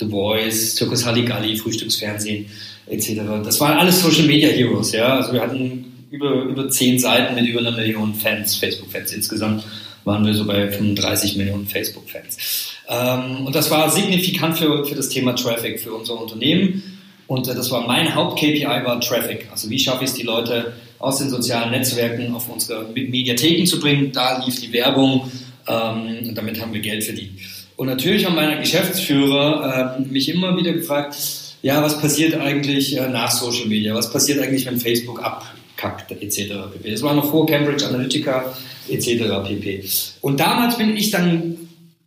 The 0.00 0.06
Voice, 0.06 0.76
Circus 0.76 1.04
Halligalli, 1.04 1.56
Frühstücksfernsehen 1.56 2.46
etc. 2.86 3.20
Das 3.44 3.60
waren 3.60 3.78
alles 3.78 4.00
Social 4.00 4.26
Media 4.26 4.48
Heroes, 4.48 4.92
ja. 4.92 5.16
Also 5.18 5.32
wir 5.32 5.42
hatten 5.42 6.06
über, 6.10 6.42
über 6.42 6.68
zehn 6.70 6.98
Seiten 6.98 7.34
mit 7.34 7.46
über 7.46 7.60
einer 7.60 7.72
Million 7.72 8.14
Fans, 8.14 8.56
Facebook-Fans 8.56 9.12
insgesamt 9.12 9.64
waren 10.04 10.26
wir 10.26 10.34
so 10.34 10.44
bei 10.44 10.68
35 10.68 11.36
Millionen 11.36 11.66
Facebook-Fans. 11.66 12.72
Ähm, 12.88 13.46
und 13.46 13.54
das 13.54 13.70
war 13.70 13.88
signifikant 13.88 14.58
für, 14.58 14.84
für 14.84 14.96
das 14.96 15.08
Thema 15.08 15.34
Traffic 15.34 15.78
für 15.78 15.92
unser 15.92 16.20
Unternehmen. 16.20 16.91
Und 17.26 17.48
äh, 17.48 17.54
das 17.54 17.70
war 17.70 17.86
mein 17.86 18.14
Haupt-KPI 18.14 18.64
war 18.64 19.00
Traffic. 19.00 19.48
Also 19.50 19.70
wie 19.70 19.78
schaffe 19.78 20.04
ich 20.04 20.10
es, 20.10 20.16
die 20.16 20.22
Leute 20.22 20.72
aus 20.98 21.18
den 21.18 21.30
sozialen 21.30 21.72
Netzwerken 21.72 22.34
auf 22.34 22.48
unsere 22.48 22.84
Mediatheken 22.84 23.66
zu 23.66 23.80
bringen. 23.80 24.12
Da 24.12 24.42
lief 24.44 24.60
die 24.60 24.72
Werbung 24.72 25.30
ähm, 25.66 26.28
und 26.28 26.34
damit 26.36 26.60
haben 26.60 26.72
wir 26.72 26.80
Geld 26.80 27.04
verdient. 27.04 27.32
Und 27.76 27.88
natürlich 27.88 28.24
haben 28.24 28.36
meine 28.36 28.60
Geschäftsführer 28.60 29.98
äh, 29.98 30.02
mich 30.02 30.28
immer 30.28 30.56
wieder 30.56 30.72
gefragt, 30.72 31.16
ja, 31.62 31.82
was 31.82 32.00
passiert 32.00 32.34
eigentlich 32.34 32.96
äh, 32.96 33.08
nach 33.08 33.30
Social 33.30 33.66
Media? 33.66 33.94
Was 33.94 34.12
passiert 34.12 34.40
eigentlich, 34.40 34.66
wenn 34.66 34.78
Facebook 34.78 35.22
abkackt, 35.22 36.12
etc. 36.12 36.54
pp. 36.72 36.90
Das 36.90 37.02
war 37.02 37.14
noch 37.14 37.30
vor 37.30 37.46
Cambridge 37.46 37.86
Analytica, 37.86 38.52
etc. 38.88 39.46
pp. 39.46 39.84
Und 40.20 40.40
damals 40.40 40.78
bin 40.78 40.96
ich 40.96 41.10
dann 41.10 41.56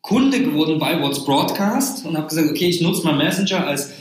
Kunde 0.01 0.41
geworden 0.41 0.78
bei 0.78 1.01
What's 1.01 1.25
Broadcast 1.25 2.06
und 2.06 2.15
habe 2.15 2.28
gesagt, 2.28 2.49
okay, 2.51 2.67
ich 2.67 2.80
nutze 2.82 3.04
mal 3.04 3.15
Messenger 3.15 3.65
als, 3.65 3.91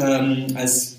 ähm, 0.00 0.46
als 0.54 0.96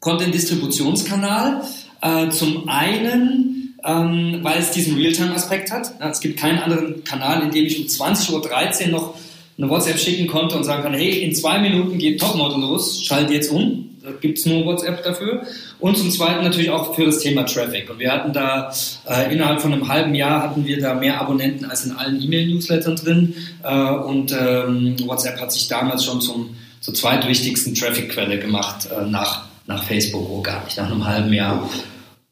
Content-Distributionskanal 0.00 1.62
äh, 2.02 2.28
zum 2.30 2.68
einen, 2.68 3.76
ähm, 3.84 4.40
weil 4.42 4.60
es 4.60 4.70
diesen 4.70 4.96
Realtime-Aspekt 4.96 5.72
hat. 5.72 5.92
Es 6.00 6.20
gibt 6.20 6.38
keinen 6.38 6.58
anderen 6.58 7.04
Kanal, 7.04 7.42
in 7.42 7.50
dem 7.50 7.64
ich 7.64 7.78
um 7.78 7.86
20.13 7.86 8.86
Uhr 8.86 8.90
noch 8.90 9.14
eine 9.58 9.70
WhatsApp 9.70 9.98
schicken 9.98 10.26
konnte 10.26 10.56
und 10.56 10.64
sagen 10.64 10.82
kann, 10.82 10.94
hey, 10.94 11.22
in 11.22 11.34
zwei 11.34 11.58
Minuten 11.58 11.98
geht 11.98 12.20
Topmodel 12.20 12.60
los, 12.60 13.02
schalt 13.04 13.30
jetzt 13.30 13.50
um. 13.50 13.90
Da 14.02 14.12
gibt 14.12 14.38
es 14.38 14.46
nur 14.46 14.64
WhatsApp 14.64 15.02
dafür. 15.02 15.42
Und 15.80 15.96
zum 15.98 16.10
Zweiten 16.12 16.44
natürlich 16.44 16.70
auch 16.70 16.94
für 16.94 17.06
das 17.06 17.18
Thema 17.18 17.44
Traffic. 17.44 17.90
Und 17.90 17.98
wir 17.98 18.12
hatten 18.12 18.32
da 18.32 18.72
äh, 19.08 19.32
innerhalb 19.32 19.60
von 19.60 19.72
einem 19.72 19.88
halben 19.88 20.14
Jahr 20.14 20.42
hatten 20.42 20.64
wir 20.64 20.80
da 20.80 20.94
mehr 20.94 21.20
Abonnenten 21.20 21.64
als 21.64 21.84
in 21.84 21.92
allen 21.92 22.22
E-Mail-Newslettern 22.22 22.94
drin. 22.94 23.34
Äh, 23.64 23.90
und 23.90 24.32
ähm, 24.32 24.94
WhatsApp 25.06 25.40
hat 25.40 25.50
sich 25.50 25.66
damals 25.66 26.04
schon 26.04 26.20
zum, 26.20 26.50
zur 26.86 26.94
zweitwichtigsten 26.94 27.74
Traffic-Quelle 27.74 28.38
gemacht 28.38 28.86
äh, 28.86 29.04
nach, 29.06 29.46
nach 29.66 29.82
Facebook, 29.82 30.24
oh 30.30 30.40
gar 30.40 30.64
nicht, 30.64 30.76
nach 30.76 30.86
einem 30.86 31.04
halben 31.04 31.32
Jahr. 31.32 31.68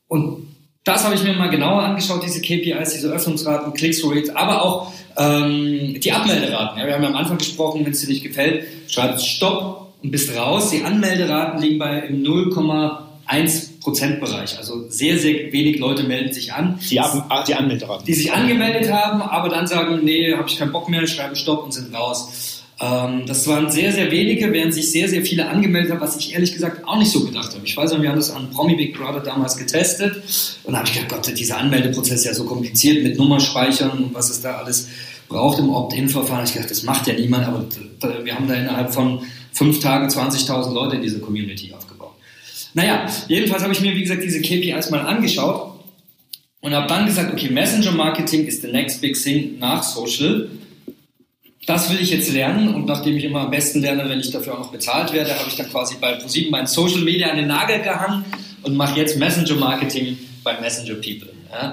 Und 0.07 0.47
das 0.85 1.03
habe 1.03 1.17
ich 1.17 1.25
mir 1.25 1.33
mal 1.33 1.51
genauer 1.51 1.83
angeschaut, 1.83 2.23
diese 2.25 2.40
KPIs, 2.40 2.93
diese 2.93 3.09
Öffnungsraten, 3.09 3.73
Click-Through-Rates, 3.75 4.31
aber 4.37 4.62
auch 4.62 4.93
ähm, 5.17 5.99
die 5.99 6.12
Abmelderaten. 6.12 6.79
Ja, 6.79 6.87
wir 6.87 6.95
haben 6.95 7.03
ja 7.03 7.09
am 7.09 7.17
Anfang 7.17 7.38
gesprochen, 7.38 7.85
wenn 7.85 7.90
es 7.90 8.03
dir 8.03 8.07
nicht 8.07 8.23
gefällt, 8.23 8.64
schreib 8.87 9.19
Stopp 9.19 9.93
und 10.01 10.12
bist 10.12 10.37
raus. 10.37 10.71
Die 10.71 10.85
Anmelderaten 10.85 11.61
liegen 11.61 11.81
bei 11.81 11.99
im 11.99 12.23
0,1 12.23 13.81
Prozentbereich. 13.81 14.57
Also 14.57 14.88
sehr, 14.88 15.19
sehr 15.19 15.53
wenig 15.53 15.81
Leute 15.81 16.05
melden 16.05 16.33
sich 16.33 16.53
an. 16.53 16.79
Die, 16.88 17.01
Ab 17.01 17.45
die 17.49 17.57
Anmelderaten. 17.57 18.07
Die 18.07 18.14
sich 18.14 18.33
angemeldet 18.33 18.93
haben, 18.93 19.21
aber 19.21 19.49
dann 19.49 19.67
sagen, 19.67 19.99
nee, 20.05 20.33
habe 20.33 20.49
ich 20.49 20.57
keinen 20.57 20.71
Bock 20.71 20.88
mehr, 20.88 21.05
schreiben 21.09 21.35
Stopp 21.35 21.64
und 21.64 21.73
sind 21.73 21.93
raus. 21.93 22.54
Ähm, 22.85 23.25
das 23.27 23.47
waren 23.47 23.70
sehr, 23.70 23.92
sehr 23.92 24.11
wenige, 24.11 24.53
während 24.53 24.75
sich 24.75 24.90
sehr, 24.90 25.09
sehr 25.09 25.23
viele 25.23 25.49
angemeldet 25.49 25.92
haben, 25.92 26.01
was 26.01 26.16
ich 26.16 26.35
ehrlich 26.35 26.53
gesagt 26.53 26.87
auch 26.87 26.99
nicht 26.99 27.11
so 27.11 27.25
gedacht 27.25 27.55
habe. 27.55 27.64
Ich 27.64 27.77
weiß 27.77 27.92
noch, 27.92 28.03
wir 28.03 28.11
haben 28.11 28.16
das 28.16 28.31
an 28.31 28.51
Promi 28.51 28.75
Big 28.75 28.97
Brother 28.97 29.20
damals 29.20 29.57
getestet 29.57 30.23
und 30.64 30.73
da 30.73 30.81
habe 30.81 30.88
ich 30.88 30.94
gedacht, 30.94 31.11
Gott, 31.11 31.38
dieser 31.38 31.59
Anmeldeprozess 31.59 32.20
ist 32.20 32.27
ja 32.27 32.35
so 32.35 32.44
kompliziert 32.44 33.03
mit 33.03 33.16
Nummerspeichern 33.16 33.90
und 33.90 34.14
was 34.14 34.29
es 34.29 34.40
da 34.42 34.57
alles 34.57 34.88
braucht 35.29 35.59
im 35.59 35.70
Opt-in-Verfahren. 35.70 36.44
Ich 36.44 36.53
dachte, 36.53 36.68
das 36.68 36.83
macht 36.83 37.07
ja 37.07 37.14
niemand, 37.14 37.47
aber 37.47 37.64
wir 38.23 38.35
haben 38.35 38.47
da 38.47 38.55
innerhalb 38.55 38.92
von 38.92 39.23
fünf 39.53 39.81
Tagen 39.81 40.09
20.000 40.09 40.73
Leute 40.75 40.97
in 40.97 41.03
dieser 41.03 41.20
Community 41.20 41.73
aufgebaut. 41.73 42.12
Naja, 42.75 43.07
jedenfalls 43.29 43.62
habe 43.62 43.73
ich 43.73 43.81
mir, 43.81 43.94
wie 43.94 44.03
gesagt, 44.03 44.23
diese 44.23 44.42
KPIs 44.42 44.90
mal 44.90 45.01
angeschaut 45.01 45.81
und 46.61 46.75
habe 46.75 46.88
dann 46.88 47.07
gesagt, 47.07 47.33
okay, 47.33 47.49
Messenger 47.49 47.92
Marketing 47.92 48.47
ist 48.47 48.62
the 48.62 48.68
next 48.68 49.01
big 49.01 49.14
thing 49.14 49.59
nach 49.59 49.83
Social 49.83 50.51
das 51.66 51.90
will 51.90 52.00
ich 52.00 52.11
jetzt 52.11 52.33
lernen 52.33 52.74
und 52.74 52.87
nachdem 52.87 53.16
ich 53.16 53.24
immer 53.24 53.40
am 53.40 53.50
besten 53.50 53.81
lerne, 53.81 54.09
wenn 54.09 54.20
ich 54.20 54.31
dafür 54.31 54.55
auch 54.55 54.59
noch 54.59 54.72
bezahlt 54.72 55.12
werde, 55.12 55.38
habe 55.38 55.48
ich 55.48 55.57
dann 55.57 55.70
quasi 55.70 55.96
bei 56.00 56.12
ProSieben 56.14 56.50
meinen 56.50 56.66
Social 56.66 57.00
Media 57.00 57.29
an 57.29 57.37
den 57.37 57.46
Nagel 57.46 57.81
gehangen 57.81 58.24
und 58.62 58.77
mache 58.77 58.98
jetzt 58.98 59.18
Messenger 59.18 59.55
Marketing 59.57 60.18
bei 60.42 60.61
Messenger 60.61 60.94
People. 60.94 61.33
Ja. 61.50 61.72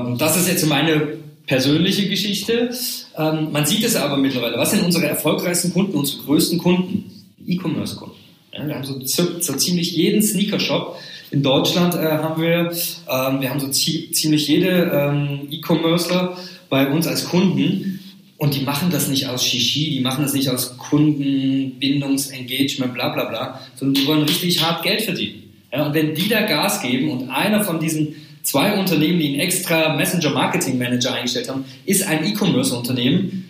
Ähm, 0.00 0.18
das 0.18 0.36
ist 0.36 0.48
jetzt 0.48 0.66
meine 0.66 1.18
persönliche 1.46 2.08
Geschichte. 2.08 2.70
Ähm, 3.16 3.52
man 3.52 3.66
sieht 3.66 3.84
es 3.84 3.96
aber 3.96 4.16
mittlerweile. 4.16 4.58
Was 4.58 4.70
sind 4.70 4.82
unsere 4.82 5.06
erfolgreichsten 5.06 5.72
Kunden, 5.72 5.96
unsere 5.96 6.22
größten 6.22 6.58
Kunden? 6.58 7.10
E-Commerce-Kunden. 7.46 8.16
Ja, 8.52 8.66
wir 8.66 8.74
haben 8.74 8.84
so, 8.84 8.98
so, 9.04 9.52
ziemlich 9.54 9.92
jeden 9.92 10.22
Sneaker-Shop 10.22 10.96
in 11.30 11.42
Deutschland 11.42 11.94
äh, 11.94 11.98
haben 11.98 12.40
wir. 12.40 12.72
Ähm, 13.08 13.40
wir 13.40 13.50
haben 13.50 13.60
so 13.60 13.68
ziemlich 13.68 14.48
jede 14.48 14.90
ähm, 14.92 15.48
E-Commercer 15.50 16.36
bei 16.70 16.88
uns 16.88 17.06
als 17.06 17.26
Kunden. 17.28 18.00
Und 18.36 18.54
die 18.54 18.62
machen 18.62 18.90
das 18.90 19.06
nicht 19.08 19.28
aus 19.28 19.46
Shishi, 19.46 19.90
die 19.90 20.00
machen 20.00 20.24
das 20.24 20.32
nicht 20.32 20.48
aus 20.48 20.76
Kundenbindungsengagement, 20.76 22.94
bla 22.94 23.10
bla 23.10 23.26
bla, 23.26 23.60
sondern 23.76 23.94
die 23.94 24.04
wollen 24.06 24.22
richtig 24.22 24.60
hart 24.62 24.82
Geld 24.82 25.02
verdienen. 25.02 25.42
Ja, 25.72 25.86
und 25.86 25.94
wenn 25.94 26.14
die 26.14 26.28
da 26.28 26.42
Gas 26.42 26.82
geben 26.82 27.10
und 27.10 27.30
einer 27.30 27.64
von 27.64 27.80
diesen 27.80 28.16
zwei 28.42 28.78
Unternehmen, 28.78 29.18
die 29.18 29.28
einen 29.28 29.40
extra 29.40 29.96
Messenger 29.96 30.30
Marketing 30.30 30.78
Manager 30.78 31.14
eingestellt 31.14 31.48
haben, 31.48 31.64
ist 31.86 32.06
ein 32.06 32.24
E-Commerce 32.24 32.76
Unternehmen, 32.76 33.44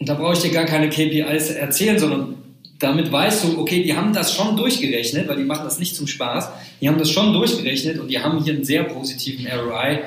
und 0.00 0.08
da 0.08 0.14
brauche 0.14 0.32
ich 0.32 0.40
dir 0.40 0.50
gar 0.50 0.64
keine 0.64 0.88
KPIs 0.88 1.50
erzählen, 1.50 1.98
sondern 1.98 2.36
damit 2.78 3.12
weißt 3.12 3.44
du, 3.44 3.58
okay, 3.58 3.82
die 3.82 3.94
haben 3.94 4.14
das 4.14 4.34
schon 4.34 4.56
durchgerechnet, 4.56 5.28
weil 5.28 5.36
die 5.36 5.44
machen 5.44 5.64
das 5.64 5.78
nicht 5.78 5.94
zum 5.94 6.06
Spaß, 6.06 6.48
die 6.80 6.88
haben 6.88 6.98
das 6.98 7.10
schon 7.10 7.34
durchgerechnet 7.34 7.98
und 7.98 8.08
die 8.08 8.18
haben 8.18 8.42
hier 8.42 8.54
einen 8.54 8.64
sehr 8.64 8.84
positiven 8.84 9.46
ROI 9.46 9.98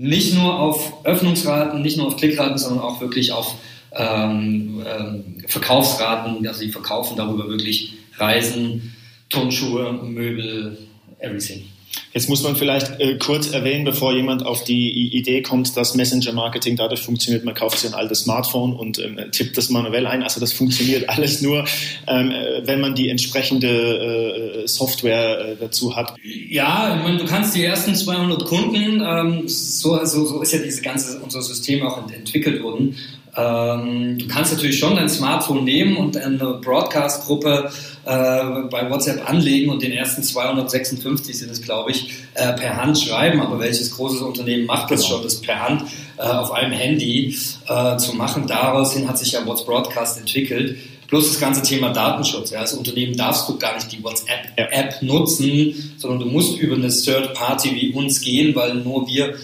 nicht 0.00 0.32
nur 0.32 0.58
auf 0.58 1.04
Öffnungsraten, 1.04 1.82
nicht 1.82 1.98
nur 1.98 2.06
auf 2.06 2.16
Klickraten, 2.16 2.56
sondern 2.56 2.82
auch 2.82 3.02
wirklich 3.02 3.32
auf 3.32 3.54
ähm, 3.92 4.82
ähm, 4.86 5.44
Verkaufsraten. 5.46 6.46
Also 6.46 6.62
die 6.62 6.72
verkaufen 6.72 7.18
darüber 7.18 7.46
wirklich 7.48 7.98
Reisen, 8.16 8.96
Turnschuhe, 9.28 9.92
Möbel, 9.92 10.78
everything. 11.18 11.64
Jetzt 12.12 12.28
muss 12.28 12.42
man 12.42 12.56
vielleicht 12.56 13.00
äh, 13.00 13.18
kurz 13.18 13.50
erwähnen, 13.50 13.84
bevor 13.84 14.12
jemand 14.12 14.44
auf 14.44 14.64
die 14.64 15.16
Idee 15.16 15.42
kommt, 15.42 15.76
dass 15.76 15.94
Messenger-Marketing 15.94 16.76
dadurch 16.76 17.02
funktioniert, 17.02 17.44
man 17.44 17.54
kauft 17.54 17.78
sich 17.78 17.90
ein 17.90 17.94
altes 17.94 18.20
Smartphone 18.20 18.72
und 18.72 18.98
ähm, 18.98 19.18
tippt 19.30 19.56
das 19.56 19.70
manuell 19.70 20.06
ein. 20.06 20.22
Also 20.22 20.40
das 20.40 20.52
funktioniert 20.52 21.08
alles 21.08 21.40
nur, 21.40 21.64
ähm, 22.08 22.30
äh, 22.32 22.66
wenn 22.66 22.80
man 22.80 22.94
die 22.94 23.08
entsprechende 23.08 24.62
äh, 24.64 24.66
Software 24.66 25.52
äh, 25.52 25.56
dazu 25.58 25.94
hat. 25.94 26.14
Ja, 26.22 26.96
ich 26.96 27.02
meine, 27.04 27.18
du 27.18 27.26
kannst 27.26 27.54
die 27.54 27.64
ersten 27.64 27.94
200 27.94 28.44
Kunden, 28.44 29.02
ähm, 29.06 29.48
so, 29.48 30.04
so, 30.04 30.26
so 30.26 30.42
ist 30.42 30.52
ja 30.52 30.58
diese 30.58 30.82
ganze, 30.82 31.20
unser 31.20 31.42
System 31.42 31.86
auch 31.86 31.98
entwickelt 32.10 32.62
worden, 32.62 32.96
ähm, 33.36 34.18
du 34.18 34.26
kannst 34.26 34.52
natürlich 34.52 34.78
schon 34.78 34.96
dein 34.96 35.08
Smartphone 35.08 35.64
nehmen 35.64 35.96
und 35.96 36.16
eine 36.16 36.58
Broadcast-Gruppe 36.62 37.70
bei 38.04 38.90
WhatsApp 38.90 39.28
anlegen 39.28 39.70
und 39.70 39.82
den 39.82 39.92
ersten 39.92 40.22
256 40.22 41.38
sind 41.38 41.50
es, 41.50 41.62
glaube 41.62 41.90
ich, 41.90 42.14
äh, 42.34 42.52
per 42.54 42.76
Hand 42.76 42.98
schreiben. 42.98 43.40
Aber 43.40 43.58
welches 43.58 43.90
großes 43.92 44.20
Unternehmen 44.20 44.66
macht 44.66 44.90
das 44.90 45.02
genau. 45.02 45.14
schon, 45.14 45.22
das 45.22 45.40
per 45.40 45.60
Hand 45.60 45.84
äh, 46.18 46.22
auf 46.22 46.52
einem 46.52 46.72
Handy 46.72 47.36
äh, 47.68 47.96
zu 47.96 48.14
machen? 48.14 48.46
Daraus 48.46 48.94
hin 48.94 49.08
hat 49.08 49.18
sich 49.18 49.32
ja 49.32 49.44
WhatsApp 49.46 49.66
Broadcast 49.66 50.18
entwickelt. 50.18 50.78
Plus 51.08 51.26
das 51.26 51.40
ganze 51.40 51.62
Thema 51.62 51.90
Datenschutz. 51.90 52.50
Ja. 52.50 52.60
Als 52.60 52.72
Unternehmen 52.72 53.16
darfst 53.16 53.48
du 53.48 53.58
gar 53.58 53.74
nicht 53.74 53.90
die 53.90 54.02
WhatsApp-App 54.02 55.02
nutzen, 55.02 55.94
sondern 55.98 56.20
du 56.20 56.26
musst 56.26 56.56
über 56.58 56.76
eine 56.76 56.88
Third 56.88 57.34
Party 57.34 57.74
wie 57.74 57.92
uns 57.92 58.20
gehen, 58.20 58.54
weil 58.54 58.74
nur 58.76 59.08
wir 59.08 59.34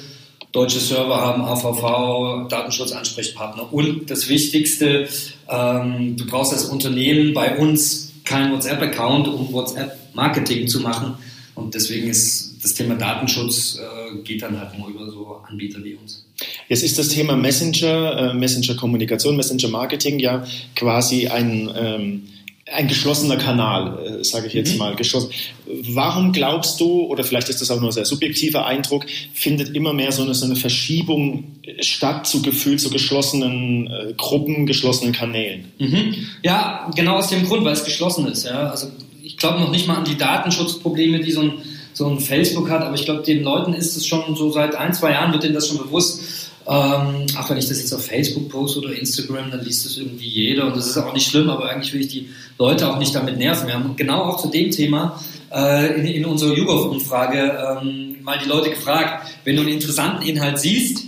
deutsche 0.52 0.78
Server 0.78 1.20
haben, 1.20 1.42
AVV, 1.42 2.48
Datenschutzansprechpartner. 2.48 3.72
Und 3.72 4.10
das 4.10 4.28
Wichtigste, 4.28 5.08
ähm, 5.50 6.16
du 6.16 6.26
brauchst 6.26 6.52
als 6.52 6.64
Unternehmen 6.66 7.34
bei 7.34 7.58
uns 7.58 8.05
keinen 8.26 8.52
WhatsApp-Account, 8.52 9.28
um 9.28 9.52
WhatsApp-Marketing 9.52 10.68
zu 10.68 10.80
machen. 10.80 11.14
Und 11.54 11.74
deswegen 11.74 12.08
ist 12.08 12.56
das 12.62 12.74
Thema 12.74 12.96
Datenschutz 12.96 13.78
äh, 13.78 14.22
geht 14.22 14.42
dann 14.42 14.60
halt 14.60 14.78
nur 14.78 14.88
über 14.88 15.10
so 15.10 15.40
Anbieter 15.48 15.82
wie 15.82 15.94
uns. 15.94 16.26
Jetzt 16.68 16.82
ist 16.82 16.98
das 16.98 17.08
Thema 17.08 17.34
Messenger, 17.34 18.32
äh, 18.32 18.34
Messenger-Kommunikation, 18.34 19.36
Messenger-Marketing 19.36 20.18
ja 20.18 20.44
quasi 20.74 21.28
ein 21.28 21.70
ähm, 21.74 22.28
ein 22.72 22.88
geschlossener 22.88 23.36
Kanal, 23.36 24.20
äh, 24.20 24.24
sage 24.24 24.48
ich 24.48 24.54
jetzt 24.54 24.72
mhm. 24.72 24.78
mal, 24.78 24.96
geschlossen. 24.96 25.30
Warum 25.66 26.32
glaubst 26.32 26.80
du, 26.80 27.04
oder 27.04 27.22
vielleicht 27.22 27.48
ist 27.48 27.60
das 27.60 27.70
auch 27.70 27.78
nur 27.80 27.90
ein 27.90 27.92
sehr 27.92 28.04
subjektiver 28.04 28.66
Eindruck, 28.66 29.06
findet 29.32 29.74
immer 29.74 29.92
mehr 29.92 30.10
so 30.10 30.22
eine, 30.22 30.34
so 30.34 30.46
eine 30.46 30.56
Verschiebung 30.56 31.44
statt 31.80 32.26
zu 32.26 32.42
gefühlt 32.42 32.80
zu 32.80 32.90
geschlossenen 32.90 33.86
äh, 33.86 34.14
Gruppen, 34.16 34.66
geschlossenen 34.66 35.12
Kanälen? 35.12 35.72
Mhm. 35.78 36.14
Ja, 36.42 36.90
genau 36.94 37.16
aus 37.16 37.28
dem 37.28 37.46
Grund, 37.46 37.64
weil 37.64 37.72
es 37.72 37.84
geschlossen 37.84 38.26
ist. 38.26 38.44
Ja. 38.44 38.70
Also 38.70 38.88
ich 39.22 39.36
glaube 39.36 39.60
noch 39.60 39.70
nicht 39.70 39.86
mal 39.86 39.98
an 39.98 40.04
die 40.04 40.16
Datenschutzprobleme, 40.16 41.20
die 41.20 41.30
so 41.30 41.42
ein, 41.42 41.52
so 41.92 42.08
ein 42.08 42.18
Facebook 42.18 42.68
hat, 42.68 42.82
aber 42.82 42.96
ich 42.96 43.04
glaube, 43.04 43.22
den 43.22 43.44
Leuten 43.44 43.74
ist 43.74 43.96
es 43.96 44.06
schon 44.06 44.34
so 44.34 44.50
seit 44.50 44.74
ein, 44.74 44.92
zwei 44.92 45.12
Jahren 45.12 45.32
wird 45.32 45.44
denen 45.44 45.54
das 45.54 45.68
schon 45.68 45.78
bewusst 45.78 46.45
ähm, 46.68 47.26
auch 47.38 47.48
wenn 47.48 47.58
ich 47.58 47.68
das 47.68 47.78
jetzt 47.78 47.92
auf 47.92 48.04
Facebook 48.04 48.48
poste 48.48 48.80
oder 48.80 48.92
Instagram, 48.92 49.52
dann 49.52 49.64
liest 49.64 49.86
das 49.86 49.96
irgendwie 49.98 50.28
jeder 50.28 50.66
und 50.66 50.76
das 50.76 50.88
ist 50.88 50.96
auch 50.96 51.12
nicht 51.12 51.28
schlimm, 51.28 51.48
aber 51.48 51.70
eigentlich 51.70 51.92
will 51.94 52.00
ich 52.00 52.08
die 52.08 52.28
Leute 52.58 52.90
auch 52.90 52.98
nicht 52.98 53.14
damit 53.14 53.38
nerven. 53.38 53.68
Wir 53.68 53.74
haben 53.74 53.94
genau 53.94 54.24
auch 54.24 54.42
zu 54.42 54.48
dem 54.48 54.72
Thema 54.72 55.20
äh, 55.54 55.98
in, 56.00 56.06
in, 56.06 56.24
unserer 56.24 56.56
YouGov-Umfrage 56.56 57.80
ähm, 57.82 58.16
mal 58.22 58.38
die 58.42 58.48
Leute 58.48 58.70
gefragt, 58.70 59.28
wenn 59.44 59.54
du 59.54 59.62
einen 59.62 59.72
interessanten 59.72 60.26
Inhalt 60.26 60.58
siehst, 60.58 61.04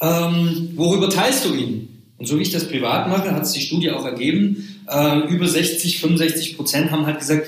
ähm, 0.00 0.72
worüber 0.74 1.08
teilst 1.08 1.44
du 1.44 1.54
ihn? 1.54 1.88
Und 2.18 2.26
so 2.26 2.36
wie 2.36 2.42
ich 2.42 2.50
das 2.50 2.66
privat 2.66 3.08
mache, 3.08 3.30
hat 3.30 3.42
es 3.42 3.52
die 3.52 3.60
Studie 3.60 3.92
auch 3.92 4.04
ergeben, 4.04 4.82
äh, 4.88 5.18
über 5.28 5.46
60, 5.46 6.00
65 6.00 6.56
Prozent 6.56 6.90
haben 6.90 7.06
halt 7.06 7.20
gesagt, 7.20 7.46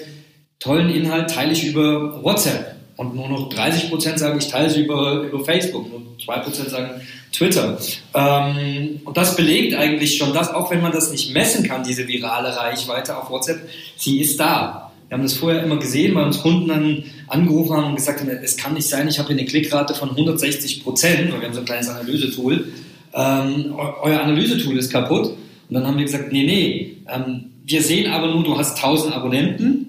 tollen 0.60 0.90
Inhalt 0.90 1.30
teile 1.30 1.52
ich 1.52 1.64
über 1.64 2.22
WhatsApp. 2.22 2.76
Und 3.00 3.16
nur 3.16 3.30
noch 3.30 3.48
30 3.48 3.88
Prozent 3.88 4.18
sagen, 4.18 4.38
ich 4.38 4.48
teile 4.48 4.68
sie 4.68 4.82
über, 4.82 5.22
über 5.22 5.42
Facebook. 5.42 5.88
Nur 5.88 6.02
2 6.22 6.38
Prozent 6.40 6.68
sagen, 6.68 7.00
Twitter. 7.32 7.78
Ähm, 8.12 9.00
und 9.06 9.16
das 9.16 9.36
belegt 9.36 9.74
eigentlich 9.74 10.18
schon 10.18 10.34
das, 10.34 10.52
auch 10.52 10.70
wenn 10.70 10.82
man 10.82 10.92
das 10.92 11.10
nicht 11.10 11.32
messen 11.32 11.66
kann, 11.66 11.82
diese 11.82 12.06
virale 12.06 12.54
Reichweite 12.54 13.16
auf 13.16 13.30
WhatsApp, 13.30 13.66
sie 13.96 14.20
ist 14.20 14.38
da. 14.38 14.92
Wir 15.08 15.16
haben 15.16 15.22
das 15.22 15.32
vorher 15.32 15.62
immer 15.62 15.78
gesehen, 15.78 16.14
weil 16.14 16.26
uns 16.26 16.42
Kunden 16.42 16.68
dann 16.68 17.04
angerufen 17.26 17.74
haben 17.74 17.86
und 17.86 17.96
gesagt 17.96 18.20
haben, 18.20 18.28
es 18.28 18.58
kann 18.58 18.74
nicht 18.74 18.86
sein, 18.86 19.08
ich 19.08 19.18
habe 19.18 19.28
hier 19.28 19.38
eine 19.38 19.46
Klickrate 19.46 19.94
von 19.94 20.10
160 20.10 20.84
Prozent, 20.84 21.32
weil 21.32 21.40
wir 21.40 21.48
haben 21.48 21.54
so 21.54 21.60
ein 21.60 21.64
kleines 21.64 21.88
Analysetool. 21.88 22.66
Ähm, 23.14 23.76
euer 24.02 24.20
Analysetool 24.20 24.76
ist 24.76 24.92
kaputt. 24.92 25.28
Und 25.70 25.74
dann 25.74 25.86
haben 25.86 25.96
wir 25.96 26.04
gesagt, 26.04 26.32
nee, 26.32 26.42
nee, 26.42 26.96
ähm, 27.08 27.46
wir 27.64 27.80
sehen 27.80 28.12
aber 28.12 28.26
nur, 28.26 28.44
du 28.44 28.58
hast 28.58 28.76
1000 28.76 29.14
Abonnenten. 29.14 29.86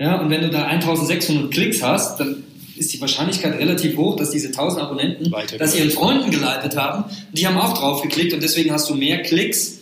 Ja, 0.00 0.20
und 0.20 0.30
wenn 0.30 0.42
du 0.42 0.50
da 0.50 0.64
1600 0.64 1.52
Klicks 1.52 1.82
hast, 1.84 2.18
dann 2.18 2.44
ist 2.78 2.92
die 2.92 3.00
Wahrscheinlichkeit 3.00 3.58
relativ 3.58 3.96
hoch, 3.96 4.16
dass 4.16 4.30
diese 4.30 4.48
1000 4.48 4.82
Abonnenten 4.82 5.34
das 5.58 5.76
ihren 5.76 5.90
Freunden 5.90 6.30
geleitet 6.30 6.76
haben. 6.76 7.04
Die 7.32 7.46
haben 7.46 7.58
auch 7.58 7.76
drauf 7.76 8.02
geklickt 8.02 8.32
und 8.32 8.42
deswegen 8.42 8.72
hast 8.72 8.88
du 8.88 8.94
mehr 8.94 9.22
Klicks, 9.22 9.78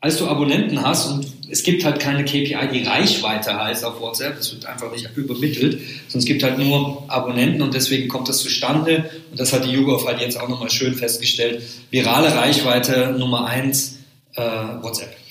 als 0.00 0.18
du 0.18 0.26
Abonnenten 0.26 0.82
hast. 0.82 1.10
Und 1.10 1.26
es 1.50 1.62
gibt 1.62 1.84
halt 1.84 2.00
keine 2.00 2.24
KPI, 2.24 2.68
die 2.72 2.82
Reichweite 2.82 3.54
heißt 3.56 3.84
auf 3.84 4.00
WhatsApp. 4.00 4.36
Das 4.36 4.52
wird 4.52 4.66
einfach 4.66 4.90
nicht 4.90 5.08
übermittelt, 5.16 5.80
sondern 6.08 6.18
es 6.18 6.24
gibt 6.24 6.42
halt 6.42 6.58
nur 6.58 7.04
Abonnenten 7.08 7.62
und 7.62 7.74
deswegen 7.74 8.08
kommt 8.08 8.28
das 8.28 8.38
zustande. 8.38 9.10
Und 9.30 9.38
das 9.38 9.52
hat 9.52 9.64
die 9.64 9.70
YouGov 9.70 10.06
halt 10.06 10.20
jetzt 10.20 10.40
auch 10.40 10.48
nochmal 10.48 10.70
schön 10.70 10.94
festgestellt. 10.94 11.62
Virale 11.90 12.34
Reichweite 12.34 13.14
Nummer 13.18 13.46
eins, 13.46 13.98
äh, 14.34 14.42
WhatsApp. 14.42 15.21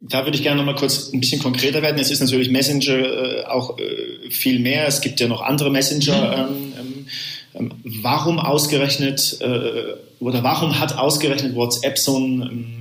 Da 0.00 0.24
würde 0.24 0.36
ich 0.36 0.42
gerne 0.42 0.56
noch 0.56 0.64
mal 0.64 0.74
kurz 0.74 1.12
ein 1.12 1.20
bisschen 1.20 1.42
konkreter 1.42 1.82
werden. 1.82 1.98
Es 1.98 2.10
ist 2.10 2.20
natürlich 2.20 2.50
Messenger 2.50 2.94
äh, 2.94 3.44
auch 3.44 3.78
äh, 3.78 4.30
viel 4.30 4.58
mehr. 4.58 4.86
Es 4.86 5.00
gibt 5.00 5.20
ja 5.20 5.28
noch 5.28 5.42
andere 5.42 5.70
Messenger. 5.70 6.48
Mhm. 6.48 6.54
Ähm, 6.54 6.72
ähm, 6.78 7.06
ähm 7.54 7.72
warum 8.02 8.38
ausgerechnet 8.38 9.38
äh, 9.40 9.94
oder 10.20 10.42
warum 10.42 10.78
hat 10.80 10.96
ausgerechnet 10.96 11.54
WhatsApp 11.54 11.98
so 11.98 12.18
ein 12.18 12.42
ähm, 12.42 12.80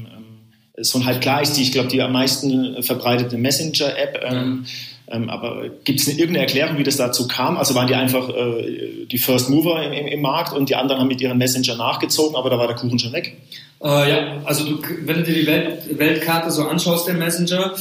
so 0.81 0.99
ein 0.99 1.05
halt 1.05 1.21
klar 1.21 1.41
ist 1.41 1.53
die, 1.53 1.61
ich 1.61 1.71
glaube, 1.71 1.89
die 1.89 2.01
am 2.01 2.13
meisten 2.13 2.81
verbreitete 2.83 3.37
Messenger-App. 3.37 4.23
Ähm, 4.23 4.65
ähm, 5.09 5.29
aber 5.29 5.69
gibt 5.83 5.99
es 5.99 6.07
irgendeine 6.07 6.39
Erklärung, 6.39 6.77
wie 6.77 6.83
das 6.83 6.97
dazu 6.97 7.27
kam? 7.27 7.57
Also 7.57 7.75
waren 7.75 7.87
die 7.87 7.95
einfach 7.95 8.29
äh, 8.29 9.05
die 9.05 9.17
First 9.17 9.49
Mover 9.49 9.83
im, 9.83 9.91
im, 9.91 10.07
im, 10.07 10.21
Markt 10.21 10.53
und 10.53 10.69
die 10.69 10.75
anderen 10.75 11.01
haben 11.01 11.07
mit 11.07 11.21
ihren 11.21 11.37
Messenger 11.37 11.75
nachgezogen, 11.75 12.35
aber 12.35 12.49
da 12.49 12.57
war 12.57 12.67
der 12.67 12.75
Kuchen 12.75 12.99
schon 12.99 13.13
weg? 13.13 13.37
Äh, 13.83 14.09
ja, 14.09 14.41
also 14.45 14.65
du, 14.65 14.81
wenn 15.05 15.17
du 15.17 15.23
dir 15.23 15.33
die 15.33 15.47
Welt, 15.47 15.97
Weltkarte 15.97 16.51
so 16.51 16.63
anschaust, 16.63 17.07
der 17.07 17.15
Messenger, 17.15 17.73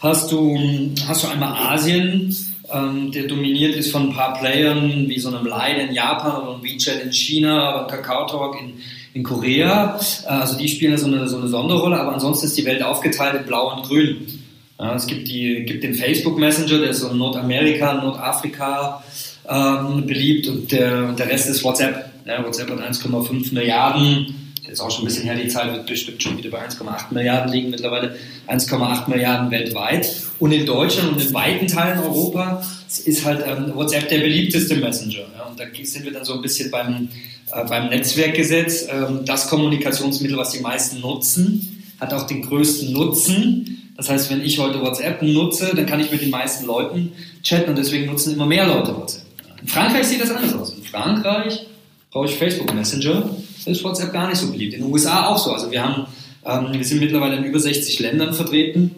hast 0.00 0.32
du, 0.32 0.58
hast 1.06 1.24
du 1.24 1.28
einmal 1.28 1.74
Asien, 1.74 2.36
ähm, 2.72 3.12
der 3.12 3.24
dominiert 3.24 3.74
ist 3.74 3.92
von 3.92 4.08
ein 4.08 4.14
paar 4.14 4.38
Playern 4.38 5.08
wie 5.08 5.18
so 5.18 5.28
einem 5.28 5.46
Line 5.46 5.88
in 5.88 5.94
Japan 5.94 6.42
oder 6.42 6.54
einem 6.54 6.62
WeChat 6.62 7.02
in 7.02 7.12
China 7.12 7.74
oder 7.74 7.86
Kakao 7.86 8.26
Talk 8.26 8.60
in 8.60 8.74
in 9.14 9.22
Korea. 9.22 9.98
Äh, 10.24 10.28
also 10.28 10.56
die 10.56 10.68
spielen 10.68 10.96
so 10.98 11.06
eine, 11.06 11.28
so 11.28 11.38
eine 11.38 11.48
Sonderrolle, 11.48 11.98
aber 11.98 12.14
ansonsten 12.14 12.46
ist 12.46 12.56
die 12.56 12.64
Welt 12.64 12.82
aufgeteilt 12.82 13.34
in 13.34 13.46
Blau 13.46 13.74
und 13.74 13.84
Grün. 13.84 14.41
Ja, 14.82 14.96
es 14.96 15.06
gibt, 15.06 15.28
die, 15.28 15.64
gibt 15.64 15.84
den 15.84 15.94
Facebook 15.94 16.36
Messenger, 16.38 16.80
der 16.80 16.90
ist 16.90 17.00
so 17.00 17.08
in 17.08 17.18
Nordamerika, 17.18 17.94
Nordafrika 17.94 19.04
ähm, 19.48 20.06
beliebt 20.06 20.48
und 20.48 20.72
der, 20.72 21.12
der 21.12 21.28
Rest 21.28 21.48
ist 21.48 21.62
WhatsApp. 21.62 22.10
Ja, 22.26 22.44
WhatsApp 22.44 22.68
hat 22.68 22.80
1,5 22.80 23.54
Milliarden. 23.54 24.54
Ist 24.68 24.80
auch 24.80 24.90
schon 24.90 25.04
ein 25.04 25.08
bisschen 25.08 25.24
her, 25.24 25.36
die 25.36 25.48
Zahl 25.48 25.72
wird 25.72 25.86
bestimmt 25.86 26.20
schon 26.20 26.36
wieder 26.36 26.50
bei 26.50 26.66
1,8 26.66 27.12
Milliarden 27.12 27.52
liegen 27.52 27.70
mittlerweile. 27.70 28.16
1,8 28.48 29.08
Milliarden 29.08 29.52
weltweit. 29.52 30.10
Und 30.40 30.50
in 30.50 30.66
Deutschland 30.66 31.12
und 31.12 31.24
in 31.24 31.32
weiten 31.32 31.68
Teilen 31.68 32.00
Europas 32.00 33.02
ist 33.04 33.24
halt 33.24 33.44
ähm, 33.46 33.72
WhatsApp 33.76 34.08
der 34.08 34.18
beliebteste 34.18 34.76
Messenger. 34.76 35.26
Ja, 35.36 35.44
und 35.48 35.60
da 35.60 35.64
sind 35.84 36.04
wir 36.04 36.12
dann 36.12 36.24
so 36.24 36.34
ein 36.34 36.42
bisschen 36.42 36.72
beim, 36.72 37.08
äh, 37.52 37.64
beim 37.68 37.90
Netzwerkgesetz. 37.90 38.88
Ähm, 38.90 39.20
das 39.26 39.48
Kommunikationsmittel, 39.48 40.36
was 40.36 40.50
die 40.50 40.60
meisten 40.60 41.00
nutzen, 41.00 41.84
hat 42.00 42.12
auch 42.14 42.26
den 42.26 42.42
größten 42.42 42.92
Nutzen. 42.92 43.81
Das 44.02 44.10
heißt, 44.10 44.30
wenn 44.30 44.42
ich 44.42 44.58
heute 44.58 44.80
WhatsApp 44.80 45.22
nutze, 45.22 45.76
dann 45.76 45.86
kann 45.86 46.00
ich 46.00 46.10
mit 46.10 46.20
den 46.20 46.30
meisten 46.30 46.66
Leuten 46.66 47.12
chatten 47.40 47.70
und 47.70 47.78
deswegen 47.78 48.06
nutzen 48.06 48.32
immer 48.32 48.46
mehr 48.46 48.66
Leute 48.66 48.96
WhatsApp. 48.96 49.22
In 49.60 49.68
Frankreich 49.68 50.08
sieht 50.08 50.20
das 50.20 50.32
anders 50.32 50.54
aus. 50.54 50.74
In 50.76 50.82
Frankreich 50.82 51.64
brauche 52.10 52.26
ich 52.26 52.34
Facebook 52.34 52.74
Messenger, 52.74 53.30
ist 53.64 53.84
WhatsApp 53.84 54.12
gar 54.12 54.28
nicht 54.28 54.38
so 54.38 54.50
beliebt. 54.50 54.74
In 54.74 54.80
den 54.80 54.92
USA 54.92 55.28
auch 55.28 55.38
so. 55.38 55.52
Also 55.52 55.70
wir 55.70 55.84
haben, 55.84 56.06
ähm, 56.44 56.72
wir 56.72 56.84
sind 56.84 56.98
mittlerweile 56.98 57.36
in 57.36 57.44
über 57.44 57.60
60 57.60 58.00
Ländern 58.00 58.34
vertreten, 58.34 58.90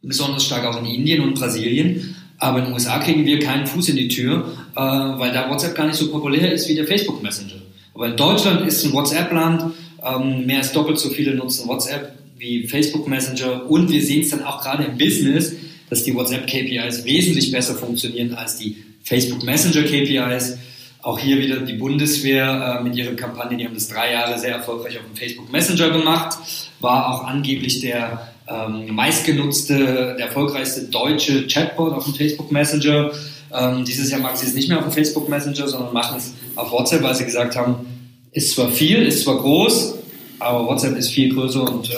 besonders 0.00 0.44
stark 0.44 0.64
auch 0.64 0.78
in 0.78 0.86
Indien 0.86 1.22
und 1.22 1.34
Brasilien. 1.34 2.14
Aber 2.38 2.60
in 2.60 2.66
den 2.66 2.74
USA 2.74 3.00
kriegen 3.00 3.26
wir 3.26 3.40
keinen 3.40 3.66
Fuß 3.66 3.88
in 3.88 3.96
die 3.96 4.06
Tür, 4.06 4.44
äh, 4.76 4.80
weil 4.80 5.32
da 5.32 5.50
WhatsApp 5.50 5.74
gar 5.74 5.88
nicht 5.88 5.96
so 5.96 6.08
populär 6.08 6.52
ist 6.52 6.68
wie 6.68 6.76
der 6.76 6.86
Facebook 6.86 7.20
Messenger. 7.20 7.60
Aber 7.94 8.06
in 8.06 8.16
Deutschland 8.16 8.64
ist 8.64 8.84
ein 8.84 8.92
WhatsApp-Land, 8.92 9.74
ähm, 10.06 10.46
mehr 10.46 10.58
als 10.58 10.70
doppelt 10.70 11.00
so 11.00 11.08
viele 11.08 11.34
nutzen 11.34 11.66
WhatsApp 11.66 12.12
wie 12.40 12.66
Facebook 12.66 13.06
Messenger 13.06 13.70
und 13.70 13.92
wir 13.92 14.02
sehen 14.02 14.22
es 14.22 14.30
dann 14.30 14.42
auch 14.42 14.62
gerade 14.62 14.84
im 14.84 14.96
Business, 14.96 15.52
dass 15.90 16.04
die 16.04 16.14
WhatsApp-KPIs 16.14 17.04
wesentlich 17.04 17.52
besser 17.52 17.74
funktionieren 17.74 18.34
als 18.34 18.56
die 18.56 18.76
Facebook 19.04 19.44
Messenger-KPIs. 19.44 20.58
Auch 21.02 21.18
hier 21.18 21.38
wieder 21.38 21.60
die 21.60 21.74
Bundeswehr 21.74 22.78
äh, 22.80 22.84
mit 22.84 22.96
ihrer 22.96 23.14
Kampagne, 23.14 23.56
die 23.56 23.64
haben 23.64 23.74
das 23.74 23.88
drei 23.88 24.12
Jahre 24.12 24.38
sehr 24.38 24.54
erfolgreich 24.54 24.98
auf 24.98 25.04
dem 25.04 25.16
Facebook 25.16 25.50
Messenger 25.50 25.90
gemacht, 25.90 26.38
war 26.80 27.14
auch 27.14 27.24
angeblich 27.24 27.80
der 27.80 28.32
ähm, 28.48 28.94
meistgenutzte, 28.94 30.14
der 30.18 30.26
erfolgreichste 30.26 30.84
deutsche 30.84 31.46
Chatbot 31.46 31.92
auf 31.92 32.04
dem 32.04 32.14
Facebook 32.14 32.50
Messenger. 32.52 33.12
Ähm, 33.52 33.84
dieses 33.84 34.10
Jahr 34.10 34.20
machen 34.20 34.36
sie 34.36 34.46
es 34.46 34.54
nicht 34.54 34.68
mehr 34.68 34.78
auf 34.78 34.84
dem 34.84 34.92
Facebook 34.92 35.28
Messenger, 35.28 35.68
sondern 35.68 35.92
machen 35.92 36.18
es 36.18 36.34
auf 36.56 36.70
WhatsApp, 36.70 37.02
weil 37.02 37.14
sie 37.14 37.24
gesagt 37.24 37.56
haben, 37.56 37.86
ist 38.32 38.52
zwar 38.52 38.68
viel, 38.70 39.02
ist 39.02 39.24
zwar 39.24 39.38
groß, 39.38 39.99
aber 40.40 40.66
WhatsApp 40.66 40.96
ist 40.96 41.10
viel 41.10 41.32
größer 41.34 41.62
und 41.62 41.90
äh, 41.90 41.94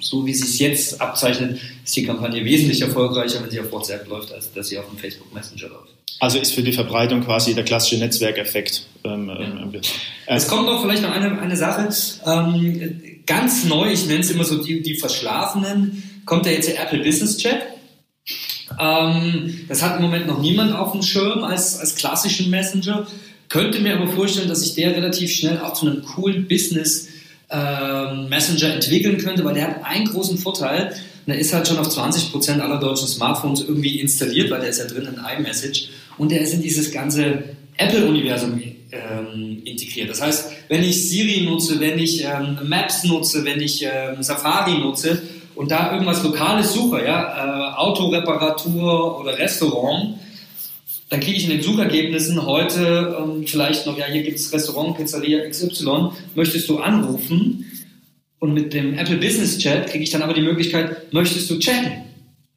so 0.00 0.24
wie 0.24 0.34
sie 0.34 0.44
es 0.44 0.58
jetzt 0.58 1.00
abzeichnet, 1.00 1.58
ist 1.84 1.96
die 1.96 2.04
Kampagne 2.04 2.44
wesentlich 2.44 2.80
erfolgreicher, 2.80 3.42
wenn 3.42 3.50
sie 3.50 3.60
auf 3.60 3.70
WhatsApp 3.70 4.06
läuft, 4.08 4.32
als 4.32 4.52
dass 4.52 4.68
sie 4.68 4.78
auf 4.78 4.88
dem 4.88 4.98
Facebook 4.98 5.32
Messenger 5.34 5.68
läuft. 5.68 5.94
Also 6.20 6.38
ist 6.38 6.52
für 6.52 6.62
die 6.62 6.72
Verbreitung 6.72 7.22
quasi 7.22 7.54
der 7.54 7.64
klassische 7.64 7.98
Netzwerkeffekt. 7.98 8.86
Ähm, 9.04 9.28
ja. 9.28 9.40
ähm, 9.40 9.72
äh, 9.74 10.34
es 10.34 10.48
kommt 10.48 10.66
noch 10.66 10.82
vielleicht 10.82 11.02
noch 11.02 11.12
eine, 11.12 11.40
eine 11.40 11.56
Sache. 11.56 11.88
Ähm, 12.26 13.22
ganz 13.26 13.64
neu, 13.64 13.92
ich 13.92 14.06
nenne 14.06 14.20
es 14.20 14.30
immer 14.30 14.44
so 14.44 14.62
die, 14.62 14.82
die 14.82 14.94
Verschlafenen, 14.94 16.22
kommt 16.24 16.46
ja 16.46 16.52
jetzt 16.52 16.68
der 16.68 16.82
Apple 16.82 16.98
Business 17.04 17.36
Chat. 17.36 17.62
Ähm, 18.80 19.60
das 19.68 19.82
hat 19.82 19.96
im 19.96 20.02
Moment 20.02 20.26
noch 20.26 20.40
niemand 20.40 20.74
auf 20.74 20.92
dem 20.92 21.02
Schirm 21.02 21.44
als, 21.44 21.78
als 21.78 21.94
klassischen 21.94 22.50
Messenger. 22.50 23.06
Könnte 23.48 23.80
mir 23.80 23.96
aber 23.96 24.08
vorstellen, 24.08 24.48
dass 24.48 24.60
sich 24.60 24.74
der 24.74 24.94
relativ 24.94 25.32
schnell 25.32 25.58
auch 25.60 25.72
zu 25.72 25.86
einem 25.86 26.02
coolen 26.02 26.48
Business 26.48 27.08
ähm, 27.50 28.28
Messenger 28.28 28.74
entwickeln 28.74 29.18
könnte, 29.18 29.44
weil 29.44 29.54
der 29.54 29.68
hat 29.68 29.84
einen 29.84 30.06
großen 30.06 30.38
Vorteil. 30.38 30.94
Der 31.26 31.38
ist 31.38 31.52
halt 31.52 31.68
schon 31.68 31.78
auf 31.78 31.88
20% 31.88 32.60
aller 32.60 32.78
deutschen 32.78 33.06
Smartphones 33.06 33.60
irgendwie 33.60 34.00
installiert, 34.00 34.50
weil 34.50 34.60
der 34.60 34.70
ist 34.70 34.78
ja 34.78 34.86
drin 34.86 35.06
in 35.06 35.38
iMessage. 35.38 35.88
Und 36.16 36.30
der 36.30 36.40
ist 36.40 36.54
in 36.54 36.62
dieses 36.62 36.90
ganze 36.90 37.44
Apple-Universum 37.76 38.62
ähm, 38.92 39.62
integriert. 39.64 40.10
Das 40.10 40.22
heißt, 40.22 40.52
wenn 40.68 40.82
ich 40.82 41.08
Siri 41.08 41.42
nutze, 41.42 41.78
wenn 41.80 41.98
ich 41.98 42.24
ähm, 42.24 42.58
Maps 42.64 43.04
nutze, 43.04 43.44
wenn 43.44 43.60
ich 43.60 43.82
ähm, 43.82 44.22
Safari 44.22 44.78
nutze 44.78 45.22
und 45.54 45.70
da 45.70 45.92
irgendwas 45.92 46.22
Lokales 46.22 46.72
suche, 46.72 47.04
ja, 47.04 47.74
äh, 47.74 47.76
Autoreparatur 47.76 49.20
oder 49.20 49.38
Restaurant, 49.38 50.18
dann 51.08 51.20
kriege 51.20 51.36
ich 51.36 51.44
in 51.44 51.50
den 51.50 51.62
Suchergebnissen 51.62 52.44
heute 52.44 53.16
ähm, 53.18 53.46
vielleicht 53.46 53.86
noch, 53.86 53.98
ja, 53.98 54.06
hier 54.06 54.22
gibt 54.22 54.38
es 54.38 54.52
Restaurant, 54.52 54.96
Pizzeria 54.96 55.48
XY, 55.48 56.10
möchtest 56.34 56.68
du 56.68 56.78
anrufen? 56.78 57.64
Und 58.40 58.54
mit 58.54 58.72
dem 58.72 58.96
Apple 58.96 59.16
Business 59.16 59.58
Chat 59.58 59.88
kriege 59.88 60.04
ich 60.04 60.10
dann 60.10 60.22
aber 60.22 60.34
die 60.34 60.42
Möglichkeit, 60.42 61.12
möchtest 61.12 61.50
du 61.50 61.58
chatten? 61.58 62.04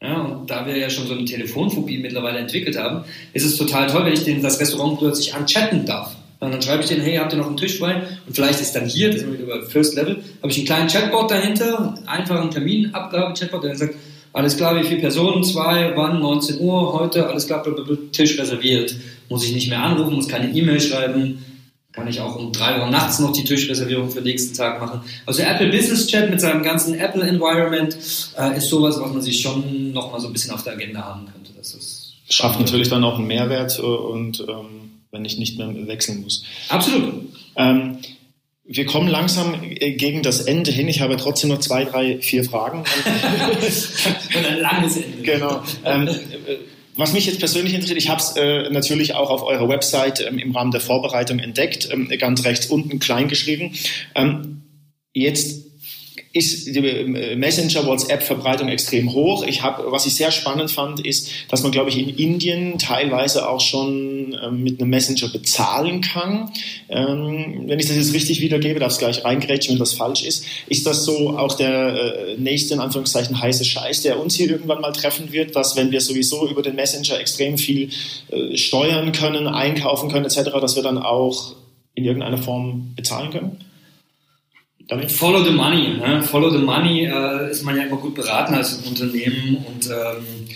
Ja, 0.02 0.22
und 0.22 0.50
da 0.50 0.66
wir 0.66 0.78
ja 0.78 0.90
schon 0.90 1.08
so 1.08 1.14
eine 1.14 1.26
Telefonphobie 1.26 2.00
mittlerweile 2.00 2.40
entwickelt 2.40 2.78
haben, 2.78 3.04
ist 3.34 3.46
es 3.46 3.56
total 3.56 3.88
toll, 3.88 4.06
wenn 4.06 4.14
ich 4.14 4.24
den, 4.24 4.42
das 4.42 4.60
Restaurant 4.60 5.00
plötzlich 5.00 5.34
anchatten 5.34 5.86
darf. 5.86 6.16
Und 6.40 6.52
dann 6.52 6.62
schreibe 6.62 6.82
ich 6.82 6.90
denen, 6.90 7.02
hey, 7.02 7.18
habt 7.18 7.34
ihr 7.34 7.38
noch 7.38 7.48
einen 7.48 7.58
Tisch 7.58 7.78
frei? 7.78 8.02
Und 8.26 8.36
vielleicht 8.36 8.60
ist 8.62 8.76
dann 8.76 8.88
hier, 8.88 9.12
das 9.12 9.22
sind 9.22 9.34
wieder 9.34 9.46
bei 9.46 9.62
First 9.64 9.96
Level, 9.96 10.24
habe 10.42 10.52
ich 10.52 10.58
einen 10.58 10.66
kleinen 10.66 10.88
Chatbot 10.88 11.30
dahinter, 11.30 11.96
einfachen 12.08 12.50
Terminabgabe-Chatbot, 12.50 13.64
der 13.64 13.76
sagt, 13.76 13.96
alles 14.34 14.58
klar, 14.58 14.80
wie 14.80 14.88
viele 14.88 15.02
Personen? 15.02 15.44
Zwei, 15.44 15.94
wann? 15.96 16.20
19 16.20 16.60
Uhr, 16.60 16.94
heute, 16.94 17.28
alles 17.28 17.48
klar, 17.48 17.64
Tisch 18.12 18.40
reserviert. 18.40 18.96
Muss 19.30 19.44
ich 19.44 19.54
nicht 19.54 19.70
mehr 19.70 19.82
anrufen, 19.82 20.16
muss 20.16 20.28
keine 20.28 20.54
E-Mail 20.54 20.80
schreiben. 20.80 21.46
Kann 21.92 22.08
ich 22.08 22.22
auch 22.22 22.38
um 22.38 22.54
drei 22.54 22.80
Uhr 22.80 22.88
nachts 22.88 23.20
noch 23.20 23.34
die 23.34 23.44
Tischreservierung 23.44 24.10
für 24.10 24.22
den 24.22 24.26
nächsten 24.26 24.56
Tag 24.56 24.80
machen. 24.80 25.02
Also 25.26 25.42
Apple 25.42 25.68
Business 25.68 26.08
Chat 26.08 26.30
mit 26.30 26.40
seinem 26.40 26.64
ganzen 26.64 26.94
Apple 26.96 27.24
Environment 27.24 27.94
äh, 28.38 28.58
ist 28.58 28.70
sowas, 28.70 28.98
was 29.02 29.12
man 29.12 29.22
sich 29.22 29.42
schon 29.42 29.92
noch 29.92 30.12
mal 30.12 30.20
so 30.22 30.28
ein 30.28 30.34
bisschen 30.34 30.54
auf 30.54 30.64
der 30.64 30.74
Agenda 30.74 31.04
haben 31.04 31.26
könnte. 31.26 31.52
Das 31.58 31.74
ist 31.74 32.02
Schafft 32.30 32.60
natürlich 32.60 32.88
dann 32.88 33.04
auch 33.04 33.18
einen 33.18 33.28
Mehrwert 33.28 33.78
äh, 33.78 33.82
und 33.82 34.40
ähm, 34.48 34.92
wenn 35.12 35.26
ich 35.26 35.38
nicht 35.38 35.58
mehr 35.58 35.70
wechseln 35.88 36.22
muss. 36.22 36.46
Absolut. 36.70 37.14
Ähm, 37.58 37.98
wir 38.64 38.86
kommen 38.86 39.08
langsam 39.08 39.56
äh, 39.64 39.94
gegen 39.94 40.24
das 40.24 40.42
Ende 40.42 40.72
hin. 40.72 40.88
Ich 40.88 41.02
habe 41.02 41.18
trotzdem 41.18 41.50
noch 41.50 41.60
zwei, 41.60 41.86
drei, 41.86 42.20
vier 42.20 42.44
Fragen. 42.44 42.80
Und 44.36 44.46
ein 44.46 44.60
langes 44.60 44.98
Ende. 44.98 45.24
Genau. 45.24 45.64
Ähm, 45.84 46.08
äh, 46.08 46.58
was 46.96 47.14
mich 47.14 47.26
jetzt 47.26 47.40
persönlich 47.40 47.74
interessiert, 47.74 47.98
ich 47.98 48.10
habe 48.10 48.22
es 48.22 48.36
äh, 48.36 48.70
natürlich 48.70 49.16
auch 49.16 49.30
auf 49.30 49.44
eurer 49.44 49.68
Website 49.70 50.26
ähm, 50.28 50.38
im 50.38 50.56
Rahmen 50.56 50.72
der 50.72 50.82
Vorbereitung 50.82 51.40
entdeckt, 51.40 51.90
ähm, 51.92 52.10
ganz 52.20 52.44
rechts 52.44 52.68
unten 52.68 53.00
klein 53.00 53.28
geschrieben. 53.28 53.74
Ähm, 54.14 54.64
jetzt 55.14 55.71
ist 56.34 56.68
die 56.68 56.80
äh, 56.80 57.36
Messenger-WhatsApp-Verbreitung 57.36 58.70
extrem 58.70 59.12
hoch. 59.14 59.46
Ich 59.46 59.64
habe, 59.64 59.92
was 59.92 60.06
ich 60.06 60.16
sehr 60.16 60.32
spannend 60.32 60.72
fand, 60.72 61.06
ist, 61.06 61.30
dass 61.50 61.62
man, 61.64 61.72
glaube 61.72 61.90
ich, 61.90 61.98
in 61.98 62.10
Indien 62.10 62.78
teilweise 62.78 63.50
auch 63.50 63.60
schon 63.60 64.38
ähm, 64.42 64.64
mit 64.64 64.80
einem 64.80 64.90
Messenger 64.90 65.28
bezahlen 65.30 66.00
kann. 66.00 66.50
Ähm, 66.88 67.64
wenn 67.66 67.80
ich 67.80 67.88
das 67.88 67.98
jetzt 67.98 68.14
richtig 68.14 68.40
wiedergebe, 68.40 68.80
darf 68.80 68.94
es 68.94 68.98
gleich 68.98 69.26
reingrätschen, 69.26 69.74
wenn 69.74 69.80
das 69.80 69.94
falsch 69.94 70.24
ist. 70.24 70.46
Ist 70.68 70.86
das 70.86 71.04
so 71.04 71.38
auch 71.38 71.56
der 71.56 71.96
äh, 71.96 72.38
nächste, 72.38 72.76
in 72.76 72.80
Anführungszeichen, 72.80 73.42
heiße 73.42 73.66
Scheiß, 73.66 74.02
der 74.04 74.20
uns 74.20 74.36
hier 74.36 74.50
irgendwann 74.50 74.80
mal 74.80 74.94
treffen 74.94 75.34
wird, 75.34 75.56
dass 75.56 75.76
wenn 75.76 75.92
wir 75.92 76.00
sowieso 76.00 76.48
über 76.48 76.62
den 76.62 76.76
Messenger 76.76 77.20
extrem 77.20 77.58
viel 77.58 77.90
äh, 78.30 78.56
steuern 78.56 79.12
können, 79.12 79.48
einkaufen 79.48 80.10
können 80.10 80.26
etc., 80.26 80.52
dass 80.62 80.78
wir 80.78 80.84
dann 80.84 80.98
auch 80.98 81.56
in 81.94 82.06
irgendeiner 82.06 82.38
Form 82.38 82.94
bezahlen 82.96 83.32
können? 83.32 83.71
Damit? 84.88 85.12
Follow 85.12 85.44
the 85.44 85.52
money. 85.52 85.98
Ne? 85.98 86.24
Follow 86.24 86.50
the 86.50 86.64
money 86.64 87.06
äh, 87.06 87.52
ist 87.52 87.64
man 87.64 87.78
ja 87.78 87.84
immer 87.84 87.98
gut 87.98 88.16
beraten 88.16 88.54
als 88.54 88.76
Unternehmen 88.86 89.66
und 89.68 89.88
ähm, 89.88 90.48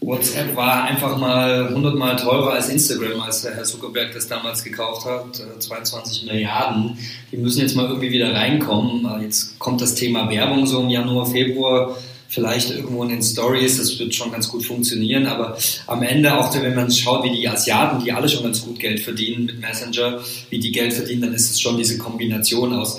WhatsApp 0.00 0.56
war 0.56 0.84
einfach 0.84 1.16
mal 1.16 1.72
hundertmal 1.72 2.16
teurer 2.16 2.54
als 2.54 2.68
Instagram, 2.68 3.20
als 3.20 3.42
der 3.42 3.54
Herr 3.54 3.64
Zuckerberg 3.64 4.12
das 4.12 4.26
damals 4.26 4.64
gekauft 4.64 5.06
hat, 5.06 5.42
22 5.60 6.22
äh, 6.22 6.32
Milliarden. 6.32 6.98
Die 7.30 7.36
müssen 7.36 7.60
jetzt 7.60 7.76
mal 7.76 7.86
irgendwie 7.86 8.10
wieder 8.10 8.34
reinkommen. 8.34 9.06
Äh, 9.06 9.24
jetzt 9.24 9.58
kommt 9.58 9.80
das 9.80 9.94
Thema 9.94 10.28
Werbung 10.28 10.66
so 10.66 10.80
im 10.80 10.88
Januar, 10.88 11.26
Februar, 11.26 11.96
vielleicht 12.28 12.70
irgendwo 12.70 13.02
in 13.04 13.10
den 13.10 13.22
Stories, 13.22 13.76
das 13.76 13.98
wird 13.98 14.14
schon 14.14 14.32
ganz 14.32 14.48
gut 14.48 14.64
funktionieren, 14.64 15.26
aber 15.26 15.56
am 15.86 16.02
Ende, 16.02 16.34
auch 16.34 16.52
wenn 16.54 16.74
man 16.74 16.90
schaut, 16.90 17.24
wie 17.24 17.30
die 17.30 17.46
Asiaten, 17.46 18.02
die 18.02 18.10
alle 18.10 18.28
schon 18.28 18.42
ganz 18.42 18.64
gut 18.64 18.80
Geld 18.80 19.00
verdienen 19.00 19.44
mit 19.44 19.60
Messenger, 19.60 20.18
wie 20.48 20.58
die 20.58 20.72
Geld 20.72 20.94
verdienen, 20.94 21.22
dann 21.22 21.34
ist 21.34 21.50
es 21.50 21.60
schon 21.60 21.76
diese 21.76 21.98
Kombination 21.98 22.72
aus 22.72 22.98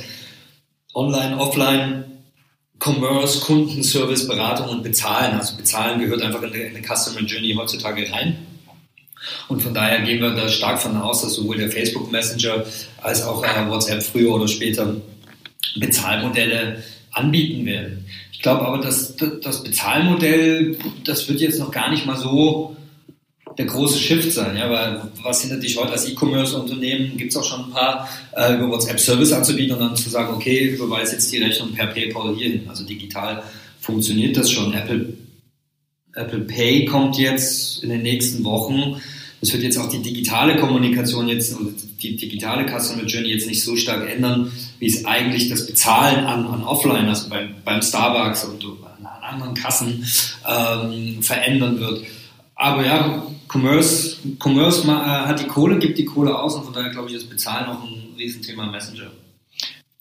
Online, 0.94 1.38
Offline, 1.38 2.04
Commerce, 2.80 3.42
Kundenservice, 3.42 4.28
Beratung 4.28 4.70
und 4.70 4.84
Bezahlen. 4.84 5.36
Also 5.36 5.56
Bezahlen 5.56 6.00
gehört 6.00 6.22
einfach 6.22 6.42
in 6.44 6.54
eine 6.54 6.82
Customer 6.82 7.22
Journey 7.22 7.54
heutzutage 7.56 8.12
rein. 8.12 8.38
Und 9.48 9.62
von 9.62 9.74
daher 9.74 10.02
gehen 10.02 10.22
wir 10.22 10.32
da 10.32 10.50
stark 10.50 10.82
von 10.82 10.98
aus, 10.98 11.22
dass 11.22 11.36
sowohl 11.36 11.58
der 11.58 11.72
Facebook 11.72 12.12
Messenger 12.12 12.66
als 13.02 13.24
auch 13.24 13.44
äh, 13.44 13.70
WhatsApp 13.70 14.04
früher 14.04 14.34
oder 14.34 14.48
später 14.48 14.96
Bezahlmodelle 15.76 16.84
anbieten 17.12 17.66
werden. 17.66 18.06
Ich 18.32 18.42
glaube 18.42 18.68
aber, 18.68 18.80
dass 18.80 19.16
das 19.16 19.64
Bezahlmodell, 19.64 20.78
das 21.06 21.30
wird 21.30 21.40
jetzt 21.40 21.60
noch 21.60 21.72
gar 21.72 21.90
nicht 21.90 22.06
mal 22.06 22.18
so 22.18 22.76
der 23.58 23.66
große 23.66 24.00
Shift 24.00 24.32
sein. 24.32 24.56
Ja, 24.58 24.70
weil 24.70 25.02
was 25.22 25.42
hindert 25.42 25.64
dich 25.64 25.78
heute 25.78 25.92
als 25.92 26.08
E-Commerce-Unternehmen? 26.08 27.18
Gibt 27.18 27.32
es 27.32 27.38
auch 27.38 27.44
schon 27.44 27.66
ein 27.66 27.72
paar, 27.72 28.08
äh, 28.36 28.56
über 28.56 28.70
WhatsApp-Service 28.70 29.32
anzubieten 29.32 29.76
und 29.76 29.82
dann 29.82 29.96
zu 29.96 30.10
sagen, 30.10 30.34
okay, 30.34 30.70
überweise 30.70 31.14
jetzt 31.14 31.32
die 31.32 31.38
Rechnung 31.38 31.74
per 31.74 31.88
PayPal 31.88 32.36
hierhin. 32.36 32.68
Also 32.68 32.84
digital 32.84 33.44
funktioniert 33.80 34.38
das 34.38 34.52
schon. 34.52 34.74
Apple, 34.74 35.14
Apple 36.16 36.42
Pay 36.42 36.86
kommt 36.86 37.18
jetzt 37.18 37.84
in 37.84 37.90
den 37.90 38.02
nächsten 38.02 38.44
Wochen. 38.44 39.02
Das 39.42 39.52
wird 39.52 39.64
jetzt 39.64 39.78
auch 39.78 39.90
die 39.90 40.02
digitale 40.02 40.56
Kommunikation 40.56 41.28
jetzt 41.28 41.60
oder 41.60 41.72
die 42.02 42.16
digitale 42.16 42.66
Customer 42.66 43.04
Journey 43.04 43.30
jetzt 43.30 43.48
nicht 43.48 43.62
so 43.62 43.76
stark 43.76 44.10
ändern, 44.10 44.52
wie 44.80 44.88
es 44.88 45.06
eigentlich 45.06 45.50
das 45.50 45.66
Bezahlen 45.66 46.26
an, 46.26 46.46
an 46.46 46.64
Offline, 46.64 47.10
also 47.10 47.30
beim, 47.30 47.56
beim 47.66 47.82
Starbucks 47.82 48.46
und 48.46 48.64
an 48.64 49.06
anderen 49.22 49.54
Kassen 49.54 50.06
ähm, 50.48 51.22
verändern 51.22 51.80
wird. 51.80 52.06
Aber 52.56 52.86
ja, 52.86 53.28
Commerce, 53.54 54.18
Commerce 54.40 54.88
äh, 54.88 54.90
hat 54.90 55.40
die 55.40 55.46
Kohle, 55.46 55.78
gibt 55.78 56.00
die 56.00 56.06
Kohle 56.06 56.38
aus 56.38 56.56
und 56.56 56.64
von 56.64 56.74
daher 56.74 56.90
glaube 56.90 57.10
ich, 57.10 57.16
ist 57.16 57.30
Bezahlen 57.30 57.68
auch 57.68 57.84
ein 57.84 58.16
Riesenthema 58.18 58.66
Messenger. 58.66 59.12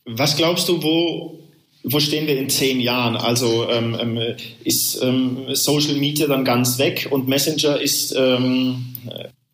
Was 0.07 0.37
glaubst 0.37 0.71
du, 0.71 0.83
wo, 0.83 1.39
wo 1.85 2.01
stehen 2.01 2.27
wir 2.27 2.39
in 2.39 2.49
zehn 2.49 2.81
Jahren? 2.81 3.15
Also 3.15 3.69
ähm, 3.69 3.97
ähm, 4.01 4.19
ist 4.65 5.03
ähm, 5.03 5.55
Social 5.55 5.97
Media 5.97 6.27
dann 6.27 6.47
ganz 6.47 6.79
weg 6.79 7.09
und 7.11 7.29
Messenger 7.29 7.79
ist 7.79 8.15
ähm, 8.17 8.87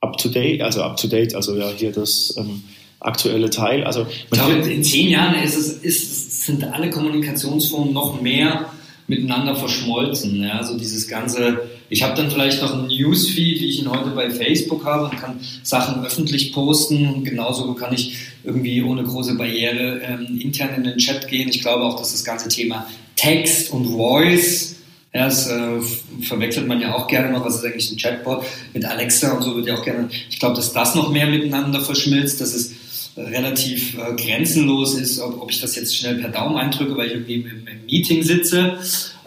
up 0.01 0.16
to 0.16 0.28
date, 0.28 0.62
also 0.62 0.82
up 0.82 0.96
to 0.96 1.09
date, 1.09 1.34
also 1.34 1.57
ja 1.57 1.68
hier 1.76 1.90
das 1.90 2.34
ähm, 2.38 2.62
aktuelle 3.01 3.51
Teil. 3.51 3.82
Also 3.82 4.07
ich 4.09 4.30
glaube, 4.30 4.53
in 4.53 4.84
zehn 4.84 5.09
Jahren 5.09 5.42
ist 5.42 5.57
es, 5.57 5.72
ist, 5.72 6.42
sind 6.42 6.62
alle 6.62 6.90
Kommunikationsformen 6.90 7.92
noch 7.92 8.20
mehr 8.20 8.72
miteinander 9.09 9.57
verschmolzen. 9.57 10.40
Ja? 10.42 10.59
Also 10.59 10.78
dieses 10.78 11.09
ganze, 11.09 11.62
ich 11.91 12.03
habe 12.03 12.14
dann 12.14 12.30
vielleicht 12.30 12.61
noch 12.61 12.74
einen 12.74 12.89
Newsfeed, 12.89 13.61
wie 13.61 13.68
ich 13.68 13.80
ihn 13.80 13.91
heute 13.91 14.11
bei 14.11 14.30
Facebook 14.30 14.84
habe 14.84 15.05
und 15.05 15.16
kann 15.16 15.41
Sachen 15.62 16.05
öffentlich 16.05 16.53
posten. 16.53 17.09
Und 17.09 17.24
genauso 17.24 17.72
kann 17.74 17.95
ich 17.95 18.16
irgendwie 18.45 18.82
ohne 18.82 19.05
große 19.05 19.34
Barriere 19.36 20.01
ähm, 20.03 20.39
intern 20.41 20.74
in 20.76 20.84
den 20.84 20.99
Chat 20.99 21.28
gehen. 21.28 21.49
Ich 21.49 21.62
glaube 21.62 21.84
auch, 21.84 21.99
dass 21.99 22.12
das 22.12 22.24
ganze 22.24 22.49
Thema 22.49 22.86
Text 23.16 23.72
und 23.72 23.86
Voice, 23.86 24.76
ja, 25.14 25.24
das 25.24 25.49
äh, 25.49 25.80
verwechselt 26.22 26.68
man 26.68 26.80
ja 26.80 26.95
auch 26.95 27.09
gerne 27.09 27.32
noch, 27.32 27.45
was 27.45 27.57
ist 27.57 27.64
eigentlich 27.64 27.91
ein 27.91 27.97
Chatbot 27.97 28.45
mit 28.74 28.84
Alexa 28.84 29.32
und 29.32 29.43
so 29.43 29.57
wird 29.57 29.66
ja 29.66 29.74
auch 29.74 29.84
gerne, 29.84 30.11
ich 30.30 30.39
glaube, 30.39 30.57
dass 30.57 30.72
das 30.72 30.95
noch 30.95 31.11
mehr 31.11 31.26
miteinander 31.26 31.80
verschmilzt, 31.80 32.41
dass 32.41 32.55
es 32.55 32.74
relativ 33.16 33.97
äh, 33.99 34.14
grenzenlos 34.14 34.95
ist, 34.95 35.18
ob, 35.20 35.43
ob, 35.43 35.51
ich 35.51 35.61
das 35.61 35.74
jetzt 35.76 35.97
schnell 35.97 36.16
per 36.16 36.30
Daumen 36.30 36.57
eindrücke, 36.57 36.97
weil 36.97 37.07
ich 37.07 37.12
irgendwie 37.14 37.34
im, 37.34 37.47
im 37.47 37.86
Meeting 37.86 38.22
sitze, 38.22 38.78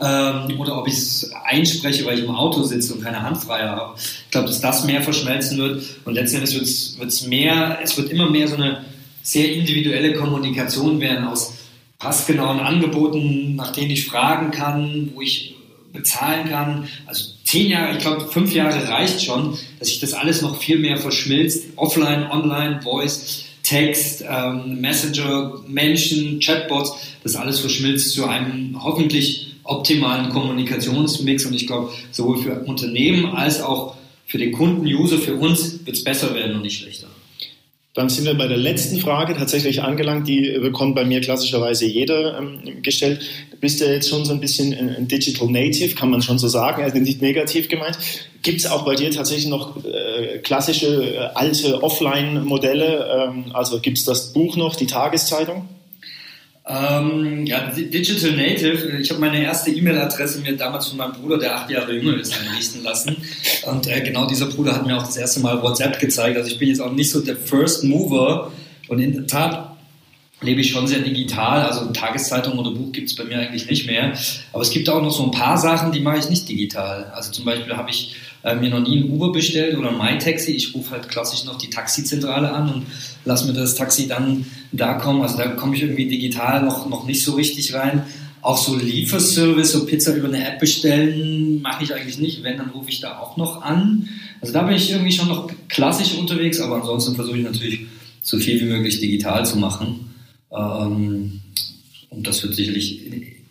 ähm, 0.02 0.60
oder 0.60 0.78
ob 0.78 0.88
ich 0.88 0.96
es 0.96 1.32
einspreche, 1.46 2.06
weil 2.06 2.18
ich 2.18 2.26
im 2.26 2.36
Auto 2.36 2.64
sitze 2.64 2.94
und 2.94 3.04
keine 3.04 3.22
Hand 3.22 3.38
frei 3.38 3.62
habe. 3.68 3.96
Ich 3.98 4.32
glaube, 4.32 4.48
dass 4.48 4.60
das 4.60 4.84
mehr 4.86 5.02
verschmelzen 5.02 5.58
wird 5.58 5.84
und 6.06 6.14
letzten 6.14 6.38
Endes 6.38 6.56
wird 6.98 7.10
es 7.10 7.28
mehr, 7.28 7.80
es 7.84 7.98
wird 7.98 8.10
immer 8.10 8.30
mehr 8.30 8.48
so 8.48 8.56
eine 8.56 8.86
sehr 9.22 9.54
individuelle 9.54 10.14
Kommunikation 10.14 11.00
werden 11.00 11.26
aus 11.26 11.54
passgenauen 12.00 12.60
Angeboten, 12.60 13.56
nach 13.56 13.72
denen 13.72 13.92
ich 13.92 14.08
fragen 14.08 14.50
kann, 14.50 15.12
wo 15.14 15.22
ich 15.22 15.56
bezahlen 15.94 16.50
kann. 16.50 16.88
Also 17.06 17.26
zehn 17.46 17.70
Jahre, 17.70 17.94
ich 17.94 18.00
glaube 18.00 18.28
fünf 18.28 18.54
Jahre 18.56 18.88
reicht 18.90 19.24
schon, 19.24 19.58
dass 19.78 19.90
sich 19.90 20.00
das 20.00 20.14
alles 20.14 20.42
noch 20.42 20.58
viel 20.58 20.80
mehr 20.80 20.98
verschmilzt. 20.98 21.66
Offline, 21.76 22.26
online, 22.32 22.82
Voice 22.82 23.46
Text, 23.64 24.24
ähm, 24.28 24.82
Messenger, 24.82 25.62
Menschen, 25.68 26.40
Chatbots, 26.40 26.94
das 27.24 27.36
alles 27.36 27.60
verschmilzt 27.60 28.12
zu 28.12 28.26
einem 28.26 28.82
hoffentlich 28.84 29.51
optimalen 29.64 30.30
Kommunikationsmix. 30.30 31.46
Und 31.46 31.54
ich 31.54 31.68
glaube, 31.68 31.92
sowohl 32.12 32.38
für 32.38 32.60
Unternehmen 32.64 33.26
als 33.28 33.62
auch 33.62 33.96
für 34.26 34.38
den 34.38 34.52
Kunden, 34.52 34.86
User, 34.86 35.18
für 35.18 35.36
uns 35.36 35.86
wird 35.86 35.98
es 35.98 36.04
besser 36.04 36.34
werden 36.34 36.56
und 36.56 36.62
nicht 36.62 36.80
schlechter. 36.80 37.08
Dann 37.94 38.08
sind 38.08 38.24
wir 38.24 38.36
bei 38.36 38.48
der 38.48 38.58
letzten 38.58 39.00
Frage 39.00 39.36
tatsächlich 39.36 39.82
angelangt. 39.82 40.26
Die 40.26 40.58
bekommt 40.62 40.96
bei 40.96 41.04
mir 41.04 41.20
klassischerweise 41.20 41.86
jeder 41.86 42.38
ähm, 42.38 42.82
gestellt. 42.82 43.22
Du 43.52 43.58
bist 43.58 43.82
ja 43.82 43.88
jetzt 43.88 44.08
schon 44.08 44.24
so 44.24 44.32
ein 44.32 44.40
bisschen 44.40 44.74
ein 44.74 45.10
Digital 45.10 45.50
Native, 45.50 45.94
kann 45.96 46.10
man 46.10 46.22
schon 46.22 46.40
so 46.40 46.48
sagen, 46.48 46.84
also 46.84 46.98
nicht 47.00 47.22
negativ 47.22 47.68
gemeint. 47.68 47.98
Gibt 48.44 48.60
es 48.60 48.68
auch 48.68 48.86
bei 48.86 48.96
dir 48.96 49.12
tatsächlich 49.12 49.48
noch 49.48 49.84
äh, 49.84 50.38
klassische 50.38 51.16
äh, 51.16 51.18
alte 51.34 51.84
Offline-Modelle? 51.84 53.30
Ähm, 53.30 53.46
also 53.54 53.82
gibt 53.82 53.98
es 53.98 54.06
das 54.06 54.32
Buch 54.32 54.56
noch, 54.56 54.78
die 54.78 54.88
Tageszeitung? 54.88 55.68
Ähm, 56.68 57.46
ja, 57.46 57.72
Digital 57.72 58.32
Native. 58.32 59.00
Ich 59.00 59.10
habe 59.10 59.20
meine 59.20 59.44
erste 59.44 59.72
E-Mail-Adresse 59.72 60.42
mir 60.42 60.56
damals 60.56 60.88
von 60.88 60.98
meinem 60.98 61.14
Bruder, 61.14 61.40
der 61.40 61.56
acht 61.56 61.70
Jahre 61.72 61.94
jünger 61.94 62.20
ist, 62.20 62.34
einrichten 62.40 62.84
lassen. 62.84 63.18
Und 63.66 63.88
äh, 63.88 64.02
genau 64.02 64.28
dieser 64.28 64.46
Bruder 64.46 64.76
hat 64.76 64.86
mir 64.86 64.96
auch 64.98 65.06
das 65.06 65.18
erste 65.18 65.40
Mal 65.40 65.62
WhatsApp 65.62 66.00
gezeigt. 66.00 66.38
Also 66.38 66.50
ich 66.50 66.60
bin 66.60 66.70
jetzt 66.70 66.82
auch 66.82 66.92
nicht 66.92 67.10
so 67.10 67.22
der 67.22 67.36
First 67.36 67.84
Mover. 67.84 68.52
Und 68.88 69.00
in 69.00 69.14
der 69.14 69.26
Tat 69.26 69.76
lebe 70.42 70.62
ich 70.62 70.72
schon 70.72 70.88
sehr 70.88 71.00
digital. 71.00 71.64
Also 71.64 71.86
Tageszeitung 71.92 72.60
oder 72.60 72.72
Buch 72.72 72.92
gibt 72.92 73.10
es 73.10 73.16
bei 73.16 73.24
mir 73.24 73.40
eigentlich 73.40 73.68
nicht 73.68 73.88
mehr. 73.88 74.14
Aber 74.54 74.62
es 74.62 74.70
gibt 74.70 74.88
auch 74.88 75.02
noch 75.02 75.12
so 75.12 75.24
ein 75.24 75.32
paar 75.32 75.58
Sachen, 75.58 75.92
die 75.92 76.00
mache 76.00 76.20
ich 76.20 76.30
nicht 76.30 76.48
digital. 76.48 77.06
Also 77.16 77.32
zum 77.32 77.46
Beispiel 77.46 77.76
habe 77.76 77.90
ich 77.90 78.16
äh, 78.44 78.56
mir 78.56 78.70
noch 78.70 78.82
nie 78.82 79.00
ein 79.00 79.10
Uber 79.10 79.32
bestellt 79.32 79.78
oder 79.78 79.90
ein 79.90 79.98
MyTaxi. 79.98 80.52
Ich 80.52 80.74
rufe 80.76 80.92
halt 80.92 81.10
klassisch 81.10 81.44
noch 81.46 81.58
die 81.58 81.70
Taxizentrale 81.70 82.52
an 82.52 82.74
und 82.74 82.86
lasse 83.26 83.46
mir 83.48 83.54
das 83.54 83.76
Taxi 83.76 84.08
dann 84.08 84.46
da 84.72 84.94
kommen. 84.94 85.22
Also 85.22 85.38
da 85.38 85.48
komme 85.50 85.76
ich 85.76 85.84
irgendwie 85.84 86.08
digital 86.08 86.64
noch, 86.64 86.90
noch 86.90 87.06
nicht 87.06 87.24
so 87.24 87.34
richtig 87.34 87.74
rein. 87.74 88.04
Auch 88.42 88.58
so 88.58 88.76
Lieferservice, 88.76 89.72
so 89.72 89.86
Pizza 89.86 90.16
über 90.16 90.28
eine 90.28 90.48
App 90.48 90.60
bestellen, 90.60 91.62
mache 91.62 91.84
ich 91.84 91.94
eigentlich 91.94 92.18
nicht. 92.18 92.44
Wenn, 92.44 92.58
dann 92.58 92.70
rufe 92.72 92.90
ich 92.90 93.00
da 93.00 93.20
auch 93.20 93.38
noch 93.38 93.62
an. 93.62 94.10
Also 94.42 94.54
da 94.54 94.64
bin 94.64 94.76
ich 94.76 94.92
irgendwie 94.92 95.12
schon 95.12 95.28
noch 95.28 95.52
klassisch 95.70 96.16
unterwegs, 96.16 96.60
aber 96.60 96.78
ansonsten 96.78 97.16
versuche 97.16 97.38
ich 97.38 97.44
natürlich 97.44 97.82
so 98.24 98.38
viel 98.40 98.60
wie 98.60 98.66
möglich 98.66 99.00
digital 99.00 99.46
zu 99.46 99.58
machen. 99.58 100.12
Ähm, 100.52 101.42
und 102.10 102.28
das 102.28 102.42
wird 102.44 102.56
sicherlich 102.56 103.02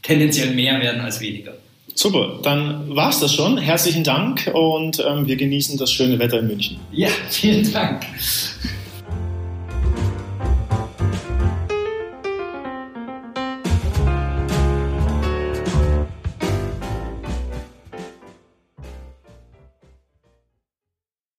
tendenziell 0.02 0.54
mehr 0.54 0.80
werden 0.80 1.00
als 1.00 1.20
weniger. 1.20 1.54
Super, 1.94 2.40
dann 2.42 2.94
war 2.94 3.10
es 3.10 3.20
das 3.20 3.34
schon. 3.34 3.58
Herzlichen 3.58 4.04
Dank 4.04 4.50
und 4.52 5.04
ähm, 5.06 5.26
wir 5.26 5.36
genießen 5.36 5.76
das 5.76 5.92
schöne 5.92 6.18
Wetter 6.18 6.40
in 6.40 6.46
München. 6.46 6.76
Ja, 6.92 7.08
vielen 7.28 7.70
Dank. 7.72 8.06